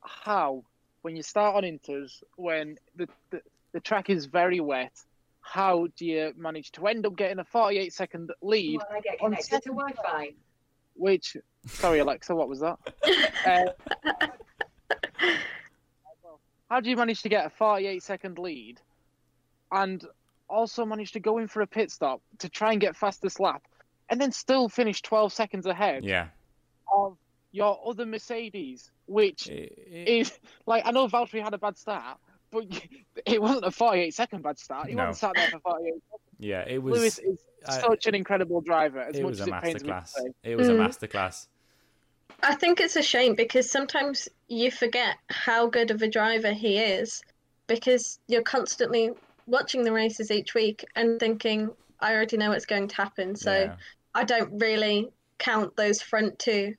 how 0.00 0.64
when 1.02 1.16
you 1.16 1.22
start 1.22 1.56
on 1.56 1.62
inters 1.62 2.22
when 2.36 2.76
the 2.96 3.08
the, 3.30 3.40
the 3.72 3.80
track 3.80 4.10
is 4.10 4.26
very 4.26 4.60
wet. 4.60 4.92
How 5.40 5.88
do 5.96 6.04
you 6.04 6.34
manage 6.36 6.72
to 6.72 6.86
end 6.86 7.06
up 7.06 7.16
getting 7.16 7.38
a 7.38 7.44
48 7.44 7.92
second 7.92 8.30
lead? 8.42 8.78
Well, 8.78 8.86
I 8.90 9.00
get 9.00 9.14
on 9.20 9.30
connected 9.32 9.62
to 9.62 9.70
Wi-Fi. 9.70 10.32
Which, 10.94 11.36
sorry 11.66 12.00
Alexa, 12.00 12.34
what 12.34 12.48
was 12.48 12.60
that? 12.60 12.78
Uh, 13.46 13.64
how 16.68 16.80
do 16.80 16.90
you 16.90 16.96
manage 16.96 17.22
to 17.22 17.28
get 17.28 17.46
a 17.46 17.50
48 17.50 18.02
second 18.02 18.38
lead 18.38 18.78
and 19.72 20.04
also 20.48 20.84
manage 20.84 21.12
to 21.12 21.20
go 21.20 21.38
in 21.38 21.48
for 21.48 21.62
a 21.62 21.66
pit 21.66 21.90
stop 21.90 22.20
to 22.38 22.48
try 22.48 22.72
and 22.72 22.80
get 22.80 22.96
fastest 22.96 23.40
lap 23.40 23.62
and 24.10 24.20
then 24.20 24.32
still 24.32 24.68
finish 24.68 25.00
12 25.02 25.32
seconds 25.32 25.66
ahead 25.66 26.04
Yeah. 26.04 26.28
Of 26.94 27.16
your 27.52 27.80
other 27.86 28.04
Mercedes, 28.06 28.90
which 29.06 29.48
It- 29.48 29.72
it- 29.90 30.08
is 30.08 30.38
like 30.66 30.84
I 30.86 30.90
know 30.90 31.08
Valtteri 31.08 31.42
had 31.42 31.54
a 31.54 31.58
bad 31.58 31.76
start, 31.78 32.18
but 32.50 32.64
it 33.26 33.40
wasn't 33.40 33.64
a 33.64 33.70
48 33.70 34.14
second 34.14 34.42
bad 34.42 34.58
start. 34.58 34.88
He 34.88 34.94
No. 34.94 35.06
wasn't 35.06 35.16
sat 35.16 35.32
there 35.36 35.50
for 35.50 35.60
48. 35.60 35.94
yeah, 36.38 36.64
it 36.66 36.78
was. 36.82 36.98
Lewis 36.98 37.18
is 37.18 37.38
I- 37.66 37.80
such 37.80 38.06
an 38.06 38.14
incredible 38.14 38.60
driver. 38.60 39.00
As 39.00 39.16
it 39.16 39.22
much 39.22 39.30
was 39.30 39.40
as 39.40 39.48
a 39.48 39.56
it 39.56 39.62
pains 39.62 39.82
me 39.82 39.88
to 39.88 39.94
masterclass. 39.94 40.12
It 40.44 40.56
was 40.56 40.68
a 40.68 40.72
Mm. 40.72 40.86
masterclass. 40.86 41.46
I 42.42 42.54
think 42.54 42.80
it's 42.80 42.94
a 42.96 43.02
shame 43.02 43.34
because 43.34 43.68
sometimes 43.70 44.28
you 44.46 44.70
forget 44.70 45.16
how 45.28 45.66
good 45.66 45.90
of 45.90 46.02
a 46.02 46.08
driver 46.08 46.52
he 46.52 46.78
is 46.78 47.20
because 47.66 48.20
you're 48.28 48.42
constantly 48.42 49.10
watching 49.46 49.82
the 49.82 49.92
races 49.92 50.30
each 50.30 50.54
week 50.54 50.84
and 50.94 51.18
thinking, 51.18 51.70
I 51.98 52.14
already 52.14 52.36
know 52.36 52.50
what's 52.50 52.66
going 52.66 52.86
to 52.88 52.94
happen, 52.94 53.34
so 53.34 53.52
yeah. 53.52 53.76
I 54.14 54.22
don't 54.24 54.56
really 54.60 55.10
count 55.38 55.76
those 55.76 56.02
front 56.02 56.38
two. 56.38 56.74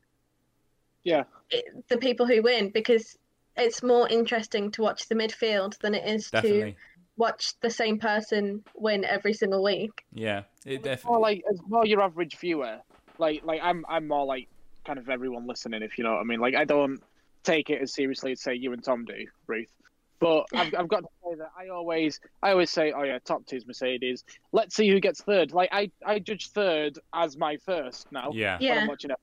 Yeah. 1.03 1.23
it- 1.49 1.87
the 1.87 1.97
people 1.97 2.25
who 2.27 2.41
win 2.43 2.69
because 2.69 3.17
it's 3.57 3.81
more 3.81 4.07
interesting 4.09 4.69
to 4.71 4.81
watch 4.81 5.07
the 5.07 5.15
midfield 5.15 5.77
than 5.79 5.95
it 5.95 6.07
is 6.07 6.29
to 6.31 6.73
watch 7.17 7.59
the 7.61 7.69
same 7.69 7.97
person 7.99 8.63
win 8.75 9.03
every 9.03 9.33
single 9.33 9.63
week. 9.63 10.05
Yeah, 10.13 10.43
it 10.65 10.75
More 10.75 10.83
definitely. 10.83 11.21
like 11.21 11.43
as 11.51 11.59
more 11.67 11.85
your 11.85 12.01
average 12.01 12.37
viewer. 12.37 12.79
Like 13.17 13.43
like 13.43 13.61
I'm 13.63 13.83
I'm 13.89 14.07
more 14.07 14.25
like 14.25 14.47
kind 14.85 14.99
of 14.99 15.09
everyone 15.09 15.47
listening, 15.47 15.81
if 15.81 15.97
you 15.97 16.03
know 16.03 16.13
what 16.13 16.21
I 16.21 16.23
mean. 16.23 16.39
Like 16.39 16.55
I 16.55 16.63
don't 16.65 17.01
take 17.43 17.69
it 17.69 17.81
as 17.81 17.93
seriously 17.93 18.33
as 18.33 18.41
say 18.41 18.53
you 18.55 18.71
and 18.73 18.83
Tom 18.83 19.05
do, 19.05 19.25
Ruth. 19.47 19.67
But 20.19 20.45
I've, 20.53 20.73
I've 20.77 20.87
got 20.89 20.99
to 21.01 21.09
say 21.23 21.35
that 21.35 21.51
I 21.57 21.69
always 21.69 22.19
I 22.43 22.51
always 22.51 22.69
say, 22.69 22.91
oh 22.91 23.03
yeah, 23.03 23.19
top 23.23 23.45
two 23.45 23.55
is 23.55 23.65
Mercedes. 23.65 24.23
Let's 24.51 24.75
see 24.75 24.89
who 24.89 24.99
gets 24.99 25.21
third. 25.21 25.53
Like 25.53 25.69
I 25.71 25.91
I 26.05 26.19
judge 26.19 26.49
third 26.49 26.99
as 27.13 27.37
my 27.37 27.57
first 27.57 28.11
now. 28.11 28.31
Yeah. 28.33 28.57
when 28.57 28.61
Yeah. 28.67 28.79
I'm 28.81 28.87
watching 28.87 29.11
it. 29.11 29.17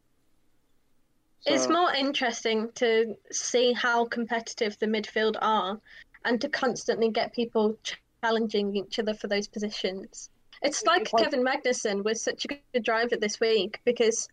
It's 1.44 1.68
more 1.68 1.92
interesting 1.94 2.70
to 2.76 3.16
see 3.30 3.72
how 3.72 4.06
competitive 4.06 4.76
the 4.80 4.87
midfield 4.87 5.37
are 5.40 5.78
and 6.24 6.40
to 6.40 6.48
constantly 6.48 7.11
get 7.11 7.32
people 7.32 7.76
challenging 8.22 8.74
each 8.74 8.98
other 8.98 9.14
for 9.14 9.28
those 9.28 9.46
positions. 9.46 10.30
It's 10.62 10.85
like 10.85 11.02
It's 11.02 11.12
like- 11.12 11.24
Kevin 11.24 11.44
Magnussen 11.44 12.02
was 12.02 12.20
such 12.20 12.46
a 12.46 12.48
good 12.48 12.82
driver 12.82 13.14
this 13.16 13.38
week 13.38 13.80
because 13.85 14.28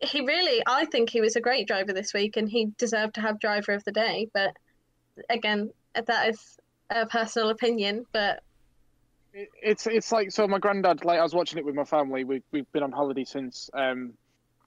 he 0.00 0.20
really, 0.20 0.62
I 0.66 0.84
think 0.84 1.10
he 1.10 1.20
was 1.20 1.34
a 1.34 1.40
great 1.40 1.66
driver 1.66 1.92
this 1.92 2.14
week 2.14 2.36
and 2.36 2.48
he 2.48 2.66
deserved 2.78 3.14
to 3.16 3.20
have 3.20 3.40
driver 3.40 3.72
of 3.72 3.82
the 3.82 3.90
day. 3.90 4.28
But 4.32 4.54
again, 5.30 5.70
that 5.94 6.28
is 6.28 6.58
a 6.90 7.06
personal 7.06 7.50
opinion. 7.50 8.06
But 8.12 8.42
it's 9.62 9.86
it's 9.86 10.12
like 10.12 10.30
so. 10.30 10.46
My 10.46 10.58
granddad, 10.58 11.04
like 11.04 11.18
I 11.18 11.22
was 11.22 11.34
watching 11.34 11.58
it 11.58 11.64
with 11.64 11.74
my 11.74 11.84
family. 11.84 12.24
We 12.24 12.42
we've 12.52 12.70
been 12.72 12.82
on 12.82 12.92
holiday 12.92 13.24
since 13.24 13.68
um, 13.74 14.14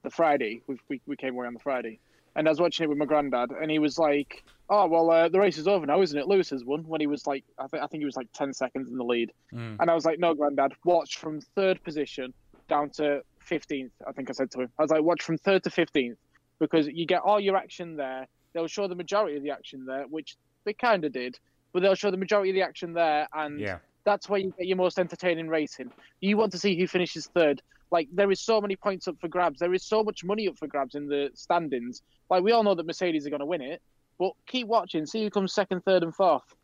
the 0.03 0.09
Friday. 0.09 0.61
We 0.67 0.77
we 0.89 1.01
we 1.05 1.15
came 1.15 1.35
away 1.35 1.47
on 1.47 1.53
the 1.53 1.59
Friday, 1.59 1.99
and 2.35 2.47
I 2.47 2.51
was 2.51 2.59
watching 2.59 2.83
it 2.83 2.89
with 2.89 2.97
my 2.97 3.05
granddad, 3.05 3.51
and 3.51 3.71
he 3.71 3.79
was 3.79 3.97
like, 3.97 4.43
"Oh 4.69 4.87
well, 4.87 5.09
uh, 5.09 5.29
the 5.29 5.39
race 5.39 5.57
is 5.57 5.67
over 5.67 5.85
now, 5.85 6.01
isn't 6.01 6.17
it? 6.17 6.27
Lewis 6.27 6.49
has 6.49 6.65
won." 6.65 6.83
When 6.87 6.99
he 6.99 7.07
was 7.07 7.25
like, 7.25 7.43
I 7.57 7.67
think 7.67 7.83
I 7.83 7.87
think 7.87 8.01
he 8.01 8.05
was 8.05 8.17
like 8.17 8.27
ten 8.33 8.53
seconds 8.53 8.89
in 8.89 8.97
the 8.97 9.05
lead, 9.05 9.31
Mm. 9.53 9.77
and 9.79 9.89
I 9.89 9.93
was 9.93 10.05
like, 10.05 10.19
"No, 10.19 10.33
granddad, 10.33 10.73
watch 10.83 11.17
from 11.17 11.39
third 11.55 11.81
position 11.83 12.33
down 12.67 12.89
to 12.91 13.21
fifteenth. 13.39 13.93
I 14.05 14.11
think 14.11 14.29
I 14.29 14.33
said 14.33 14.51
to 14.51 14.61
him, 14.61 14.69
I 14.77 14.81
was 14.81 14.91
like, 14.91 15.01
"Watch 15.03 15.23
from 15.23 15.37
third 15.37 15.63
to 15.63 15.69
fifteenth 15.69 16.17
because 16.59 16.87
you 16.87 17.05
get 17.05 17.21
all 17.21 17.39
your 17.39 17.55
action 17.55 17.95
there. 17.95 18.27
They'll 18.57 18.65
show 18.65 18.87
the 18.87 18.95
majority 18.95 19.37
of 19.37 19.43
the 19.43 19.51
action 19.51 19.85
there, 19.85 20.05
which 20.09 20.35
they 20.65 20.73
kind 20.73 21.05
of 21.05 21.11
did, 21.11 21.37
but 21.73 21.83
they'll 21.83 21.93
show 21.93 22.09
the 22.09 22.17
majority 22.17 22.49
of 22.49 22.55
the 22.55 22.63
action 22.63 22.91
there, 22.91 23.27
and 23.33 23.59
Yeah. 23.59 23.77
that's 24.03 24.27
where 24.27 24.39
you 24.39 24.51
get 24.57 24.65
your 24.65 24.77
most 24.77 24.97
entertaining 24.97 25.47
racing. 25.47 25.91
You 26.21 26.37
want 26.37 26.51
to 26.53 26.57
see 26.57 26.75
who 26.75 26.87
finishes 26.87 27.27
third. 27.27 27.61
Like 27.91 28.07
there 28.11 28.31
is 28.31 28.41
so 28.41 28.59
many 28.59 28.75
points 28.75 29.07
up 29.07 29.15
for 29.21 29.27
grabs. 29.27 29.59
There 29.59 29.75
is 29.75 29.83
so 29.85 30.03
much 30.03 30.23
money 30.23 30.47
up 30.47 30.57
for 30.57 30.65
grabs 30.65 30.95
in 30.95 31.07
the 31.07 31.29
standings. 31.35 32.01
Like 32.31 32.43
we 32.43 32.51
all 32.51 32.63
know 32.63 32.73
that 32.73 32.87
Mercedes 32.87 33.27
are 33.27 33.29
going 33.29 33.41
to 33.41 33.45
win 33.45 33.61
it, 33.61 33.79
but 34.17 34.31
keep 34.47 34.65
watching, 34.65 35.05
see 35.05 35.21
who 35.23 35.29
comes 35.29 35.53
second, 35.53 35.81
third, 35.85 36.01
and 36.01 36.15
fourth. 36.15 36.55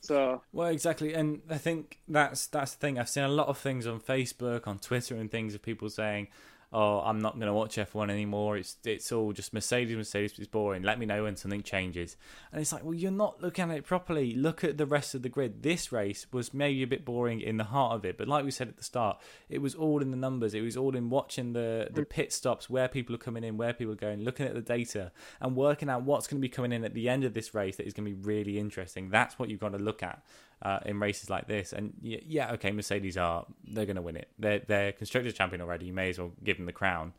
So 0.00 0.42
Well, 0.52 0.66
exactly, 0.68 1.14
and 1.14 1.42
I 1.48 1.58
think 1.58 2.00
that's 2.08 2.48
that's 2.48 2.72
the 2.74 2.80
thing. 2.80 2.98
I've 2.98 3.08
seen 3.08 3.22
a 3.22 3.28
lot 3.28 3.46
of 3.46 3.56
things 3.56 3.86
on 3.86 4.00
Facebook, 4.00 4.66
on 4.66 4.80
Twitter, 4.80 5.14
and 5.14 5.30
things 5.30 5.54
of 5.54 5.62
people 5.62 5.88
saying, 5.90 6.26
"Oh, 6.72 7.00
I'm 7.00 7.20
not 7.20 7.34
going 7.34 7.46
to 7.46 7.54
watch 7.54 7.76
F1 7.76 8.10
anymore. 8.10 8.56
It's 8.56 8.76
it's 8.84 9.10
all 9.12 9.32
just 9.32 9.52
Mercedes, 9.52 9.96
Mercedes. 9.96 10.38
It's 10.38 10.48
boring. 10.48 10.82
Let 10.82 10.98
me 10.98 11.06
know 11.06 11.24
when 11.24 11.36
something 11.36 11.62
changes." 11.62 12.16
And 12.52 12.60
it's 12.60 12.72
like, 12.72 12.84
well, 12.84 12.94
you're 12.94 13.10
not 13.10 13.42
looking 13.42 13.70
at 13.70 13.76
it 13.76 13.84
properly. 13.84 14.34
Look 14.34 14.64
at 14.64 14.78
the 14.78 14.86
rest 14.86 15.14
of 15.14 15.22
the 15.22 15.28
grid. 15.28 15.62
This 15.62 15.92
race 15.92 16.26
was 16.32 16.54
maybe 16.54 16.82
a 16.82 16.86
bit 16.86 17.04
boring 17.04 17.40
in 17.40 17.56
the 17.56 17.64
heart 17.64 17.94
of 17.94 18.04
it, 18.04 18.16
but 18.16 18.28
like 18.28 18.44
we 18.44 18.50
said 18.50 18.68
at 18.68 18.76
the 18.76 18.84
start, 18.84 19.20
it 19.48 19.60
was 19.60 19.74
all 19.74 20.02
in 20.02 20.10
the 20.10 20.16
numbers. 20.16 20.54
It 20.54 20.62
was 20.62 20.76
all 20.76 20.96
in 20.96 21.10
watching 21.10 21.52
the 21.52 21.88
the 21.90 22.02
mm. 22.02 22.08
pit 22.08 22.32
stops, 22.32 22.70
where 22.70 22.88
people 22.88 23.14
are 23.14 23.18
coming 23.18 23.44
in, 23.44 23.56
where 23.56 23.72
people 23.72 23.92
are 23.92 23.96
going, 23.96 24.22
looking 24.22 24.46
at 24.46 24.54
the 24.54 24.60
data, 24.60 25.12
and 25.40 25.56
working 25.56 25.88
out 25.88 26.02
what's 26.02 26.26
going 26.26 26.40
to 26.40 26.46
be 26.46 26.48
coming 26.48 26.72
in 26.72 26.84
at 26.84 26.94
the 26.94 27.08
end 27.08 27.24
of 27.24 27.34
this 27.34 27.54
race 27.54 27.76
that 27.76 27.86
is 27.86 27.92
going 27.92 28.08
to 28.08 28.14
be 28.14 28.22
really 28.22 28.58
interesting. 28.58 29.10
That's 29.10 29.38
what 29.38 29.48
you've 29.48 29.60
got 29.60 29.72
to 29.72 29.78
look 29.78 30.02
at 30.02 30.22
uh, 30.62 30.80
in 30.86 31.00
races 31.00 31.30
like 31.30 31.46
this. 31.46 31.72
And 31.72 31.94
yeah, 32.02 32.52
okay, 32.52 32.70
Mercedes 32.72 33.16
are 33.16 33.46
they're 33.64 33.86
going 33.86 33.96
to 33.96 34.02
win 34.02 34.16
it. 34.16 34.28
They're 34.38 34.60
they're 34.60 34.92
constructors 34.92 35.34
champion 35.34 35.60
already. 35.60 35.86
You 35.86 35.92
may 35.92 36.10
as 36.10 36.18
well 36.18 36.32
give 36.44 36.56
them 36.56 36.66
the 36.66 36.72
crown. 36.72 37.12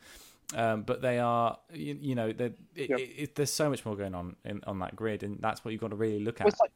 Um, 0.54 0.82
but 0.82 1.02
they 1.02 1.18
are, 1.18 1.58
you, 1.74 1.98
you 2.02 2.14
know, 2.16 2.28
it, 2.28 2.38
Yep. 2.40 2.56
it, 2.76 2.90
it, 3.00 3.36
there's 3.36 3.54
so 3.54 3.70
much 3.70 3.86
more 3.86 3.96
going 3.96 4.14
on 4.14 4.36
in, 4.44 4.62
on 4.68 4.80
that 4.80 4.98
grid, 4.98 5.24
and 5.24 5.40
that's 5.40 5.64
what 5.64 5.72
you've 5.72 5.80
got 5.80 5.92
to 5.92 5.96
really 5.96 6.20
look 6.20 6.42
at. 6.42 6.48
it's 6.48 6.60
like 6.60 6.72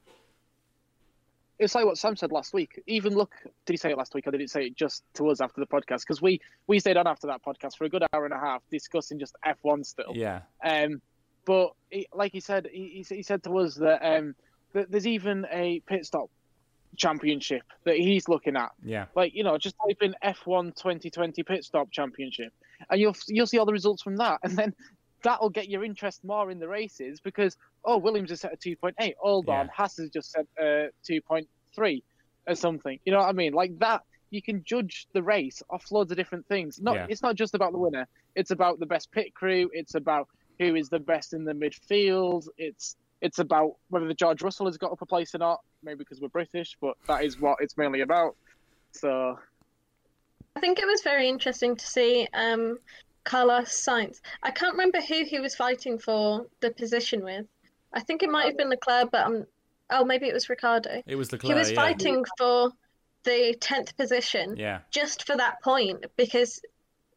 it's 1.58 1.74
like 1.74 1.86
what 1.86 1.98
Sam 1.98 2.16
said 2.18 2.32
last 2.32 2.54
week. 2.54 2.82
Even 2.88 3.16
look, 3.16 3.34
did 3.66 3.74
he 3.74 3.78
say 3.78 3.92
it 3.92 3.98
last 3.98 4.14
week? 4.14 4.28
or 4.28 4.32
did 4.32 4.42
he 4.42 4.48
say 4.48 4.68
it 4.68 4.76
just 4.76 5.04
to 5.16 5.30
us 5.30 5.40
after 5.42 5.62
the 5.62 5.68
podcast? 5.68 6.02
Because 6.02 6.22
we 6.22 6.40
we 6.68 6.80
stayed 6.80 6.98
on 6.98 7.08
after 7.08 7.28
that 7.28 7.42
podcast 7.46 7.78
for 7.78 7.86
a 7.86 7.90
good 7.90 8.04
hour 8.14 8.26
and 8.26 8.34
a 8.34 8.40
half 8.40 8.62
discussing 8.70 9.20
just 9.20 9.36
F1 9.46 9.86
still. 9.86 10.12
yeah, 10.16 10.42
Um, 10.64 11.02
but 11.46 11.72
he, 11.90 12.08
like 12.14 12.32
he 12.34 12.40
said, 12.42 12.68
he, 12.72 13.04
he 13.10 13.16
he 13.16 13.24
said 13.24 13.44
to 13.44 13.58
us 13.60 13.76
that 13.76 14.02
um, 14.06 14.36
that 14.74 14.92
there's 14.92 15.08
even 15.08 15.46
a 15.52 15.80
pit 15.82 16.06
stop 16.06 16.30
championship 16.98 17.64
that 17.84 17.98
he's 17.98 18.28
looking 18.28 18.56
at. 18.56 18.72
yeah, 18.84 19.06
Like 19.16 19.34
you 19.36 19.44
know, 19.44 19.58
just 19.58 19.76
type 19.86 19.98
in 20.02 20.16
F1 20.24 20.76
2020 20.76 21.44
pit 21.44 21.64
stop 21.64 21.92
championship, 21.92 22.54
and 22.90 23.00
you'll 23.00 23.16
you'll 23.28 23.48
see 23.48 23.58
all 23.58 23.66
the 23.66 23.74
results 23.74 24.02
from 24.02 24.18
that, 24.18 24.40
and 24.44 24.58
then 24.58 24.74
that'll 25.24 25.50
get 25.50 25.70
your 25.70 25.84
interest 25.84 26.24
more 26.24 26.52
in 26.52 26.60
the 26.60 26.68
races 26.68 27.20
because 27.20 27.58
oh, 27.84 27.98
Williams 27.98 28.30
has 28.30 28.42
set 28.42 28.54
a 28.54 28.58
2.8. 28.58 29.14
Hold 29.20 29.50
on, 29.50 29.66
Yeah. 29.66 29.72
Haas 29.74 29.98
has 29.98 30.10
just 30.10 30.32
set 30.32 30.46
a 30.60 30.90
2.3 31.10 32.04
or 32.48 32.56
something. 32.56 33.00
You 33.06 33.12
know 33.12 33.20
what 33.20 33.30
I 33.30 33.34
mean? 33.34 33.54
Like 33.54 33.78
that. 33.80 34.02
You 34.32 34.42
can 34.42 34.64
judge 34.66 35.08
the 35.14 35.22
race 35.24 35.62
off 35.70 35.90
loads 35.92 36.12
of 36.12 36.18
different 36.18 36.46
things. 36.48 36.82
Not, 36.82 36.96
Yeah. 36.96 37.06
it's 37.08 37.22
not 37.22 37.36
just 37.36 37.54
about 37.54 37.72
the 37.72 37.78
winner. 37.78 38.06
It's 38.36 38.52
about 38.52 38.80
the 38.80 38.86
best 38.86 39.10
pit 39.12 39.34
crew. 39.34 39.70
It's 39.72 39.96
about 39.96 40.28
who 40.60 40.76
is 40.76 40.90
the 40.90 41.00
best 41.00 41.32
in 41.34 41.46
the 41.46 41.54
midfield. 41.54 42.48
It's 42.58 42.98
it's 43.26 43.40
about 43.40 43.72
whether 43.90 44.08
the 44.08 44.14
George 44.14 44.44
Russell 44.44 44.68
has 44.68 44.78
got 44.78 44.92
up 44.92 45.02
a 45.02 45.06
place 45.06 45.34
or 45.34 45.40
not. 45.40 45.60
Maybe 45.84 45.98
because 45.98 46.22
we're 46.22 46.28
British, 46.30 46.78
but 46.80 46.96
that 47.08 47.24
is 47.24 47.40
what 47.42 47.58
it's 47.60 47.76
mainly 47.76 48.02
about. 48.02 48.36
So 48.92 49.38
I 50.56 50.60
think 50.60 50.78
it 50.80 50.86
was 50.86 51.02
very 51.02 51.28
interesting 51.28 51.76
to 51.76 51.86
see 51.86 52.28
um, 52.34 52.78
Carlos 53.24 53.70
Sainz. 53.86 54.22
I 54.44 54.52
can't 54.52 54.74
remember 54.74 55.02
who 55.02 55.26
he 55.26 55.40
was 55.40 55.56
fighting 55.56 55.98
for 55.98 56.46
the 56.62 56.70
position 56.70 57.24
with. 57.24 57.46
I 57.94 58.02
think 58.02 58.22
it 58.22 58.30
might 58.30 58.46
have 58.46 58.58
been 58.58 58.70
Leclerc, 58.70 59.10
but 59.12 59.26
um, 59.26 59.46
oh, 59.90 60.06
maybe 60.06 60.28
it 60.28 60.34
was 60.34 60.48
Ricciardo. 60.48 61.02
it 61.08 61.16
was 61.16 61.30
the 61.30 61.40
He 61.42 61.54
was 61.54 61.72
yeah. 61.72 61.76
fighting 61.76 62.24
for 62.38 62.72
the 63.24 63.56
tenth 63.60 63.98
position 63.98 64.56
Yeah, 64.56 64.82
just 64.92 65.26
for 65.26 65.36
that 65.36 65.64
point 65.64 66.06
because 66.16 66.62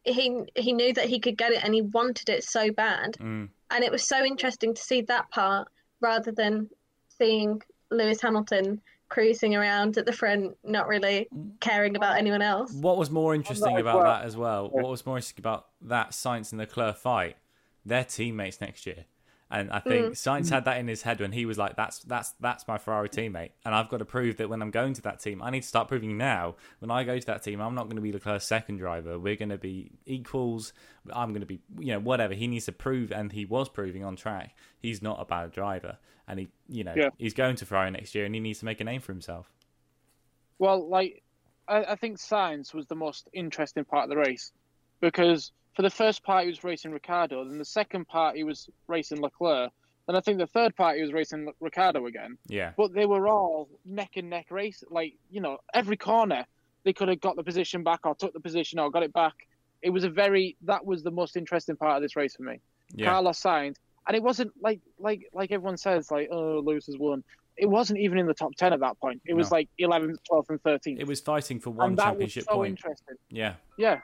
he 0.05 0.41
he 0.55 0.73
knew 0.73 0.91
that 0.93 1.05
he 1.05 1.19
could 1.19 1.37
get 1.37 1.51
it 1.51 1.63
and 1.63 1.71
he 1.73 1.83
wanted 1.83 2.29
it 2.29 2.43
so 2.43 2.71
bad. 2.71 3.13
mm, 3.19 3.47
And 3.69 3.83
it 3.83 3.91
was 3.91 4.07
so 4.07 4.25
interesting 4.25 4.73
to 4.73 4.81
see 4.81 5.01
that 5.01 5.29
part 5.29 5.67
rather 6.01 6.31
than 6.31 6.69
seeing 7.17 7.61
Lewis 7.91 8.21
Hamilton 8.21 8.81
cruising 9.09 9.55
around 9.55 9.97
at 9.97 10.05
the 10.05 10.13
front, 10.13 10.55
not 10.63 10.87
really 10.87 11.27
caring 11.59 11.95
about 11.95 12.17
anyone 12.17 12.41
else. 12.41 12.71
What 12.73 12.97
was 12.97 13.09
more 13.09 13.33
interesting 13.33 13.77
about 13.77 13.97
well. 13.97 14.05
that 14.05 14.23
as 14.23 14.37
well? 14.37 14.69
What 14.69 14.87
was 14.87 15.05
more 15.05 15.17
interesting 15.17 15.41
about 15.41 15.67
that 15.81 16.11
Sainz 16.11 16.51
and 16.51 16.59
the 16.59 16.65
Leclerc 16.65 16.95
fight? 16.97 17.37
They're 17.85 18.03
teammates 18.03 18.61
next 18.61 18.85
year, 18.85 19.05
and 19.51 19.71
I 19.71 19.79
think 19.79 20.07
mm. 20.07 20.11
Sainz 20.11 20.45
mm. 20.45 20.49
had 20.51 20.65
that 20.65 20.77
in 20.77 20.87
his 20.87 21.01
head 21.01 21.19
when 21.19 21.31
he 21.31 21.45
was 21.45 21.57
like, 21.57 21.75
"That's 21.75 21.99
that's 21.99 22.33
that's 22.39 22.67
my 22.67 22.77
Ferrari 22.77 23.09
teammate," 23.09 23.51
and 23.65 23.73
I've 23.73 23.89
got 23.89 23.97
to 23.97 24.05
prove 24.05 24.37
that 24.37 24.47
when 24.47 24.61
I'm 24.61 24.69
going 24.69 24.93
to 24.93 25.01
that 25.03 25.19
team, 25.19 25.41
I 25.41 25.49
need 25.49 25.61
to 25.61 25.67
start 25.67 25.87
proving 25.87 26.17
now. 26.17 26.55
When 26.79 26.91
I 26.91 27.03
go 27.03 27.17
to 27.17 27.25
that 27.27 27.43
team, 27.43 27.59
I'm 27.59 27.73
not 27.73 27.85
going 27.85 27.95
to 27.95 28.01
be 28.01 28.11
the 28.11 28.17
Leclerc's 28.17 28.45
second 28.45 28.77
driver. 28.77 29.17
We're 29.17 29.35
going 29.35 29.49
to 29.49 29.57
be 29.57 29.91
equals. 30.05 30.73
I'm 31.11 31.29
going 31.29 31.41
to 31.41 31.47
be, 31.47 31.61
you 31.79 31.93
know, 31.93 31.99
whatever 31.99 32.35
he 32.35 32.47
needs 32.47 32.65
to 32.65 32.71
prove, 32.71 33.11
and 33.11 33.31
he 33.31 33.45
was 33.45 33.69
proving 33.69 34.03
on 34.03 34.15
track. 34.15 34.55
He's 34.77 35.01
not 35.01 35.19
a 35.19 35.25
bad 35.25 35.51
driver, 35.51 35.97
and 36.27 36.39
he, 36.39 36.49
you 36.67 36.83
know, 36.83 36.93
Yeah. 36.95 37.09
he's 37.17 37.33
going 37.33 37.55
to 37.55 37.65
Ferrari 37.65 37.89
next 37.89 38.13
year, 38.13 38.25
and 38.25 38.35
he 38.35 38.41
needs 38.41 38.59
to 38.59 38.65
make 38.65 38.79
a 38.79 38.83
name 38.83 39.01
for 39.01 39.11
himself. 39.11 39.51
Well, 40.59 40.87
like, 40.87 41.23
I, 41.67 41.83
I 41.85 41.95
think 41.95 42.17
Sainz 42.17 42.73
was 42.73 42.85
the 42.85 42.95
most 42.95 43.27
interesting 43.33 43.85
part 43.85 44.03
of 44.03 44.09
the 44.09 44.17
race 44.17 44.51
because 44.99 45.51
for 45.79 45.83
the 45.83 45.89
first 45.89 46.23
part 46.23 46.43
he 46.43 46.49
was 46.49 46.61
racing 46.61 46.91
Ricciardo, 46.91 47.41
then 47.45 47.57
the 47.57 47.63
second 47.63 48.05
part 48.05 48.35
he 48.35 48.43
was 48.43 48.69
racing 48.89 49.21
Leclerc, 49.21 49.71
then 50.07 50.15
I 50.17 50.19
think 50.19 50.37
the 50.37 50.45
third 50.45 50.75
part 50.75 50.97
he 50.97 51.01
was 51.01 51.13
racing 51.13 51.53
Ricciardo 51.61 52.05
again. 52.05 52.37
Yeah, 52.49 52.73
But 52.75 52.93
they 52.93 53.05
were 53.05 53.29
all 53.29 53.69
neck 53.85 54.17
and 54.17 54.29
neck 54.29 54.47
race. 54.51 54.83
Like, 54.89 55.13
you 55.31 55.39
know, 55.39 55.59
every 55.73 55.95
corner 55.95 56.45
they 56.83 56.91
could 56.91 57.07
have 57.07 57.21
got 57.21 57.37
the 57.37 57.43
position 57.43 57.83
back 57.83 58.01
or 58.05 58.13
took 58.13 58.33
the 58.33 58.41
position 58.41 58.77
or 58.77 58.91
got 58.91 59.03
it 59.03 59.13
back. 59.13 59.35
It 59.81 59.91
was 59.91 60.03
a 60.03 60.09
very 60.09 60.57
that 60.63 60.85
was 60.85 61.01
the 61.01 61.11
most 61.11 61.37
interesting 61.37 61.77
part 61.77 61.95
of 61.95 62.01
this 62.01 62.17
race 62.17 62.35
for 62.35 62.43
me. 62.43 62.59
yeah, 62.93 63.05
Carlos 63.05 63.41
Sainz, 63.41 63.75
and 64.05 64.17
it 64.17 64.21
wasn't 64.21 64.51
like 64.61 64.81
like 64.99 65.29
like 65.31 65.49
everyone 65.49 65.77
says 65.77 66.11
like 66.11 66.27
oh 66.29 66.59
Lewis 66.59 66.87
has 66.87 66.97
won. 66.97 67.23
It 67.55 67.69
wasn't 67.69 67.99
even 67.99 68.17
in 68.17 68.25
the 68.25 68.33
top 68.33 68.53
ten 68.57 68.73
at 68.73 68.81
that 68.81 68.99
point. 68.99 69.21
It 69.25 69.33
was 69.33 69.49
like 69.49 69.69
11th, 69.79 70.17
12th, 70.29 70.49
and 70.49 70.61
13th. 70.63 70.99
it 70.99 71.07
was 71.07 71.21
fighting 71.21 71.61
for 71.61 71.69
one 71.69 71.91
and 71.91 71.97
that 71.97 72.07
was 72.07 72.33
championship 72.33 72.43
so 72.49 72.55
point. 72.55 72.71
interesting. 72.71 73.15
Yeah. 73.29 73.53
Yeah, 73.77 73.99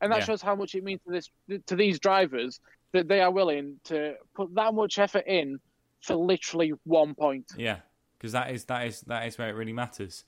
and 0.00 0.12
that 0.12 0.20
Yeah. 0.20 0.24
shows 0.24 0.42
how 0.42 0.54
much 0.54 0.74
it 0.74 0.84
means 0.84 1.00
to 1.06 1.10
this 1.12 1.30
to 1.66 1.76
these 1.76 1.98
drivers 1.98 2.60
that 2.92 3.08
they 3.08 3.20
are 3.20 3.30
willing 3.30 3.80
to 3.84 4.14
put 4.34 4.54
that 4.54 4.74
much 4.74 4.98
effort 4.98 5.24
in 5.26 5.60
for 6.00 6.14
literally 6.14 6.72
one 6.84 7.14
point. 7.14 7.46
Yeah, 7.56 7.80
because 8.18 8.32
that 8.32 8.50
is 8.50 8.64
that 8.66 8.86
is 8.86 9.00
that 9.02 9.26
is 9.26 9.36
where 9.38 9.48
it 9.48 9.54
really 9.54 9.72
matters. 9.72 10.24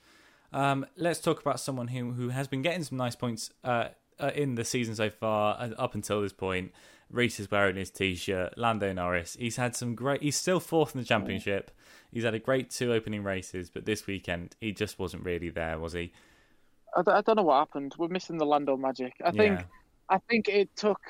Um, 0.52 0.84
let's 0.96 1.20
talk 1.20 1.40
about 1.40 1.60
someone 1.60 1.88
who 1.88 2.12
who 2.12 2.28
has 2.30 2.48
been 2.48 2.62
getting 2.62 2.82
some 2.82 2.98
nice 2.98 3.14
points 3.16 3.50
uh, 3.64 3.88
uh, 4.18 4.32
in 4.34 4.56
the 4.56 4.64
season 4.64 4.94
so 4.94 5.08
far 5.10 5.56
uh, 5.58 5.70
up 5.78 5.94
until 5.94 6.20
this 6.22 6.32
point. 6.32 6.72
Reece 7.10 7.40
is 7.40 7.50
wearing 7.50 7.74
his 7.74 7.90
t-shirt. 7.90 8.56
Lando 8.56 8.92
Norris. 8.92 9.36
He's 9.38 9.56
had 9.56 9.74
some 9.74 9.96
great. 9.96 10.22
He's 10.22 10.36
still 10.36 10.60
fourth 10.60 10.94
in 10.94 11.00
the 11.00 11.06
championship. 11.06 11.72
He's 12.12 12.22
had 12.24 12.34
a 12.34 12.38
great 12.38 12.70
two 12.70 12.92
opening 12.92 13.24
races, 13.24 13.68
but 13.70 13.84
this 13.84 14.06
weekend 14.06 14.54
he 14.60 14.70
just 14.72 14.98
wasn't 14.98 15.24
really 15.24 15.50
there, 15.50 15.78
was 15.78 15.92
he? 15.92 16.12
I, 16.96 17.02
don't- 17.02 17.14
I 17.14 17.20
don't 17.20 17.36
know 17.36 17.42
what 17.42 17.58
happened. 17.58 17.94
We're 17.98 18.08
missing 18.08 18.38
the 18.38 18.46
Lando 18.46 18.76
magic. 18.76 19.14
I 19.24 19.30
think 19.30 19.58
Yeah. 19.60 19.64
I 20.08 20.18
think 20.28 20.48
it 20.48 20.74
took 20.76 21.00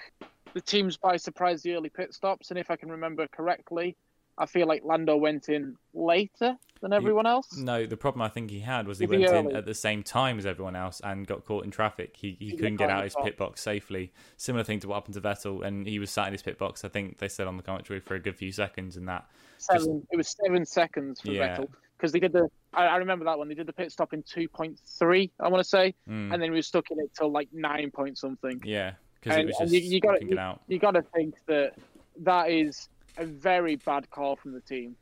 the 0.53 0.61
teams 0.61 0.97
by 0.97 1.17
surprise 1.17 1.63
the 1.63 1.75
early 1.75 1.89
pit 1.89 2.13
stops, 2.13 2.51
and 2.51 2.59
if 2.59 2.71
I 2.71 2.77
can 2.77 2.91
remember 2.91 3.27
correctly, 3.29 3.97
I 4.37 4.47
feel 4.47 4.67
like 4.67 4.83
Lando 4.85 5.17
went 5.17 5.49
in 5.49 5.77
later 5.95 6.57
than 6.83 6.93
everyone 6.93 7.27
else. 7.27 7.57
No, 7.59 7.85
the 7.87 7.97
problem 7.97 8.23
I 8.23 8.29
think 8.29 8.51
he 8.51 8.61
had 8.61 8.87
was 8.87 8.99
he 8.99 9.05
he 9.07 9.11
went 9.11 9.23
in 9.25 9.47
early? 9.47 9.55
at 9.55 9.65
the 9.67 9.75
same 9.75 10.03
time 10.03 10.39
as 10.39 10.47
everyone 10.47 10.77
else 10.77 11.01
and 11.05 11.27
got 11.27 11.45
caught 11.45 11.65
in 11.65 11.71
traffic. 11.71 12.17
He 12.17 12.37
he 12.39 12.51
He 12.51 12.57
couldn't 12.57 12.77
get 12.77 12.91
out 12.91 13.05
his 13.05 13.15
pit 13.23 13.37
box 13.37 13.61
safely. 13.63 14.13
Similar 14.37 14.65
thing 14.65 14.81
to 14.81 14.89
what 14.89 14.95
happened 14.97 15.15
to 15.15 15.21
Vettel, 15.21 15.65
and 15.65 15.87
he 15.87 15.99
was 15.99 16.11
sat 16.11 16.27
in 16.27 16.33
his 16.33 16.43
pit 16.43 16.59
box. 16.59 16.85
I 16.85 16.89
think 16.89 17.19
they 17.19 17.29
said 17.29 17.47
on 17.47 17.57
the 17.57 17.63
commentary 17.63 18.01
for 18.01 18.15
a 18.15 18.21
good 18.21 18.37
few 18.37 18.53
seconds, 18.53 18.97
and 18.97 19.09
that 19.09 19.27
Seven. 19.59 20.07
It 20.11 20.17
was 20.17 20.29
seven 20.45 20.65
seconds 20.65 21.21
for 21.21 21.31
Yeah. 21.31 21.57
Vettel 21.59 21.69
because 21.97 22.13
they 22.13 22.21
did 22.21 22.33
the. 22.33 22.49
I, 22.73 22.85
I 22.87 22.97
remember 22.97 23.25
that 23.25 23.39
one. 23.39 23.49
They 23.49 23.55
did 23.55 23.67
the 23.67 23.73
pit 23.73 23.91
stop 23.93 24.13
in 24.13 24.23
two 24.23 24.49
point 24.49 24.79
three. 24.99 25.31
I 25.41 25.49
want 25.49 25.63
to 25.63 25.69
say, 25.69 25.95
mm, 26.09 26.33
and 26.33 26.43
then 26.43 26.51
we 26.51 26.59
were 26.59 26.63
stuck 26.63 26.91
in 26.91 26.99
it 27.01 27.11
till 27.17 27.31
like 27.31 27.49
nine 27.53 27.91
point 27.91 28.19
something. 28.19 28.61
yeah, 28.65 28.93
because 29.21 29.39
it 29.39 29.47
was 29.47 29.57
just 29.59 29.73
you- 29.73 29.81
you 29.81 30.01
gotta- 30.01 30.39
out. 30.39 30.61
You 30.69 30.79
got 30.79 30.93
to 30.93 31.03
think 31.03 31.35
that 31.47 31.75
that 32.21 32.51
is 32.51 32.89
a 33.19 33.25
very 33.25 33.77
bad 33.77 34.09
call 34.11 34.37
from 34.37 34.53
the 34.53 34.61
team. 34.61 34.97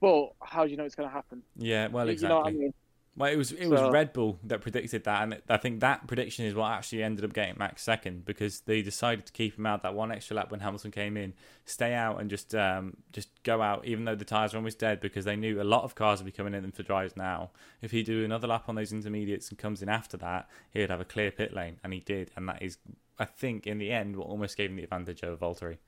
But 0.00 0.32
how 0.42 0.64
do 0.64 0.70
you 0.70 0.76
know 0.76 0.84
it's 0.84 0.94
going 0.94 1.08
to 1.08 1.12
happen? 1.14 1.42
Yeah, 1.56 1.88
well, 1.88 2.08
exactly. 2.08 2.52
You 2.52 2.58
know 2.68 2.72
what 3.16 3.28
I 3.28 3.32
exactly. 3.32 3.66
mean? 3.66 3.70
Well, 3.70 3.76
it 3.76 3.76
was 3.78 3.80
it 3.80 3.84
was 3.86 3.92
Red 3.92 4.12
Bull 4.12 4.38
that 4.44 4.60
predicted 4.60 5.04
that, 5.04 5.22
and 5.22 5.42
I 5.48 5.56
think 5.56 5.80
that 5.80 6.06
prediction 6.06 6.44
is 6.44 6.54
what 6.54 6.70
actually 6.70 7.02
ended 7.02 7.24
up 7.24 7.32
getting 7.32 7.56
Max 7.58 7.82
second 7.82 8.24
because 8.24 8.60
they 8.60 8.82
decided 8.82 9.26
to 9.26 9.32
keep 9.32 9.58
him 9.58 9.66
out 9.66 9.82
that 9.82 9.94
one 9.94 10.12
extra 10.12 10.36
lap 10.36 10.50
when 10.50 10.60
Hamilton 10.60 10.90
came 10.90 11.16
in, 11.16 11.32
stay 11.64 11.94
out 11.94 12.20
and 12.20 12.28
just 12.28 12.54
um, 12.54 12.96
just 13.12 13.28
go 13.42 13.62
out, 13.62 13.86
even 13.86 14.04
though 14.04 14.14
the 14.14 14.24
tyres 14.24 14.52
were 14.52 14.58
almost 14.58 14.78
dead 14.78 15.00
because 15.00 15.24
they 15.24 15.36
knew 15.36 15.60
a 15.60 15.64
lot 15.64 15.84
of 15.84 15.94
cars 15.94 16.20
would 16.20 16.26
be 16.26 16.32
coming 16.32 16.54
in 16.54 16.70
for 16.72 16.82
drives 16.82 17.16
now. 17.16 17.50
If 17.80 17.90
he 17.90 18.02
do 18.02 18.24
another 18.24 18.46
lap 18.46 18.64
on 18.68 18.74
those 18.74 18.92
intermediates 18.92 19.48
and 19.48 19.58
comes 19.58 19.82
in 19.82 19.88
after 19.88 20.16
that, 20.18 20.48
he 20.70 20.80
would 20.80 20.90
have 20.90 21.00
a 21.00 21.04
clear 21.04 21.30
pit 21.30 21.54
lane, 21.54 21.78
and 21.82 21.92
he 21.92 22.00
did, 22.00 22.30
and 22.36 22.48
that 22.48 22.62
is, 22.62 22.78
I 23.18 23.24
think, 23.24 23.66
in 23.66 23.78
the 23.78 23.90
end, 23.92 24.16
what 24.16 24.28
almost 24.28 24.56
gave 24.56 24.70
him 24.70 24.76
the 24.76 24.84
advantage 24.84 25.24
over 25.24 25.36
Valtteri. 25.36 25.78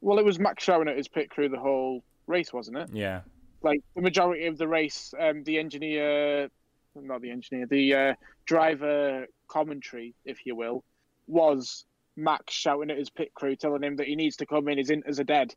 Well, 0.00 0.18
it 0.18 0.24
was 0.24 0.38
Max 0.38 0.64
shouting 0.64 0.88
at 0.88 0.96
his 0.96 1.08
pit 1.08 1.30
crew 1.30 1.48
the 1.48 1.58
whole 1.58 2.02
race, 2.26 2.52
wasn't 2.52 2.78
it? 2.78 2.88
Yeah, 2.92 3.20
Like 3.62 3.82
the 3.94 4.02
majority 4.02 4.46
of 4.46 4.58
the 4.58 4.68
race, 4.68 5.12
um, 5.18 5.44
the 5.44 5.58
engineer, 5.58 6.48
not 6.94 7.20
the 7.20 7.30
engineer, 7.30 7.66
the 7.66 7.94
uh, 7.94 8.14
driver 8.46 9.26
commentary, 9.48 10.14
if 10.24 10.46
you 10.46 10.54
will, 10.54 10.82
was 11.26 11.84
Max 12.16 12.54
shouting 12.54 12.90
at 12.90 12.98
his 12.98 13.10
pit 13.10 13.32
crew, 13.34 13.56
telling 13.56 13.82
him 13.82 13.96
that 13.96 14.06
he 14.06 14.16
needs 14.16 14.36
to 14.36 14.46
come 14.46 14.68
in. 14.68 14.78
His 14.78 14.90
inters 14.90 15.20
are 15.20 15.24
dead, 15.24 15.54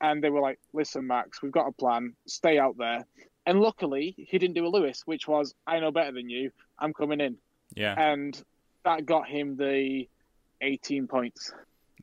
and 0.00 0.22
they 0.22 0.30
were 0.30 0.40
like, 0.40 0.58
"Listen, 0.72 1.06
Max, 1.06 1.42
we've 1.42 1.52
got 1.52 1.68
a 1.68 1.72
plan. 1.72 2.14
Stay 2.26 2.58
out 2.58 2.76
there." 2.78 3.04
And 3.46 3.60
luckily, 3.60 4.14
he 4.16 4.38
didn't 4.38 4.54
do 4.54 4.66
a 4.66 4.68
Lewis, 4.68 5.02
which 5.06 5.26
was, 5.26 5.54
"I 5.66 5.80
know 5.80 5.90
better 5.90 6.12
than 6.12 6.28
you. 6.28 6.52
I'm 6.78 6.92
coming 6.92 7.20
in," 7.20 7.36
yeah, 7.74 7.94
and 7.98 8.40
that 8.84 9.06
got 9.06 9.28
him 9.28 9.56
the 9.56 10.08
18 10.60 11.06
points. 11.06 11.52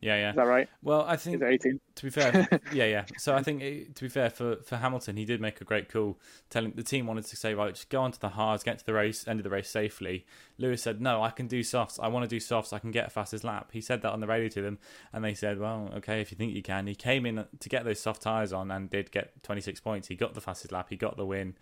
Yeah, 0.02 0.16
yeah. 0.18 0.30
Is 0.32 0.36
that 0.36 0.48
right? 0.48 0.70
Well, 0.84 1.06
I 1.08 1.16
think 1.16 1.42
it 1.42 1.46
18? 1.46 1.80
to 1.96 2.04
be 2.04 2.10
fair, 2.10 2.48
yeah, 2.74 2.86
yeah. 2.86 3.06
So 3.18 3.36
I 3.36 3.42
think 3.42 3.62
it, 3.62 3.96
to 3.96 4.04
be 4.04 4.10
fair 4.10 4.30
for, 4.30 4.58
for 4.58 4.78
Hamilton, 4.78 5.18
he 5.18 5.26
did 5.26 5.42
make 5.42 5.62
a 5.62 5.64
great 5.64 5.92
call. 5.92 6.20
Telling 6.50 6.74
the 6.76 6.84
team 6.84 7.08
wanted 7.08 7.26
to 7.26 7.36
say, 7.36 7.54
right, 7.54 7.74
just 7.74 7.90
go 7.90 8.02
on 8.02 8.12
to 8.12 8.20
the 8.20 8.30
hards, 8.30 8.64
get 8.64 8.80
to 8.80 8.86
the 8.86 8.94
race, 8.94 9.28
end 9.28 9.40
of 9.40 9.44
the 9.44 9.50
race 9.50 9.70
safely. 9.70 10.26
Lewis 10.58 10.82
said, 10.82 11.02
no, 11.02 11.24
I 11.24 11.30
can 11.30 11.48
do 11.48 11.64
softs. 11.64 12.00
I 12.00 12.08
want 12.08 12.24
to 12.24 12.30
do 12.30 12.40
softs. 12.40 12.74
I 12.74 12.80
can 12.80 12.92
get 12.92 13.08
a 13.08 13.10
fastest 13.10 13.44
lap. 13.44 13.70
He 13.72 13.82
said 13.82 14.02
that 14.04 14.12
on 14.12 14.20
the 14.20 14.28
radio 14.28 14.50
to 14.50 14.62
them, 14.62 14.78
and 15.14 15.24
they 15.24 15.34
said, 15.34 15.60
well, 15.60 15.92
okay, 15.98 16.22
if 16.22 16.32
you 16.32 16.38
think 16.38 16.54
you 16.54 16.64
can. 16.64 16.88
He 16.88 16.96
came 16.96 17.26
in 17.26 17.46
to 17.60 17.70
get 17.70 17.86
those 17.86 18.00
soft 18.00 18.22
tires 18.22 18.54
on 18.54 18.72
and 18.72 18.90
did 18.90 19.12
get 19.12 19.44
26 19.44 19.80
points. 19.80 20.08
He 20.08 20.16
got 20.16 20.34
the 20.34 20.42
fastest 20.42 20.72
lap. 20.72 20.88
He 20.90 20.96
got 20.96 21.18
the 21.18 21.26
win. 21.26 21.56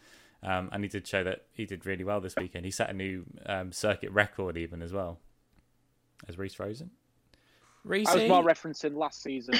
Um, 0.43 0.69
and 0.71 0.83
he 0.83 0.89
did 0.89 1.07
show 1.07 1.23
that 1.23 1.45
he 1.53 1.65
did 1.65 1.85
really 1.85 2.03
well 2.03 2.21
this 2.21 2.35
weekend. 2.35 2.65
He 2.65 2.71
set 2.71 2.89
a 2.89 2.93
new 2.93 3.25
um, 3.47 3.71
circuit 3.71 4.11
record 4.11 4.57
even 4.57 4.81
as 4.81 4.93
well. 4.93 5.19
As 6.27 6.37
Reece 6.37 6.59
Rosen. 6.59 6.91
Reece. 7.85 8.07
I 8.09 8.15
was 8.15 8.27
more 8.27 8.43
referencing 8.43 8.95
last 8.95 9.21
season. 9.21 9.55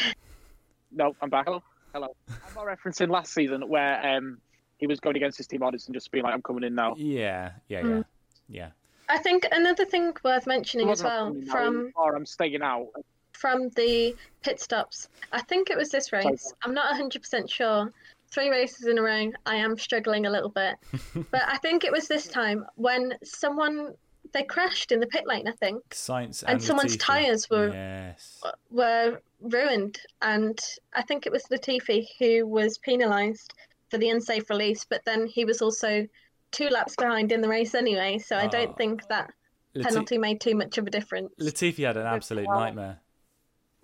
no, 0.91 1.15
I'm 1.21 1.30
back. 1.30 1.45
Hello. 1.45 1.61
Hello. 1.93 2.15
I'm 2.30 2.53
more 2.55 2.76
referencing 2.76 3.09
last 3.09 3.34
season 3.34 3.69
where 3.69 4.05
um, 4.05 4.39
he 4.78 4.88
was 4.88 4.99
going 4.99 5.15
against 5.15 5.38
his 5.38 5.47
team 5.47 5.61
orders 5.61 5.86
and 5.88 5.93
just 5.93 6.11
being 6.11 6.23
like, 6.26 6.34
I'm 6.34 6.41
coming 6.41 6.63
in 6.63 6.76
now. 6.76 6.95
Yeah, 6.97 7.51
yeah, 7.69 7.80
yeah, 7.80 7.84
Mm. 7.86 8.05
yeah. 8.49 8.69
I 9.07 9.19
think 9.19 9.47
another 9.51 9.86
thing 9.86 10.13
worth 10.23 10.47
mentioning 10.47 10.89
as 10.89 11.03
well 11.03 11.36
from 11.49 11.91
Or 11.95 12.15
I'm 12.15 12.26
staying 12.26 12.63
out. 12.63 12.88
from 13.34 13.69
the 13.69 14.15
pit 14.41 14.59
stops. 14.59 15.07
I 15.32 15.41
think 15.43 15.69
it 15.69 15.78
was 15.78 15.89
this 15.89 16.11
race. 16.11 16.51
I'm 16.63 16.73
not 16.73 16.93
100% 16.99 17.47
sure. 17.49 17.93
Three 18.32 18.49
races 18.49 18.88
in 18.88 18.97
a 18.97 19.03
row. 19.03 19.32
I 19.45 19.55
am 19.57 19.78
struggling 19.78 20.26
a 20.26 20.30
little 20.32 20.49
bit. 20.49 20.76
but 21.32 21.43
I 21.47 21.57
think 21.59 21.84
it 21.84 21.91
was 21.91 22.07
this 22.07 22.26
time 22.28 22.65
when 22.76 23.13
someone 23.23 23.93
they 24.36 24.44
crashed 24.44 24.92
in 24.92 25.00
the 25.00 25.08
pit 25.08 25.26
lane, 25.26 25.48
I 25.48 25.54
think, 25.54 25.82
Sainz 25.90 26.44
and, 26.44 26.52
and, 26.52 26.64
someone's 26.64 26.98
tyres 26.98 27.50
were 27.50 27.70
yes. 27.74 28.44
were 28.70 29.22
ruined 29.42 30.00
and 30.22 30.60
I 30.94 31.04
think 31.04 31.26
it 31.26 31.32
was 31.32 31.44
Latifi 31.46 32.06
who 32.20 32.46
was 32.46 32.78
penalised 32.78 33.54
for 33.90 33.98
the 33.98 34.10
unsafe 34.10 34.50
release, 34.50 34.86
but 34.90 35.06
then 35.06 35.26
he 35.26 35.46
was 35.46 35.62
also 35.62 36.06
two 36.52 36.68
laps 36.68 36.96
behind 36.98 37.32
in 37.32 37.40
the 37.42 37.48
race 37.48 37.76
anyway, 37.76 38.18
so 38.18 38.36
I 38.36 38.46
Oh. 38.46 38.50
don't 38.50 38.72
ah. 38.72 38.78
think 38.78 39.08
that 39.08 39.32
Lati- 39.74 39.84
penalty 39.84 40.18
made 40.18 40.42
too 40.42 40.56
much 40.56 40.78
of 40.78 40.86
a 40.86 40.90
difference. 40.90 41.34
Latifi 41.40 41.86
had 41.86 41.96
an 41.96 42.06
absolute 42.06 42.48
nightmare. 42.48 43.00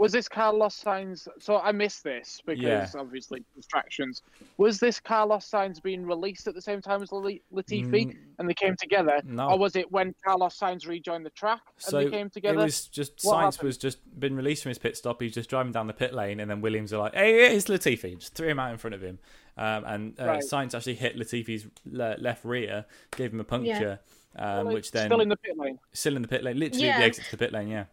Was 0.02 0.12
this 0.12 0.28
Carlos 0.28 0.82
Sainz? 0.84 1.28
So 1.40 1.58
I 1.60 1.72
missed 1.72 2.04
this 2.04 2.42
because 2.46 2.64
Yeah. 2.64 2.88
obviously 3.00 3.44
distractions. 3.56 4.24
Was 4.58 4.80
this 4.80 5.00
Carlos 5.00 5.48
Sainz 5.50 5.82
being 5.82 6.04
released 6.06 6.48
at 6.48 6.56
the 6.56 6.62
same 6.62 6.82
time 6.82 7.04
as 7.04 7.10
Latifi 7.12 7.44
Mm, 7.54 8.18
and 8.40 8.50
they 8.50 8.54
came 8.56 8.76
together? 8.78 9.22
no. 9.24 9.50
Or 9.52 9.60
was 9.60 9.76
it 9.76 9.92
when 9.92 10.16
Carlos 10.26 10.58
Sainz 10.58 10.88
rejoined 10.88 11.24
the 11.26 11.30
track 11.30 11.62
and 11.76 11.84
So 11.84 11.98
they 12.04 12.10
came 12.10 12.30
together? 12.32 12.60
it 12.60 12.64
was 12.64 12.88
just 12.88 13.20
What 13.24 13.36
Sainz 13.38 13.54
happened? 13.54 13.68
was 13.68 13.78
just 13.78 14.20
been 14.20 14.36
released 14.36 14.64
from 14.64 14.70
his 14.70 14.80
pit 14.80 14.98
stop. 14.98 15.22
He's 15.22 15.34
just 15.36 15.50
driving 15.52 15.72
down 15.72 15.86
the 15.86 15.94
pit 15.94 16.14
lane, 16.16 16.40
and 16.40 16.50
then 16.50 16.62
Williams 16.62 16.92
are 16.94 16.98
like, 16.98 17.14
"Hey, 17.14 17.56
it's 17.56 17.68
Latifi!" 17.68 18.18
Just 18.18 18.34
threw 18.34 18.48
him 18.50 18.60
out 18.60 18.72
in 18.72 18.78
front 18.80 18.96
of 18.96 19.04
him, 19.04 19.20
um, 19.56 19.84
and 19.86 20.20
uh, 20.20 20.26
Right. 20.26 20.44
Sainz 20.44 20.74
actually 20.74 20.96
hit 20.96 21.16
Latifi's 21.16 21.68
le- 21.86 22.16
left 22.18 22.44
rear, 22.44 22.86
gave 23.16 23.34
him 23.34 23.40
a 23.40 23.44
puncture, 23.44 24.00
um, 24.36 24.66
Well, 24.66 24.74
which 24.74 24.92
then 24.92 25.10
Still 25.10 25.22
in 25.22 25.30
the 25.30 25.38
pit 25.38 25.56
lane. 25.58 25.78
still 25.94 26.16
in 26.16 26.24
the 26.24 26.28
pit 26.28 26.44
lane, 26.44 26.58
literally 26.58 26.88
Yeah. 26.88 26.98
the 27.00 27.06
exit 27.06 27.26
to 27.26 27.32
the 27.32 27.38
pit 27.38 27.52
lane. 27.54 27.68
Yeah, 27.68 27.86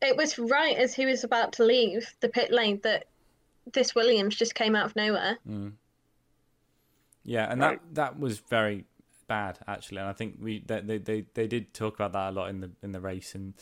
It 0.00 0.16
was 0.16 0.38
right 0.38 0.76
as 0.76 0.94
he 0.94 1.06
was 1.06 1.24
about 1.24 1.52
to 1.54 1.64
leave 1.64 2.14
the 2.20 2.28
pit 2.28 2.52
lane 2.52 2.80
that 2.82 3.06
this 3.72 3.94
Williams 3.94 4.36
just 4.36 4.54
came 4.54 4.76
out 4.76 4.86
of 4.86 4.96
nowhere. 4.96 5.38
Mm. 5.48 5.72
Yeah, 7.24 7.50
and 7.50 7.60
Right. 7.60 7.80
that 7.94 8.14
that 8.14 8.20
was 8.20 8.38
very 8.38 8.84
bad 9.26 9.58
actually, 9.66 9.98
and 9.98 10.08
I 10.08 10.12
think 10.12 10.36
we 10.40 10.60
they 10.66 10.80
they 10.80 10.98
they, 10.98 11.24
they 11.34 11.46
did 11.46 11.74
talk 11.74 11.94
about 11.94 12.12
that 12.12 12.30
a 12.30 12.32
lot 12.32 12.48
in 12.48 12.60
the 12.60 12.70
in 12.82 12.92
the 12.92 13.00
race. 13.00 13.34
And 13.34 13.54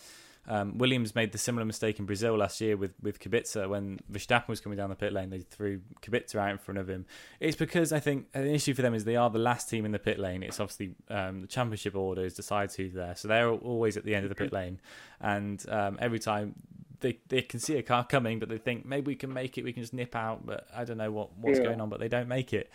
um, 0.49 0.79
Williams 0.79 1.15
made 1.15 1.33
the 1.33 1.39
similar 1.39 1.65
mistake 1.65 1.99
in 1.99 2.07
Brazil 2.07 2.37
last 2.37 2.61
year 2.61 2.77
with 2.77 2.93
with 3.03 3.19
Kubica 3.21 3.69
when 3.69 3.99
Verstappen 4.11 4.49
was 4.49 4.61
coming 4.61 4.77
down 4.77 4.91
the 4.91 4.97
pit 4.97 5.13
lane. 5.13 5.31
They 5.31 5.41
threw 5.41 5.81
Kubica 6.03 6.37
out 6.37 6.51
in 6.51 6.59
front 6.59 6.79
of 6.79 6.89
him. 6.89 7.07
It's 7.41 7.57
because 7.57 7.93
I 7.93 8.01
think 8.01 8.27
an 8.35 8.47
issue 8.47 8.75
for 8.75 8.83
them 8.83 8.95
is 8.95 9.05
they 9.05 9.17
are 9.17 9.31
the 9.31 9.39
last 9.39 9.69
team 9.69 9.85
in 9.85 9.93
the 9.93 9.99
pit 9.99 10.19
lane. 10.19 10.43
It's 10.43 10.61
obviously 10.61 10.95
um, 11.09 11.43
the 11.43 11.47
championship 11.47 11.95
orders 11.97 12.35
decides 12.35 12.75
who's 12.77 12.95
there, 12.95 13.15
so 13.17 13.29
they're 13.29 13.51
always 13.51 13.97
at 13.97 14.05
the 14.05 14.15
end 14.15 14.25
of 14.25 14.29
the 14.29 14.35
pit 14.37 14.53
lane, 14.53 14.81
and 15.21 15.65
um, 15.69 15.99
every 16.01 16.19
time. 16.19 16.55
They, 17.01 17.19
they 17.29 17.43
can 17.43 17.61
see 17.61 17.77
a 17.77 17.83
car 17.83 18.07
coming, 18.07 18.39
but 18.39 18.49
they 18.49 18.57
think 18.57 18.87
maybe 18.87 19.09
we 19.09 19.17
can 19.17 19.31
make 19.31 19.59
it. 19.59 19.65
We 19.65 19.75
can 19.75 19.83
just 19.83 19.93
nip 19.93 20.17
out, 20.17 20.47
but 20.47 20.67
I 20.75 20.85
don't 20.85 20.97
know 20.97 21.13
what, 21.13 21.37
what's 21.37 21.59
Yeah. 21.59 21.67
going 21.67 21.81
on. 21.83 21.91
But 21.91 22.01
they 22.01 22.09
don't 22.09 22.27
make 22.27 22.55
it. 22.55 22.71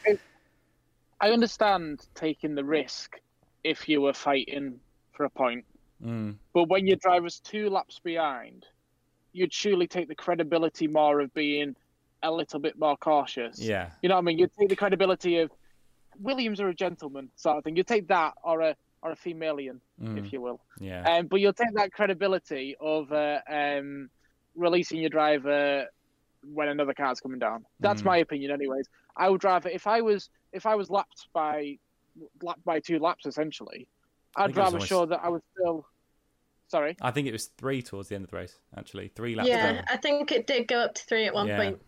I 1.19 1.31
understand 1.31 2.05
taking 2.13 2.53
the 2.53 2.63
risk 2.63 3.19
if 3.63 3.89
you 3.89 3.99
were 3.99 4.13
fighting 4.13 4.79
for 5.13 5.23
a 5.25 5.29
point, 5.29 5.65
Mm. 6.03 6.35
but 6.53 6.65
when 6.67 6.87
your 6.87 6.97
driver's 6.97 7.39
two 7.39 7.69
laps 7.69 7.99
behind, 7.99 8.65
you'd 9.33 9.53
surely 9.53 9.87
take 9.87 10.07
the 10.07 10.15
credibility 10.15 10.87
more 10.87 11.19
of 11.21 11.33
being 11.33 11.75
a 12.23 12.31
little 12.31 12.59
bit 12.59 12.77
more 12.79 12.97
cautious. 12.97 13.59
Yeah, 13.59 13.91
You 14.01 14.09
know 14.09 14.15
what 14.15 14.21
I 14.21 14.25
mean? 14.25 14.37
You'd 14.39 14.51
take 14.59 14.69
the 14.69 14.75
credibility 14.75 15.37
of 15.39 15.51
Williams 16.19 16.59
are 16.59 16.67
a 16.69 16.73
gentleman 16.75 17.29
sort 17.35 17.57
of 17.57 17.63
thing. 17.63 17.75
You'd 17.75 17.87
take 17.87 18.07
that 18.07 18.33
or 18.43 18.61
a 18.61 18.75
or 19.03 19.11
a 19.11 19.15
femalian, 19.15 19.79
Mm. 19.99 20.19
if 20.19 20.31
you 20.31 20.41
will. 20.41 20.59
yeah, 20.79 21.01
Um, 21.17 21.25
but 21.25 21.37
you'll 21.39 21.53
take 21.53 21.73
that 21.73 21.91
credibility 21.91 22.75
of 22.79 23.11
uh, 23.11 23.39
um, 23.49 24.11
releasing 24.55 24.99
your 24.99 25.09
driver 25.09 25.87
when 26.43 26.67
another 26.67 26.93
car's 26.93 27.19
coming 27.19 27.39
down. 27.39 27.65
That's 27.79 28.01
Mm. 28.03 28.05
my 28.05 28.17
opinion, 28.17 28.51
anyways. 28.51 28.87
I 29.17 29.29
would 29.29 29.43
rather 29.43 29.69
if 29.69 29.87
I 29.87 30.01
was 30.01 30.29
if 30.51 30.65
I 30.67 30.75
was 30.75 30.89
lapped 30.91 31.27
by 31.33 31.79
lapped 32.43 32.63
by 32.65 32.79
two 32.79 32.99
laps 32.99 33.25
essentially, 33.25 33.87
I'd 34.35 34.55
rather 34.55 34.79
show 34.79 35.05
that 35.07 35.21
I 35.23 35.29
was 35.29 35.41
still. 35.53 35.85
Sorry. 36.71 36.95
I 37.01 37.11
think 37.11 37.27
it 37.27 37.33
was 37.33 37.47
three 37.57 37.81
towards 37.81 38.07
the 38.07 38.15
end 38.15 38.23
of 38.23 38.31
the 38.31 38.37
race. 38.37 38.57
Actually, 38.77 39.09
three 39.09 39.35
laps. 39.35 39.49
Yeah, 39.49 39.73
down. 39.73 39.83
I 39.89 39.97
think 39.97 40.31
it 40.31 40.47
did 40.47 40.69
go 40.69 40.79
up 40.79 40.95
to 40.95 41.03
three 41.03 41.25
at 41.25 41.33
one 41.33 41.47
Yeah. 41.47 41.57
point. 41.57 41.81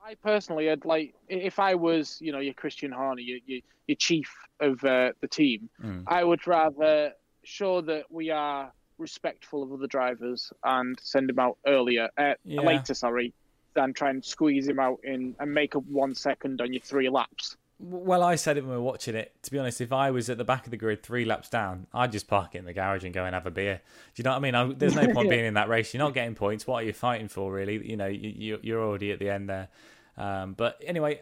I 0.00 0.14
personally, 0.14 0.70
I'd 0.70 0.84
like 0.84 1.16
if 1.28 1.58
I 1.58 1.74
was, 1.74 2.18
you 2.20 2.30
know, 2.30 2.38
your 2.38 2.54
Christian 2.54 2.92
Horner, 2.92 3.20
your 3.20 3.40
your, 3.46 3.60
your 3.88 3.96
chief 3.96 4.32
of 4.60 4.82
uh, 4.84 5.10
the 5.20 5.26
team, 5.26 5.68
Mm. 5.84 6.04
I 6.06 6.22
would 6.22 6.46
rather 6.46 7.14
show 7.42 7.80
that 7.80 8.04
we 8.08 8.30
are 8.30 8.72
respectful 8.98 9.64
of 9.64 9.72
other 9.72 9.88
drivers 9.88 10.52
and 10.62 10.96
send 11.00 11.28
him 11.28 11.40
out 11.40 11.58
earlier, 11.66 12.08
uh, 12.16 12.34
Yeah. 12.44 12.60
later, 12.60 12.94
sorry, 12.94 13.34
than 13.74 13.92
try 13.92 14.10
and 14.10 14.24
squeeze 14.24 14.68
him 14.68 14.78
out 14.78 15.00
in 15.02 15.34
and 15.40 15.52
make 15.52 15.74
up 15.74 15.84
one 15.86 16.14
second 16.14 16.60
on 16.60 16.72
your 16.72 16.80
three 16.80 17.08
laps. 17.08 17.56
Well, 17.78 18.22
I 18.22 18.36
said 18.36 18.56
it 18.56 18.62
when 18.62 18.70
we 18.70 18.76
were 18.76 18.82
watching 18.82 19.14
it. 19.14 19.34
To 19.42 19.50
be 19.50 19.58
honest, 19.58 19.82
if 19.82 19.92
I 19.92 20.10
was 20.10 20.30
at 20.30 20.38
the 20.38 20.44
back 20.44 20.64
of 20.64 20.70
the 20.70 20.78
grid 20.78 21.02
three 21.02 21.26
laps 21.26 21.50
down, 21.50 21.86
I'd 21.92 22.10
just 22.10 22.26
park 22.26 22.54
it 22.54 22.58
in 22.58 22.64
the 22.64 22.72
garage 22.72 23.04
and 23.04 23.12
go 23.12 23.24
and 23.24 23.34
have 23.34 23.46
a 23.46 23.50
beer. 23.50 23.82
Do 24.14 24.20
you 24.20 24.24
know 24.24 24.30
what 24.30 24.36
I 24.36 24.40
mean? 24.40 24.54
I, 24.54 24.72
there's 24.72 24.94
no 24.94 25.12
point 25.12 25.28
being 25.30 25.44
in 25.44 25.54
that 25.54 25.68
race. 25.68 25.92
You're 25.92 26.02
not 26.02 26.14
getting 26.14 26.34
points. 26.34 26.66
What 26.66 26.82
are 26.82 26.86
you 26.86 26.94
fighting 26.94 27.28
for, 27.28 27.52
really? 27.52 27.86
You 27.86 27.98
know, 27.98 28.06
you, 28.06 28.32
you, 28.34 28.58
you're 28.62 28.82
already 28.82 29.12
at 29.12 29.18
the 29.18 29.28
end 29.28 29.50
there. 29.50 29.68
Um, 30.16 30.54
but 30.54 30.82
anyway, 30.86 31.20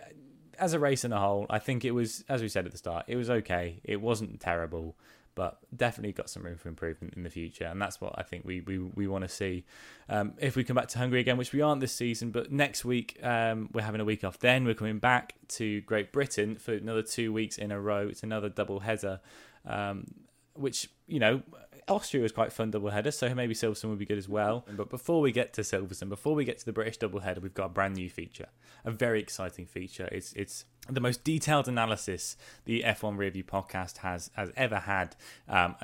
as 0.59 0.75
a 0.75 0.79
race 0.79 1.05
in 1.05 1.13
a 1.13 1.19
whole, 1.19 1.47
I 1.51 1.59
think 1.59 1.85
it 1.85 1.91
was, 1.91 2.25
as 2.29 2.41
we 2.41 2.49
said 2.49 2.67
at 2.67 2.73
the 2.73 2.79
start, 2.79 3.07
it 3.09 3.17
was 3.17 3.31
okay. 3.31 3.81
It 3.83 4.01
wasn't 4.01 4.41
terrible, 4.41 4.95
but 5.35 5.59
definitely 5.77 6.13
got 6.13 6.31
some 6.31 6.43
room 6.43 6.57
for 6.57 6.69
improvement 6.69 7.15
in 7.15 7.23
the 7.23 7.31
future. 7.31 7.65
And 7.65 7.81
that's 7.81 8.01
what 8.01 8.15
I 8.17 8.23
think 8.23 8.45
we, 8.45 8.61
we, 8.61 8.79
we 8.79 9.07
want 9.07 9.23
to 9.23 9.29
see. 9.29 9.65
Um, 10.09 10.35
if 10.39 10.57
we 10.57 10.65
come 10.65 10.77
back 10.77 10.89
to 10.89 10.99
Hungary 10.99 11.21
again, 11.21 11.37
which 11.37 11.53
we 11.53 11.61
aren't 11.61 11.81
this 11.81 11.93
season, 11.93 12.31
but 12.31 12.53
next 12.53 12.85
week 12.85 13.19
um, 13.23 13.69
we're 13.73 13.83
having 13.83 14.01
a 14.01 14.05
week 14.05 14.25
off. 14.25 14.39
Then 14.39 14.65
we're 14.65 14.75
coming 14.75 14.99
back 14.99 15.35
to 15.49 15.81
Great 15.83 16.13
Britain 16.13 16.57
for 16.57 16.75
another 16.75 17.03
two 17.03 17.33
weeks 17.33 17.59
in 17.59 17.73
a 17.73 17.81
row. 17.81 18.09
It's 18.09 18.23
another 18.23 18.49
double 18.49 18.81
header. 18.81 19.21
Um, 19.67 20.07
which 20.55 20.89
you 21.07 21.19
know 21.19 21.43
Austria 21.89 22.23
was 22.23 22.33
quite 22.33 22.53
fun 22.53 22.71
double 22.71 22.91
header, 22.91 23.11
so 23.11 23.35
maybe 23.35 23.55
Silverstone 23.55 23.91
would 23.91 23.99
be 23.99 24.07
good 24.07 24.19
as 24.19 24.29
well. 24.29 24.65
But 24.75 24.89
before 24.89 25.21
we 25.21 25.33
get 25.33 25.53
to 25.55 25.61
Silverstone, 25.61 26.09
before 26.09 26.35
we 26.35 26.45
get 26.45 26.59
to 26.59 26.65
the 26.65 26.73
British 26.73 26.97
double 26.97 27.21
header, 27.21 27.41
we've 27.41 27.55
got 27.55 27.67
a 27.67 27.71
brand 27.71 27.95
new 27.95 28.09
feature, 28.09 28.49
a 28.85 28.91
very 28.91 29.21
exciting 29.21 29.67
feature. 29.67 30.09
It's 30.11 30.33
it's 30.33 30.65
the 30.89 31.01
most 31.01 31.25
detailed 31.25 31.69
analysis 31.69 32.37
the 32.65 32.83
F1 32.87 33.17
Rearview 33.17 33.45
podcast 33.45 33.99
has 33.99 34.31
has 34.35 34.51
ever 34.57 34.79
had 34.79 35.15
um, 35.49 35.77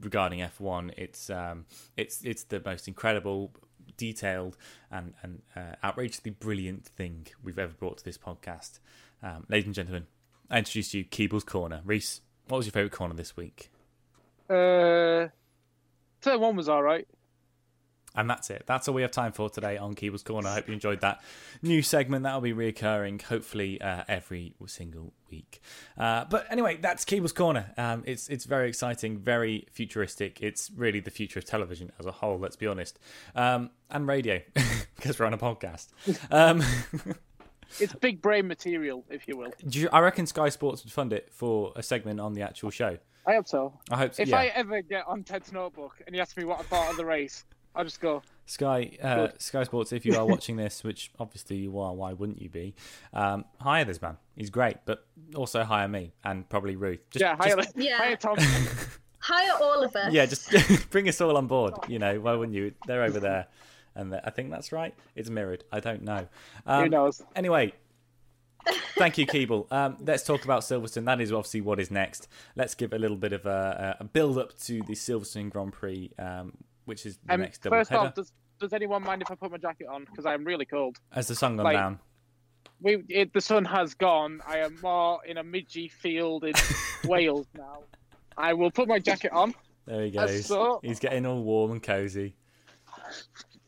regarding 0.00 0.40
F1. 0.40 0.92
It's 0.96 1.30
um, 1.30 1.64
it's 1.96 2.22
it's 2.22 2.44
the 2.44 2.60
most 2.64 2.86
incredible, 2.86 3.52
detailed, 3.96 4.58
and 4.90 5.14
and 5.22 5.42
uh, 5.56 5.76
outrageously 5.82 6.32
brilliant 6.32 6.84
thing 6.84 7.28
we've 7.42 7.58
ever 7.58 7.72
brought 7.72 7.98
to 7.98 8.04
this 8.04 8.18
podcast. 8.18 8.78
Um, 9.22 9.46
ladies 9.48 9.66
and 9.66 9.74
gentlemen, 9.74 10.06
I 10.50 10.58
introduce 10.58 10.92
you 10.92 11.04
Keeble's 11.04 11.44
Corner. 11.44 11.80
Reece, 11.84 12.20
what 12.48 12.58
was 12.58 12.66
your 12.66 12.72
favourite 12.72 12.92
corner 12.92 13.14
this 13.14 13.38
week? 13.38 13.70
Uh, 14.48 15.28
Turn 16.20 16.40
one 16.40 16.56
was 16.56 16.68
all 16.68 16.82
right. 16.82 17.06
And 18.16 18.30
that's 18.30 18.48
it. 18.48 18.64
That's 18.66 18.88
all 18.88 18.94
we 18.94 19.02
have 19.02 19.10
time 19.10 19.32
for 19.32 19.50
today 19.50 19.76
on 19.76 19.94
Keeble's 19.94 20.22
Corner. 20.22 20.48
I 20.48 20.54
hope 20.54 20.68
you 20.68 20.74
enjoyed 20.74 21.02
that 21.02 21.20
new 21.60 21.82
segment. 21.82 22.22
That'll 22.22 22.40
be 22.40 22.54
reoccurring, 22.54 23.20
hopefully, 23.20 23.78
uh, 23.80 24.04
every 24.08 24.54
single 24.66 25.12
week. 25.30 25.60
Uh, 25.98 26.24
but 26.24 26.46
anyway, 26.50 26.78
that's 26.80 27.04
Keeble's 27.04 27.32
Corner. 27.32 27.74
Um, 27.76 28.04
it's 28.06 28.28
it's 28.28 28.46
very 28.46 28.68
exciting, 28.68 29.18
very 29.18 29.66
futuristic. 29.70 30.40
It's 30.40 30.70
really 30.74 31.00
the 31.00 31.10
future 31.10 31.38
of 31.38 31.44
television 31.44 31.92
as 32.00 32.06
a 32.06 32.12
whole. 32.12 32.38
Let's 32.38 32.56
be 32.56 32.66
honest, 32.66 32.98
um, 33.34 33.70
and 33.90 34.08
radio 34.08 34.40
because 34.96 35.18
we're 35.18 35.26
on 35.26 35.34
a 35.34 35.38
podcast. 35.38 35.88
Um, 36.30 36.62
it's 37.78 37.92
big 37.94 38.22
brain 38.22 38.46
material, 38.48 39.04
if 39.10 39.28
you 39.28 39.36
will. 39.36 39.52
You, 39.68 39.90
I 39.92 40.00
reckon 40.00 40.26
Sky 40.26 40.48
Sports 40.48 40.82
would 40.84 40.92
fund 40.92 41.12
it 41.12 41.28
for 41.30 41.72
a 41.76 41.82
segment 41.82 42.18
on 42.20 42.32
the 42.32 42.40
actual 42.40 42.70
show. 42.70 42.96
I 43.26 43.34
hope 43.34 43.48
so. 43.48 43.78
I 43.90 43.96
hope 43.96 44.14
so. 44.14 44.22
If 44.22 44.28
yeah. 44.28 44.38
I 44.38 44.46
ever 44.54 44.82
get 44.82 45.06
on 45.06 45.24
Ted's 45.24 45.52
notebook 45.52 46.00
and 46.06 46.14
he 46.14 46.20
asks 46.20 46.36
me 46.36 46.44
what 46.44 46.60
I 46.60 46.62
thought 46.62 46.90
of 46.90 46.96
the 46.96 47.04
race, 47.04 47.44
I'll 47.74 47.84
just 47.84 48.00
go. 48.00 48.22
Sky 48.46 48.96
uh, 49.02 49.28
Sky 49.38 49.64
Sports, 49.64 49.92
if 49.92 50.06
you 50.06 50.16
are 50.16 50.24
watching 50.24 50.56
this, 50.56 50.84
which 50.84 51.10
obviously 51.18 51.56
you 51.56 51.78
are, 51.80 51.92
why 51.92 52.12
wouldn't 52.12 52.40
you 52.40 52.48
be? 52.48 52.74
Um, 53.12 53.44
hire 53.60 53.84
this 53.84 54.00
man. 54.00 54.16
He's 54.36 54.50
great, 54.50 54.76
but 54.86 55.06
also 55.34 55.64
hire 55.64 55.88
me 55.88 56.12
and 56.22 56.48
probably 56.48 56.76
Ruth. 56.76 57.00
Just, 57.10 57.20
yeah, 57.20 57.36
hire, 57.36 57.56
just... 57.56 57.72
yeah. 57.76 57.98
hire 57.98 58.16
Tom. 58.16 58.36
hire 59.18 59.52
all 59.60 59.82
of 59.82 59.94
us. 59.96 60.12
Yeah, 60.12 60.26
just 60.26 60.88
bring 60.90 61.08
us 61.08 61.20
all 61.20 61.36
on 61.36 61.48
board. 61.48 61.74
You 61.88 61.98
know, 61.98 62.20
why 62.20 62.34
wouldn't 62.34 62.56
you? 62.56 62.72
They're 62.86 63.02
over 63.02 63.18
there, 63.18 63.48
and 63.96 64.14
I 64.14 64.30
think 64.30 64.52
that's 64.52 64.70
right. 64.70 64.94
It's 65.16 65.28
mirrored. 65.28 65.64
I 65.72 65.80
don't 65.80 66.02
know. 66.02 66.28
Um, 66.66 66.84
Who 66.84 66.90
knows? 66.90 67.22
Anyway, 67.34 67.72
Thank 68.96 69.18
you, 69.18 69.26
Keeble. 69.26 69.70
Um, 69.70 69.96
let's 70.00 70.24
talk 70.24 70.44
about 70.44 70.62
Silverstone. 70.62 71.04
That 71.04 71.20
is 71.20 71.32
obviously 71.32 71.60
what 71.60 71.78
is 71.78 71.90
next. 71.90 72.28
Let's 72.54 72.74
give 72.74 72.92
a 72.92 72.98
little 72.98 73.16
bit 73.16 73.32
of 73.32 73.46
a, 73.46 73.96
a 74.00 74.04
build 74.04 74.38
up 74.38 74.58
to 74.60 74.82
the 74.82 74.94
Silverstone 74.94 75.50
Grand 75.50 75.72
Prix, 75.72 76.10
um, 76.18 76.54
which 76.86 77.04
is 77.04 77.18
the 77.26 77.34
um, 77.34 77.40
next 77.40 77.62
double 77.62 77.76
first 77.76 77.90
header. 77.90 78.00
off, 78.02 78.14
does, 78.14 78.32
does 78.58 78.72
anyone 78.72 79.02
mind 79.02 79.22
if 79.22 79.30
I 79.30 79.34
put 79.34 79.50
my 79.50 79.58
jacket 79.58 79.88
on? 79.88 80.04
Because 80.04 80.24
I'm 80.24 80.44
really 80.44 80.64
cold. 80.64 80.98
Has 81.12 81.28
the 81.28 81.34
sun 81.34 81.56
gone 81.56 81.64
like, 81.64 81.76
down? 81.76 81.98
We 82.80 83.04
it, 83.08 83.32
the 83.32 83.40
sun 83.40 83.64
has 83.66 83.94
gone. 83.94 84.40
I 84.46 84.58
am 84.58 84.78
more 84.82 85.20
in 85.26 85.38
a 85.38 85.44
midgy 85.44 85.90
field 85.90 86.44
in 86.44 86.54
Wales 87.04 87.46
now. 87.56 87.82
I 88.36 88.52
will 88.52 88.70
put 88.70 88.88
my 88.88 88.98
jacket 88.98 89.32
on. 89.32 89.54
There 89.86 90.02
he 90.02 90.10
goes. 90.10 90.46
So. 90.46 90.80
He's 90.82 90.98
getting 90.98 91.24
all 91.26 91.42
warm 91.42 91.72
and 91.72 91.82
cozy. 91.82 92.34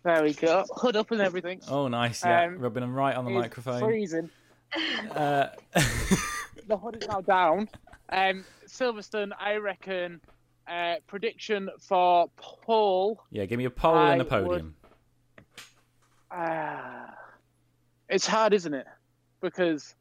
There 0.05 0.23
we 0.23 0.35
go. 0.35 0.65
Hood 0.77 0.97
up 0.97 1.11
and 1.11 1.21
everything. 1.21 1.61
Oh, 1.69 1.89
nice. 1.89 2.25
Yeah, 2.25 2.45
um, 2.45 2.59
rubbing 2.59 2.83
him 2.83 2.95
right 2.95 3.15
on 3.15 3.25
the 3.25 3.31
microphone. 3.31 3.81
Freezing. 3.81 4.31
Uh, 5.11 5.49
the 6.67 6.77
hood 6.77 6.99
is 7.01 7.09
now 7.09 7.21
down. 7.21 7.69
Um, 8.11 8.45
Silverstone, 8.67 9.33
I 9.39 9.57
reckon. 9.57 10.21
Uh, 10.69 10.97
prediction 11.07 11.71
for 11.81 12.29
pole. 12.37 13.25
Yeah, 13.31 13.47
give 13.47 13.57
me 13.57 13.65
a 13.65 13.71
pole 13.71 13.95
I 13.95 14.13
and 14.13 14.21
a 14.21 14.25
podium. 14.25 14.75
Would... 16.31 16.39
Uh, 16.39 17.07
it's 18.09 18.27
hard, 18.27 18.53
isn't 18.53 18.75
it? 18.75 18.87
Because 19.41 19.95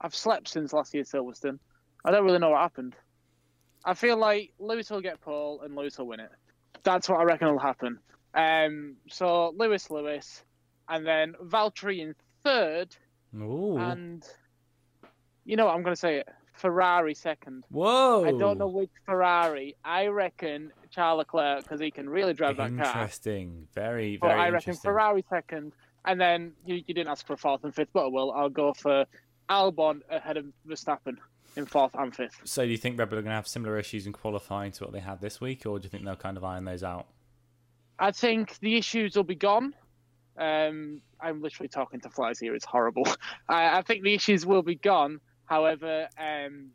I've 0.00 0.14
slept 0.14 0.48
since 0.48 0.74
last 0.74 0.92
year, 0.92 1.04
Silverstone. 1.04 1.58
I 2.04 2.10
don't 2.10 2.24
really 2.24 2.38
know 2.38 2.50
what 2.50 2.60
happened. 2.60 2.94
I 3.84 3.94
feel 3.94 4.16
like 4.16 4.52
Lewis 4.58 4.90
will 4.90 5.00
get 5.00 5.20
pole 5.20 5.60
and 5.62 5.74
Lewis 5.74 5.98
will 5.98 6.06
win 6.06 6.20
it. 6.20 6.30
That's 6.82 7.08
what 7.08 7.20
I 7.20 7.24
reckon 7.24 7.48
will 7.48 7.58
happen. 7.58 7.98
Um, 8.34 8.96
so 9.08 9.54
Lewis, 9.56 9.90
Lewis, 9.90 10.44
and 10.88 11.06
then 11.06 11.34
Valtteri 11.42 12.00
in 12.00 12.14
third, 12.44 12.94
Ooh. 13.36 13.78
And 13.78 14.24
you 15.44 15.56
know 15.56 15.66
what? 15.66 15.74
I'm 15.74 15.82
going 15.82 15.94
to 15.94 16.00
say 16.00 16.18
it. 16.18 16.28
Ferrari 16.54 17.14
second. 17.14 17.64
Whoa! 17.70 18.24
I 18.24 18.32
don't 18.32 18.58
know 18.58 18.68
which 18.68 18.90
Ferrari. 19.06 19.74
I 19.84 20.06
reckon 20.08 20.70
Charles 20.90 21.18
Leclerc 21.18 21.62
because 21.62 21.80
he 21.80 21.90
can 21.90 22.08
really 22.08 22.34
drive 22.34 22.58
that 22.58 22.76
car. 22.76 22.86
Interesting. 22.86 23.68
Very, 23.74 24.16
very. 24.16 24.18
But 24.18 24.38
I 24.38 24.50
reckon 24.50 24.74
Ferrari 24.74 25.24
second, 25.30 25.72
and 26.04 26.20
then 26.20 26.52
you, 26.66 26.76
you 26.86 26.94
didn't 26.94 27.08
ask 27.08 27.26
for 27.26 27.36
fourth 27.36 27.64
and 27.64 27.74
fifth, 27.74 27.88
but 27.92 28.04
I 28.04 28.08
will. 28.08 28.32
I'll 28.32 28.50
go 28.50 28.74
for 28.74 29.06
Albon 29.48 30.00
ahead 30.10 30.36
of 30.36 30.46
Verstappen 30.68 31.16
in 31.56 31.66
fourth 31.66 31.94
and 31.94 32.14
fifth. 32.14 32.40
So, 32.44 32.64
do 32.64 32.70
you 32.70 32.76
think 32.76 32.98
Red 32.98 33.08
Bull 33.08 33.18
are 33.18 33.22
going 33.22 33.30
to 33.30 33.36
have 33.36 33.48
similar 33.48 33.78
issues 33.78 34.06
in 34.06 34.12
qualifying 34.12 34.72
to 34.72 34.84
what 34.84 34.92
they 34.92 35.00
had 35.00 35.20
this 35.20 35.40
week, 35.40 35.66
or 35.66 35.78
do 35.78 35.84
you 35.84 35.90
think 35.90 36.04
they'll 36.04 36.16
kind 36.16 36.36
of 36.36 36.44
iron 36.44 36.64
those 36.64 36.82
out? 36.82 37.06
I 37.98 38.10
think 38.10 38.58
the 38.58 38.76
issues 38.76 39.16
will 39.16 39.24
be 39.24 39.34
gone. 39.34 39.74
Um, 40.36 41.02
I'm 41.22 41.40
literally 41.40 41.68
talking 41.68 42.00
to 42.00 42.10
flies 42.10 42.38
here. 42.38 42.54
It's 42.54 42.64
horrible. 42.64 43.06
I, 43.48 43.78
I 43.78 43.82
think 43.82 44.02
the 44.02 44.14
issues 44.14 44.44
will 44.44 44.62
be 44.62 44.74
gone. 44.74 45.20
However, 45.44 46.08
um, 46.18 46.70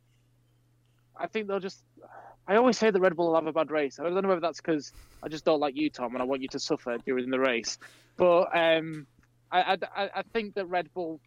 I 1.16 1.28
think 1.28 1.48
they'll 1.48 1.60
just. 1.60 1.84
I 2.48 2.56
always 2.56 2.78
say 2.78 2.91
the 2.91 3.02
Red 3.02 3.16
Bull 3.16 3.28
will 3.28 3.36
have 3.36 3.48
a 3.48 3.52
bad 3.52 3.72
race. 3.72 4.00
I 4.00 4.04
don't 4.04 4.22
know 4.22 4.30
whether 4.30 4.39
that's 4.39 4.62
because 4.62 4.93
I 5.22 5.28
just 5.28 5.43
don't 5.43 5.60
like 5.60 5.76
you, 5.76 5.89
Tom, 5.89 6.14
and 6.14 6.22
I 6.22 6.26
want 6.26 6.41
you 6.41 6.48
to 6.50 6.60
suffer 6.60 6.98
during 7.06 7.30
the 7.30 7.39
race. 7.39 7.78
But 8.16 8.56
um, 8.58 9.06
I, 9.52 9.78
I, 9.95 10.10
I 10.16 10.22
think 10.32 10.56
that 10.56 10.66
Red 10.68 10.93
Bull, 10.93 11.20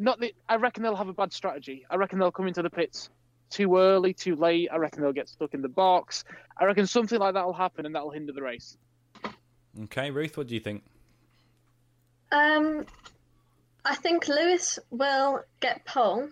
not 0.00 0.18
the, 0.18 0.34
I 0.48 0.56
reckon 0.56 0.82
they'll 0.82 0.96
have 0.96 1.08
a 1.08 1.12
bad 1.12 1.32
strategy. 1.32 1.86
I 1.88 1.94
reckon 1.94 2.18
they'll 2.18 2.32
come 2.32 2.48
into 2.48 2.62
the 2.62 2.70
pits 2.70 3.08
too 3.50 3.76
early, 3.76 4.12
too 4.12 4.34
late. 4.34 4.68
I 4.72 4.76
reckon 4.76 5.02
they'll 5.02 5.12
get 5.12 5.28
stuck 5.28 5.54
in 5.54 5.62
the 5.62 5.68
box. 5.68 6.24
I 6.58 6.64
reckon 6.64 6.88
something 6.88 7.20
like 7.20 7.34
that 7.34 7.46
will 7.46 7.52
happen, 7.52 7.86
and 7.86 7.94
that 7.94 8.02
will 8.02 8.10
hinder 8.10 8.32
the 8.32 8.42
race. 8.42 8.76
Okay, 9.84 10.10
Ruth, 10.10 10.36
what 10.36 10.48
do 10.48 10.54
you 10.54 10.60
think? 10.60 10.82
Um, 12.30 12.86
I 13.84 13.94
think 13.94 14.28
Lewis 14.28 14.78
will 14.90 15.42
get 15.60 15.84
pole, 15.84 16.28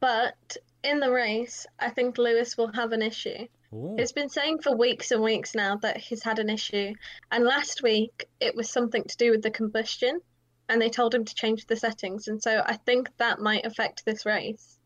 but 0.00 0.56
in 0.82 1.00
the 1.00 1.10
race, 1.10 1.66
I 1.78 1.90
think 1.90 2.18
Lewis 2.18 2.56
will 2.56 2.72
have 2.72 2.92
an 2.92 3.02
issue. 3.02 3.46
Ooh. 3.74 3.94
He's 3.98 4.12
been 4.12 4.28
saying 4.28 4.60
for 4.60 4.76
weeks 4.76 5.10
and 5.12 5.22
weeks 5.22 5.54
now 5.54 5.76
that 5.76 5.96
he's 5.96 6.22
had 6.22 6.38
an 6.38 6.50
issue, 6.50 6.94
and 7.30 7.44
last 7.44 7.82
week 7.82 8.28
it 8.40 8.54
was 8.54 8.68
something 8.68 9.04
to 9.04 9.16
do 9.16 9.30
with 9.30 9.42
the 9.42 9.50
combustion, 9.50 10.20
and 10.68 10.80
they 10.80 10.90
told 10.90 11.14
him 11.14 11.24
to 11.24 11.34
change 11.34 11.66
the 11.66 11.76
settings, 11.76 12.28
and 12.28 12.42
so 12.42 12.62
I 12.64 12.76
think 12.76 13.10
that 13.18 13.38
might 13.38 13.64
affect 13.64 14.04
this 14.04 14.26
race. 14.26 14.78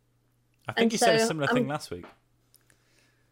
I 0.68 0.72
think 0.72 0.82
and 0.84 0.92
you 0.92 0.98
so, 0.98 1.06
said 1.06 1.16
a 1.16 1.26
similar 1.26 1.48
thing 1.48 1.66
last 1.66 1.90
week. 1.90 2.04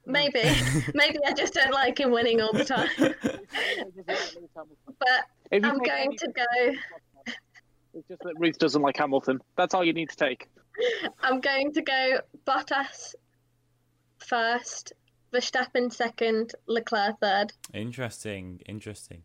Maybe, 0.06 0.42
maybe 0.94 1.18
I 1.26 1.32
just 1.32 1.54
don't 1.54 1.72
like 1.72 1.98
him 1.98 2.10
winning 2.10 2.40
all 2.40 2.52
the 2.52 2.64
time. 2.64 2.88
but 2.98 3.16
I'm 5.52 5.78
going 5.78 6.16
to 6.16 6.32
go. 6.32 6.44
It's 7.94 8.08
just 8.08 8.22
that 8.22 8.34
Ruth 8.38 8.58
doesn't 8.58 8.82
like 8.82 8.96
Hamilton. 8.96 9.40
That's 9.56 9.74
all 9.74 9.84
you 9.84 9.92
need 9.92 10.10
to 10.10 10.16
take. 10.16 10.48
I'm 11.22 11.40
going 11.40 11.72
to 11.74 11.82
go 11.82 12.20
Bottas 12.46 13.14
first, 14.18 14.92
Verstappen 15.32 15.92
second, 15.92 16.54
Leclerc 16.66 17.20
third. 17.20 17.52
Interesting, 17.72 18.60
interesting. 18.66 19.22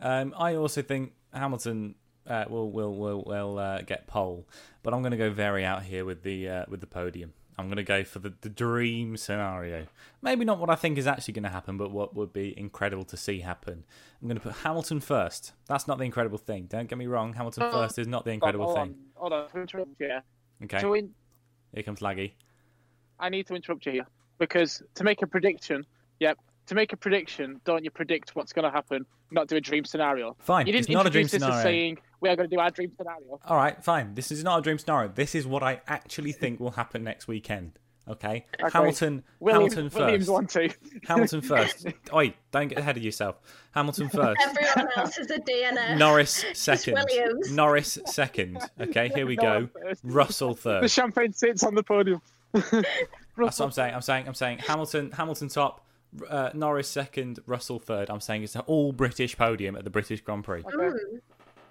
Um, 0.00 0.34
I 0.36 0.54
also 0.54 0.82
think 0.82 1.12
Hamilton 1.32 1.94
uh, 2.26 2.44
will 2.48 2.70
will 2.70 2.94
will 2.94 3.22
will 3.24 3.58
uh, 3.58 3.82
get 3.82 4.06
pole, 4.06 4.46
but 4.82 4.94
I'm 4.94 5.02
going 5.02 5.12
to 5.12 5.18
go 5.18 5.30
very 5.30 5.64
out 5.64 5.82
here 5.82 6.04
with 6.04 6.22
the 6.22 6.48
uh, 6.48 6.64
with 6.68 6.80
the 6.80 6.86
podium. 6.86 7.32
I'm 7.58 7.66
going 7.66 7.76
to 7.76 7.82
go 7.82 8.04
for 8.04 8.18
the, 8.18 8.34
the 8.42 8.50
dream 8.50 9.16
scenario. 9.16 9.86
Maybe 10.20 10.44
not 10.44 10.58
what 10.58 10.68
I 10.68 10.74
think 10.74 10.98
is 10.98 11.06
actually 11.06 11.34
going 11.34 11.44
to 11.44 11.50
happen, 11.50 11.78
but 11.78 11.90
what 11.90 12.14
would 12.14 12.32
be 12.32 12.58
incredible 12.58 13.04
to 13.04 13.16
see 13.16 13.40
happen. 13.40 13.84
I'm 14.20 14.28
going 14.28 14.36
to 14.36 14.42
put 14.42 14.52
Hamilton 14.56 15.00
first. 15.00 15.52
That's 15.66 15.88
not 15.88 15.98
the 15.98 16.04
incredible 16.04 16.38
thing. 16.38 16.66
Don't 16.66 16.88
get 16.88 16.98
me 16.98 17.06
wrong. 17.06 17.32
Hamilton 17.32 17.62
oh, 17.64 17.70
first 17.70 17.98
is 17.98 18.06
not 18.06 18.24
the 18.24 18.32
incredible 18.32 18.66
hold 18.66 18.76
thing. 18.76 18.88
On, 18.88 18.96
hold 19.14 19.32
on, 19.32 19.48
to 19.48 19.60
interrupt 19.60 20.00
you. 20.00 20.18
Okay. 20.64 20.80
So 20.80 20.94
in... 20.94 21.10
Here 21.72 21.82
comes 21.82 22.00
Laggy. 22.00 22.32
I 23.18 23.30
need 23.30 23.46
to 23.46 23.54
interrupt 23.54 23.86
you 23.86 23.92
here 23.92 24.06
because 24.38 24.82
to 24.94 25.04
make 25.04 25.22
a 25.22 25.26
prediction, 25.26 25.86
yep, 26.20 26.38
to 26.66 26.74
make 26.74 26.92
a 26.92 26.96
prediction, 26.96 27.60
don't 27.64 27.84
you 27.84 27.90
predict 27.90 28.36
what's 28.36 28.52
going 28.52 28.64
to 28.64 28.70
happen? 28.70 29.06
Not 29.30 29.48
do 29.48 29.56
a 29.56 29.60
dream 29.60 29.84
scenario. 29.84 30.36
Fine. 30.38 30.66
You 30.66 30.72
didn't 30.72 30.86
it's 30.86 30.92
not 30.92 31.06
a 31.06 31.10
dream 31.10 31.24
this 31.24 31.32
scenario. 31.32 31.56
As 31.56 31.62
saying 31.62 31.98
we 32.20 32.28
are 32.28 32.36
going 32.36 32.48
to 32.48 32.54
do 32.54 32.60
our 32.60 32.70
dream 32.70 32.92
scenario. 32.96 33.40
All 33.46 33.56
right, 33.56 33.82
fine. 33.82 34.14
This 34.14 34.30
is 34.30 34.44
not 34.44 34.58
a 34.58 34.62
dream 34.62 34.78
scenario. 34.78 35.08
This 35.08 35.34
is 35.34 35.46
what 35.46 35.62
I 35.62 35.80
actually 35.88 36.32
think 36.32 36.60
will 36.60 36.72
happen 36.72 37.04
next 37.04 37.28
weekend. 37.28 37.78
Okay, 38.08 38.46
okay. 38.60 38.70
Hamilton. 38.72 39.24
Williams, 39.40 39.74
Hamilton 39.74 39.90
first. 39.90 40.04
Williams 40.04 40.30
one 40.30 40.46
two. 40.46 40.70
Hamilton 41.08 41.40
first. 41.40 41.86
Oi, 42.14 42.34
don't 42.52 42.68
get 42.68 42.78
ahead 42.78 42.96
of 42.96 43.02
yourself. 43.02 43.36
Hamilton 43.72 44.08
first. 44.08 44.40
Everyone 44.40 44.92
else 44.96 45.18
is 45.18 45.28
a 45.32 45.40
DNF. 45.40 45.98
Norris 45.98 46.44
second. 46.52 46.98
Norris 47.50 47.98
second. 48.06 48.58
Okay, 48.80 49.08
here 49.08 49.26
we 49.26 49.34
go. 49.34 49.68
Russell 50.04 50.54
third. 50.54 50.84
The 50.84 50.88
champagne 50.88 51.32
sits 51.32 51.64
on 51.64 51.74
the 51.74 51.82
podium. 51.82 52.22
That's 52.52 52.84
what 53.36 53.60
I'm 53.60 53.72
saying. 53.72 53.94
I'm 53.94 54.02
saying. 54.02 54.28
I'm 54.28 54.34
saying 54.34 54.58
Hamilton. 54.58 55.10
Hamilton 55.10 55.48
top. 55.48 55.84
Uh, 56.28 56.50
Norris 56.54 56.88
second, 56.88 57.40
Russell 57.46 57.78
third. 57.78 58.10
I'm 58.10 58.20
saying 58.20 58.42
it's 58.42 58.54
an 58.54 58.62
all 58.66 58.92
British 58.92 59.36
podium 59.36 59.76
at 59.76 59.84
the 59.84 59.90
British 59.90 60.20
Grand 60.20 60.44
Prix. 60.44 60.62
Okay. 60.64 60.96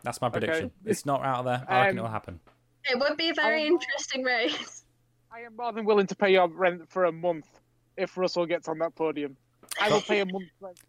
That's 0.04 0.22
my 0.22 0.30
prediction. 0.30 0.66
Okay. 0.66 0.74
It's 0.86 1.06
not 1.06 1.24
out 1.24 1.40
of 1.40 1.46
there. 1.46 1.66
I 1.68 1.80
reckon 1.86 1.92
Um, 2.00 2.06
it'll 2.06 2.12
happen. 2.12 2.40
It 2.84 3.00
would 3.00 3.18
be 3.18 3.30
a 3.30 3.34
very 3.34 3.64
I'm- 3.64 3.74
interesting 3.74 4.24
race. 4.24 4.84
I 5.34 5.40
am 5.42 5.56
more 5.58 5.74
than 5.74 5.84
willing 5.86 6.08
to 6.08 6.16
pay 6.16 6.32
your 6.32 6.48
rent 6.48 6.90
for 6.90 7.06
a 7.06 7.12
month 7.12 7.48
if 7.98 8.16
Russell 8.18 8.46
gets 8.46 8.68
on 8.70 8.78
that 8.80 8.96
podium. 8.96 9.36
I 9.82 9.90
will 9.90 10.00
pay 10.02 10.22
a 10.22 10.26
month. 10.26 10.46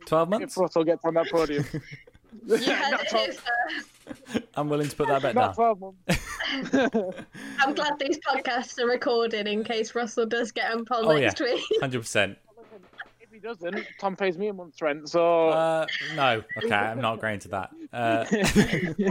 Twelve 0.07 0.29
months. 0.29 0.43
if 0.53 0.57
months? 0.57 0.57
Russell 0.59 0.85
gets 0.85 1.05
on 1.05 1.15
that 1.15 1.29
podium. 1.31 1.65
You 2.47 2.57
had 2.59 2.91
not, 2.91 3.01
it 3.05 3.39
12. 4.29 4.43
I'm 4.57 4.69
willing 4.69 4.89
to 4.89 4.95
put 4.97 5.09
that 5.09 5.23
bet 5.23 5.35
not 5.35 5.57
down. 5.57 5.95
I'm 7.61 7.75
glad 7.75 7.99
these 7.99 8.19
podcasts 8.19 8.79
are 8.79 8.87
recorded 8.87 9.47
in 9.49 9.65
case 9.65 9.95
Russell 9.95 10.27
does 10.27 10.53
get 10.53 10.71
on 10.71 10.85
pole 10.85 11.11
Oh, 11.11 11.17
next 11.19 11.41
week. 11.41 11.63
100%. 11.81 12.33
if 12.33 12.37
he 13.37 13.41
doesn't, 13.49 13.85
Tom 14.01 14.17
pays 14.17 14.39
me 14.39 14.49
a 14.49 14.53
month's 14.53 14.81
rent. 14.81 15.09
So 15.09 15.49
Uh, 15.49 15.87
no, 16.15 16.43
okay, 16.65 16.75
I'm 16.75 17.01
not 17.01 17.19
agreeing 17.19 17.41
to 17.41 17.49
that. 17.49 17.71
Uh, 17.93 18.25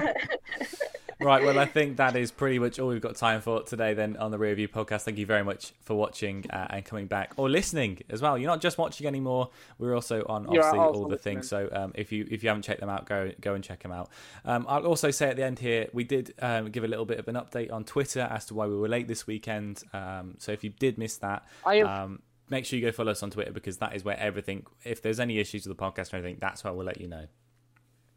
right, 1.20 1.44
well, 1.44 1.60
I 1.60 1.66
think 1.66 1.98
that 1.98 2.16
is 2.16 2.32
pretty 2.32 2.60
much 2.60 2.80
all 2.80 2.90
we've 2.90 3.02
got 3.02 3.16
time 3.16 3.42
for 3.42 3.64
today. 3.64 3.94
Then 3.94 4.18
on 4.18 4.32
the 4.32 4.38
Rearview 4.38 4.70
podcast, 4.70 5.02
thank 5.02 5.18
you 5.18 5.26
very 5.26 5.44
much 5.44 5.74
for 5.82 5.96
watching 5.96 6.46
uh, 6.52 6.68
and 6.72 6.86
coming 6.86 7.08
back 7.08 7.34
or 7.38 7.50
listening 7.50 8.00
as 8.10 8.22
well. 8.22 8.38
You're 8.38 8.50
not 8.50 8.62
just 8.62 8.78
watching 8.78 9.08
anymore; 9.08 9.50
we're 9.80 9.96
also 9.96 10.24
on 10.28 10.46
obviously 10.48 10.78
also 10.80 11.00
all 11.00 11.04
the 11.04 11.16
listening. 11.16 11.36
things. 11.38 11.50
So 11.50 11.70
um, 11.72 11.92
if 11.96 12.12
you 12.12 12.28
if 12.30 12.44
you 12.44 12.50
haven't 12.50 12.64
checked 12.64 12.82
them 12.82 12.90
out, 12.90 13.06
go 13.06 13.32
go 13.40 13.54
and 13.54 13.64
check 13.64 13.82
them 13.84 13.92
out. 13.92 14.10
Um, 14.44 14.66
I'll 14.68 14.86
also 14.86 15.12
say 15.12 15.30
at 15.30 15.38
the 15.38 15.44
end 15.46 15.60
here, 15.60 15.88
we 15.94 16.04
did 16.04 16.34
um, 16.42 16.70
give 16.72 16.84
a 16.84 16.88
little 16.88 17.06
bit 17.06 17.20
of 17.20 17.28
an 17.28 17.36
update 17.36 17.72
on 17.72 17.84
Twitter 17.86 18.22
as 18.30 18.46
to 18.48 18.54
why 18.54 18.68
we 18.68 18.76
were 18.76 18.90
late 18.90 19.08
this 19.08 19.26
weekend. 19.28 19.84
Um, 19.94 20.36
so 20.40 20.52
if 20.52 20.64
you 20.64 20.72
did 20.72 20.98
miss 20.98 21.18
that, 21.18 21.46
I 21.66 21.76
have- 21.78 21.88
um, 21.88 22.22
make 22.50 22.66
sure 22.66 22.78
you 22.78 22.86
go 22.86 22.91
follow 22.91 23.12
us 23.12 23.24
on 23.24 23.32
Twitter 23.32 23.52
because 23.52 23.78
that 23.78 23.96
is 23.96 24.04
where 24.04 24.20
everything. 24.20 24.66
If 24.84 25.02
there's 25.02 25.20
any 25.20 25.39
issues 25.39 25.68
with 25.68 25.78
the 25.78 25.84
podcast 25.84 26.14
or 26.14 26.18
anything, 26.18 26.38
that's 26.39 26.64
where 26.64 26.74
we'll 26.74 26.86
let 26.86 27.00
you 27.00 27.08
know. 27.08 27.26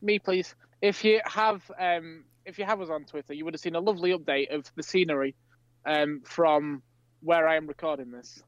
me, 0.01 0.19
please. 0.19 0.55
If 0.81 1.05
you 1.05 1.21
have, 1.25 1.69
um, 1.79 2.25
if 2.45 2.59
you 2.59 2.65
have 2.65 2.81
us 2.81 2.89
on 2.89 3.05
Twitter, 3.05 3.35
you 3.35 3.45
would 3.45 3.55
have 3.55 3.61
seen 3.61 3.75
a 3.75 3.81
lovely 3.81 4.17
update 4.17 4.55
of 4.55 4.71
the 4.77 4.83
scenery 4.83 5.35
um, 5.85 6.23
from 6.25 6.83
where 7.21 7.49
I 7.49 7.57
am 7.57 7.67
recording 7.67 8.11
this. 8.11 8.43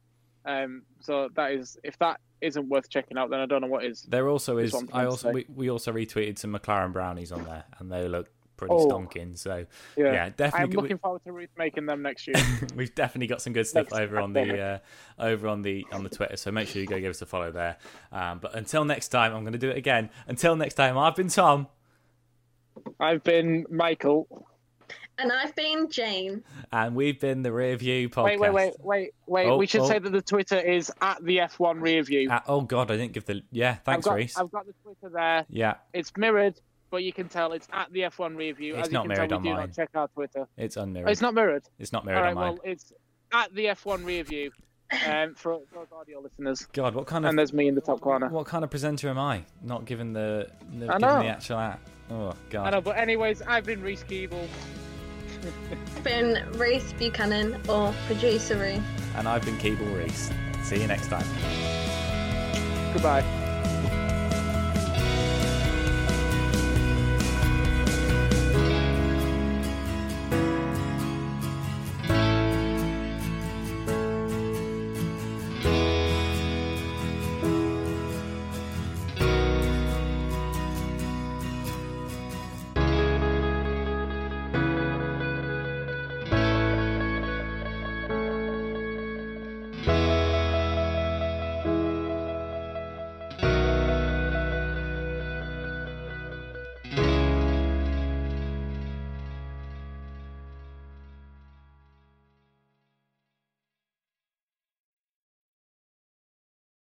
Um, 0.45 0.83
so 1.01 1.29
that 1.35 1.53
is, 1.53 1.77
if 1.83 1.99
that 1.99 2.21
isn't 2.41 2.69
worth 2.69 2.89
checking 2.89 3.19
out, 3.19 3.31
then 3.31 3.41
I 3.41 3.47
don't 3.47 3.61
know 3.61 3.67
what 3.67 3.85
is. 3.85 4.03
There 4.03 4.29
also 4.29 4.59
Is 4.59 4.75
I 4.93 5.05
also 5.05 5.33
we, 5.33 5.45
we 5.55 5.71
also 5.71 5.93
retweeted 5.93 6.39
some 6.39 6.53
McLaren 6.53 6.93
brownies 6.93 7.33
on 7.33 7.45
there, 7.45 7.65
and 7.79 7.91
they 7.91 8.09
look 8.09 8.29
pretty 8.61 8.75
Oh. 8.75 8.89
stonking. 8.89 9.37
So 9.39 9.67
Yeah, 9.97 10.13
yeah, 10.13 10.25
I'm 10.25 10.33
definitely. 10.33 10.77
looking 10.77 10.99
forward 10.99 11.25
to 11.25 11.33
Ruth 11.33 11.51
making 11.57 11.87
them 11.87 12.03
next 12.03 12.27
year. 12.27 12.37
we, 12.77 12.85
have 12.85 12.95
definitely 12.95 13.27
got 13.27 13.43
some 13.43 13.53
good 13.53 13.67
stuff 13.67 13.91
Next 13.91 14.01
over 14.01 14.21
on 14.21 14.33
the 14.33 14.61
uh, 14.61 14.79
over 15.19 15.49
on 15.49 15.63
the 15.63 15.87
on 15.93 16.05
the 16.05 16.11
Twitter. 16.11 16.37
So 16.37 16.51
make 16.53 16.69
sure 16.69 16.81
you 16.81 16.87
go 16.87 17.01
give 17.01 17.11
us 17.11 17.23
a 17.23 17.27
follow 17.27 17.51
there. 17.51 17.79
Um, 18.13 18.39
but 18.39 18.55
until 18.55 18.85
next 18.85 19.09
time, 19.09 19.35
I'm 19.35 19.43
going 19.43 19.55
to 19.55 19.59
do 19.59 19.71
it 19.71 19.77
again. 19.77 20.11
Until 20.29 20.55
next 20.57 20.75
time, 20.75 20.99
I've 20.99 21.17
been 21.17 21.29
Tom, 21.29 21.69
I've 22.99 23.25
been 23.25 23.67
Michael. 23.71 24.47
And 25.19 25.31
I've 25.31 25.55
been 25.55 25.91
Jane. 25.91 26.43
and 26.73 26.95
we've 26.95 27.21
been 27.21 27.43
the 27.43 27.51
Rearview 27.51 28.09
podcast. 28.09 28.25
Wait, 28.25 28.41
wait, 28.41 28.53
wait, 28.55 28.73
wait, 28.81 29.11
wait. 29.27 29.47
Oh, 29.49 29.59
we 29.59 29.67
should 29.67 29.83
oh. 29.83 29.89
say 29.89 29.99
that 29.99 30.11
the 30.11 30.23
Twitter 30.23 30.59
is 30.59 30.91
at 31.03 31.23
the 31.23 31.39
F1 31.39 31.79
Rearview. 31.79 32.31
Uh, 32.31 32.41
oh 32.49 32.63
God, 32.63 32.91
I 32.91 32.97
didn't 32.97 33.13
give 33.13 33.27
the. 33.27 33.43
Yeah, 33.53 33.75
thanks, 33.75 34.07
I've 34.07 34.11
got, 34.11 34.17
Reece. 34.17 34.39
I've 34.39 34.51
got 34.51 34.67
the 34.67 34.73
Twitter 34.83 35.11
there. 35.13 35.45
Yeah, 35.51 35.75
It's 35.93 36.11
mirrored, 36.17 36.59
but 36.91 37.03
you 37.05 37.13
can 37.13 37.29
tell 37.29 37.53
it's 37.53 37.69
at 37.73 37.93
the 37.93 38.01
F1 38.01 38.37
review. 38.37 38.75
It's 38.77 38.89
As 38.89 38.93
not 38.93 39.05
you 39.05 39.11
can 39.11 39.17
tell, 39.17 39.27
mirrored 39.29 39.31
we 39.31 39.37
on 39.37 39.43
do 39.43 39.51
mine. 39.51 39.59
not 39.69 39.75
check 39.77 39.91
our 39.95 40.09
Twitter. 40.09 40.47
it's 40.57 40.77
Oh, 40.77 40.83
unmirrored. 40.83 41.11
it's 41.11 41.21
not 41.21 41.35
mirrored. 41.35 41.63
It's 41.79 41.93
not 41.93 42.05
mirrored 42.05 42.23
right, 42.23 42.29
on 42.31 42.35
mine. 42.35 42.45
well, 42.55 42.61
it's 42.65 42.93
at 43.33 43.55
the 43.55 43.67
F1 43.67 44.05
review 44.05 44.51
View 44.51 44.51
um, 45.13 45.35
for 45.37 45.61
those 45.73 45.87
audio 45.93 46.21
listeners. 46.21 46.67
God, 46.73 46.95
what 46.97 47.07
kind 47.07 47.25
of 47.25 47.29
And 47.31 47.39
there's 47.39 47.53
me 47.53 47.69
in 47.69 47.75
the 47.77 47.81
top 47.81 48.01
corner. 48.01 48.29
what 48.29 48.47
kind 48.47 48.65
of 48.65 48.71
presenter 48.71 49.09
am 49.09 49.19
I? 49.19 49.45
Not 49.63 49.85
given 49.85 50.13
the, 50.13 50.49
the 50.73 50.87
given 50.87 51.01
the 51.01 51.07
actual 51.29 51.59
app. 51.59 51.81
Oh 52.11 52.33
God. 52.51 52.67
I 52.67 52.71
know, 52.71 52.81
but 52.81 52.97
anyways, 52.99 53.41
I've 53.43 53.65
been 53.65 53.81
Reece 53.83 54.03
Keeble. 54.03 54.49
I've 55.97 56.05
been 56.05 56.45
Reece 56.59 56.93
Buchanan 56.95 57.61
or 57.69 57.95
producer 58.07 58.57
Ruth. 58.57 58.83
And 59.17 59.29
I've 59.29 59.45
been 59.45 59.57
Keeble 59.59 59.97
Reece. 59.97 60.31
See 60.65 60.81
you 60.81 60.89
next 60.89 61.07
time. 61.09 61.25
Goodbye. 62.93 63.23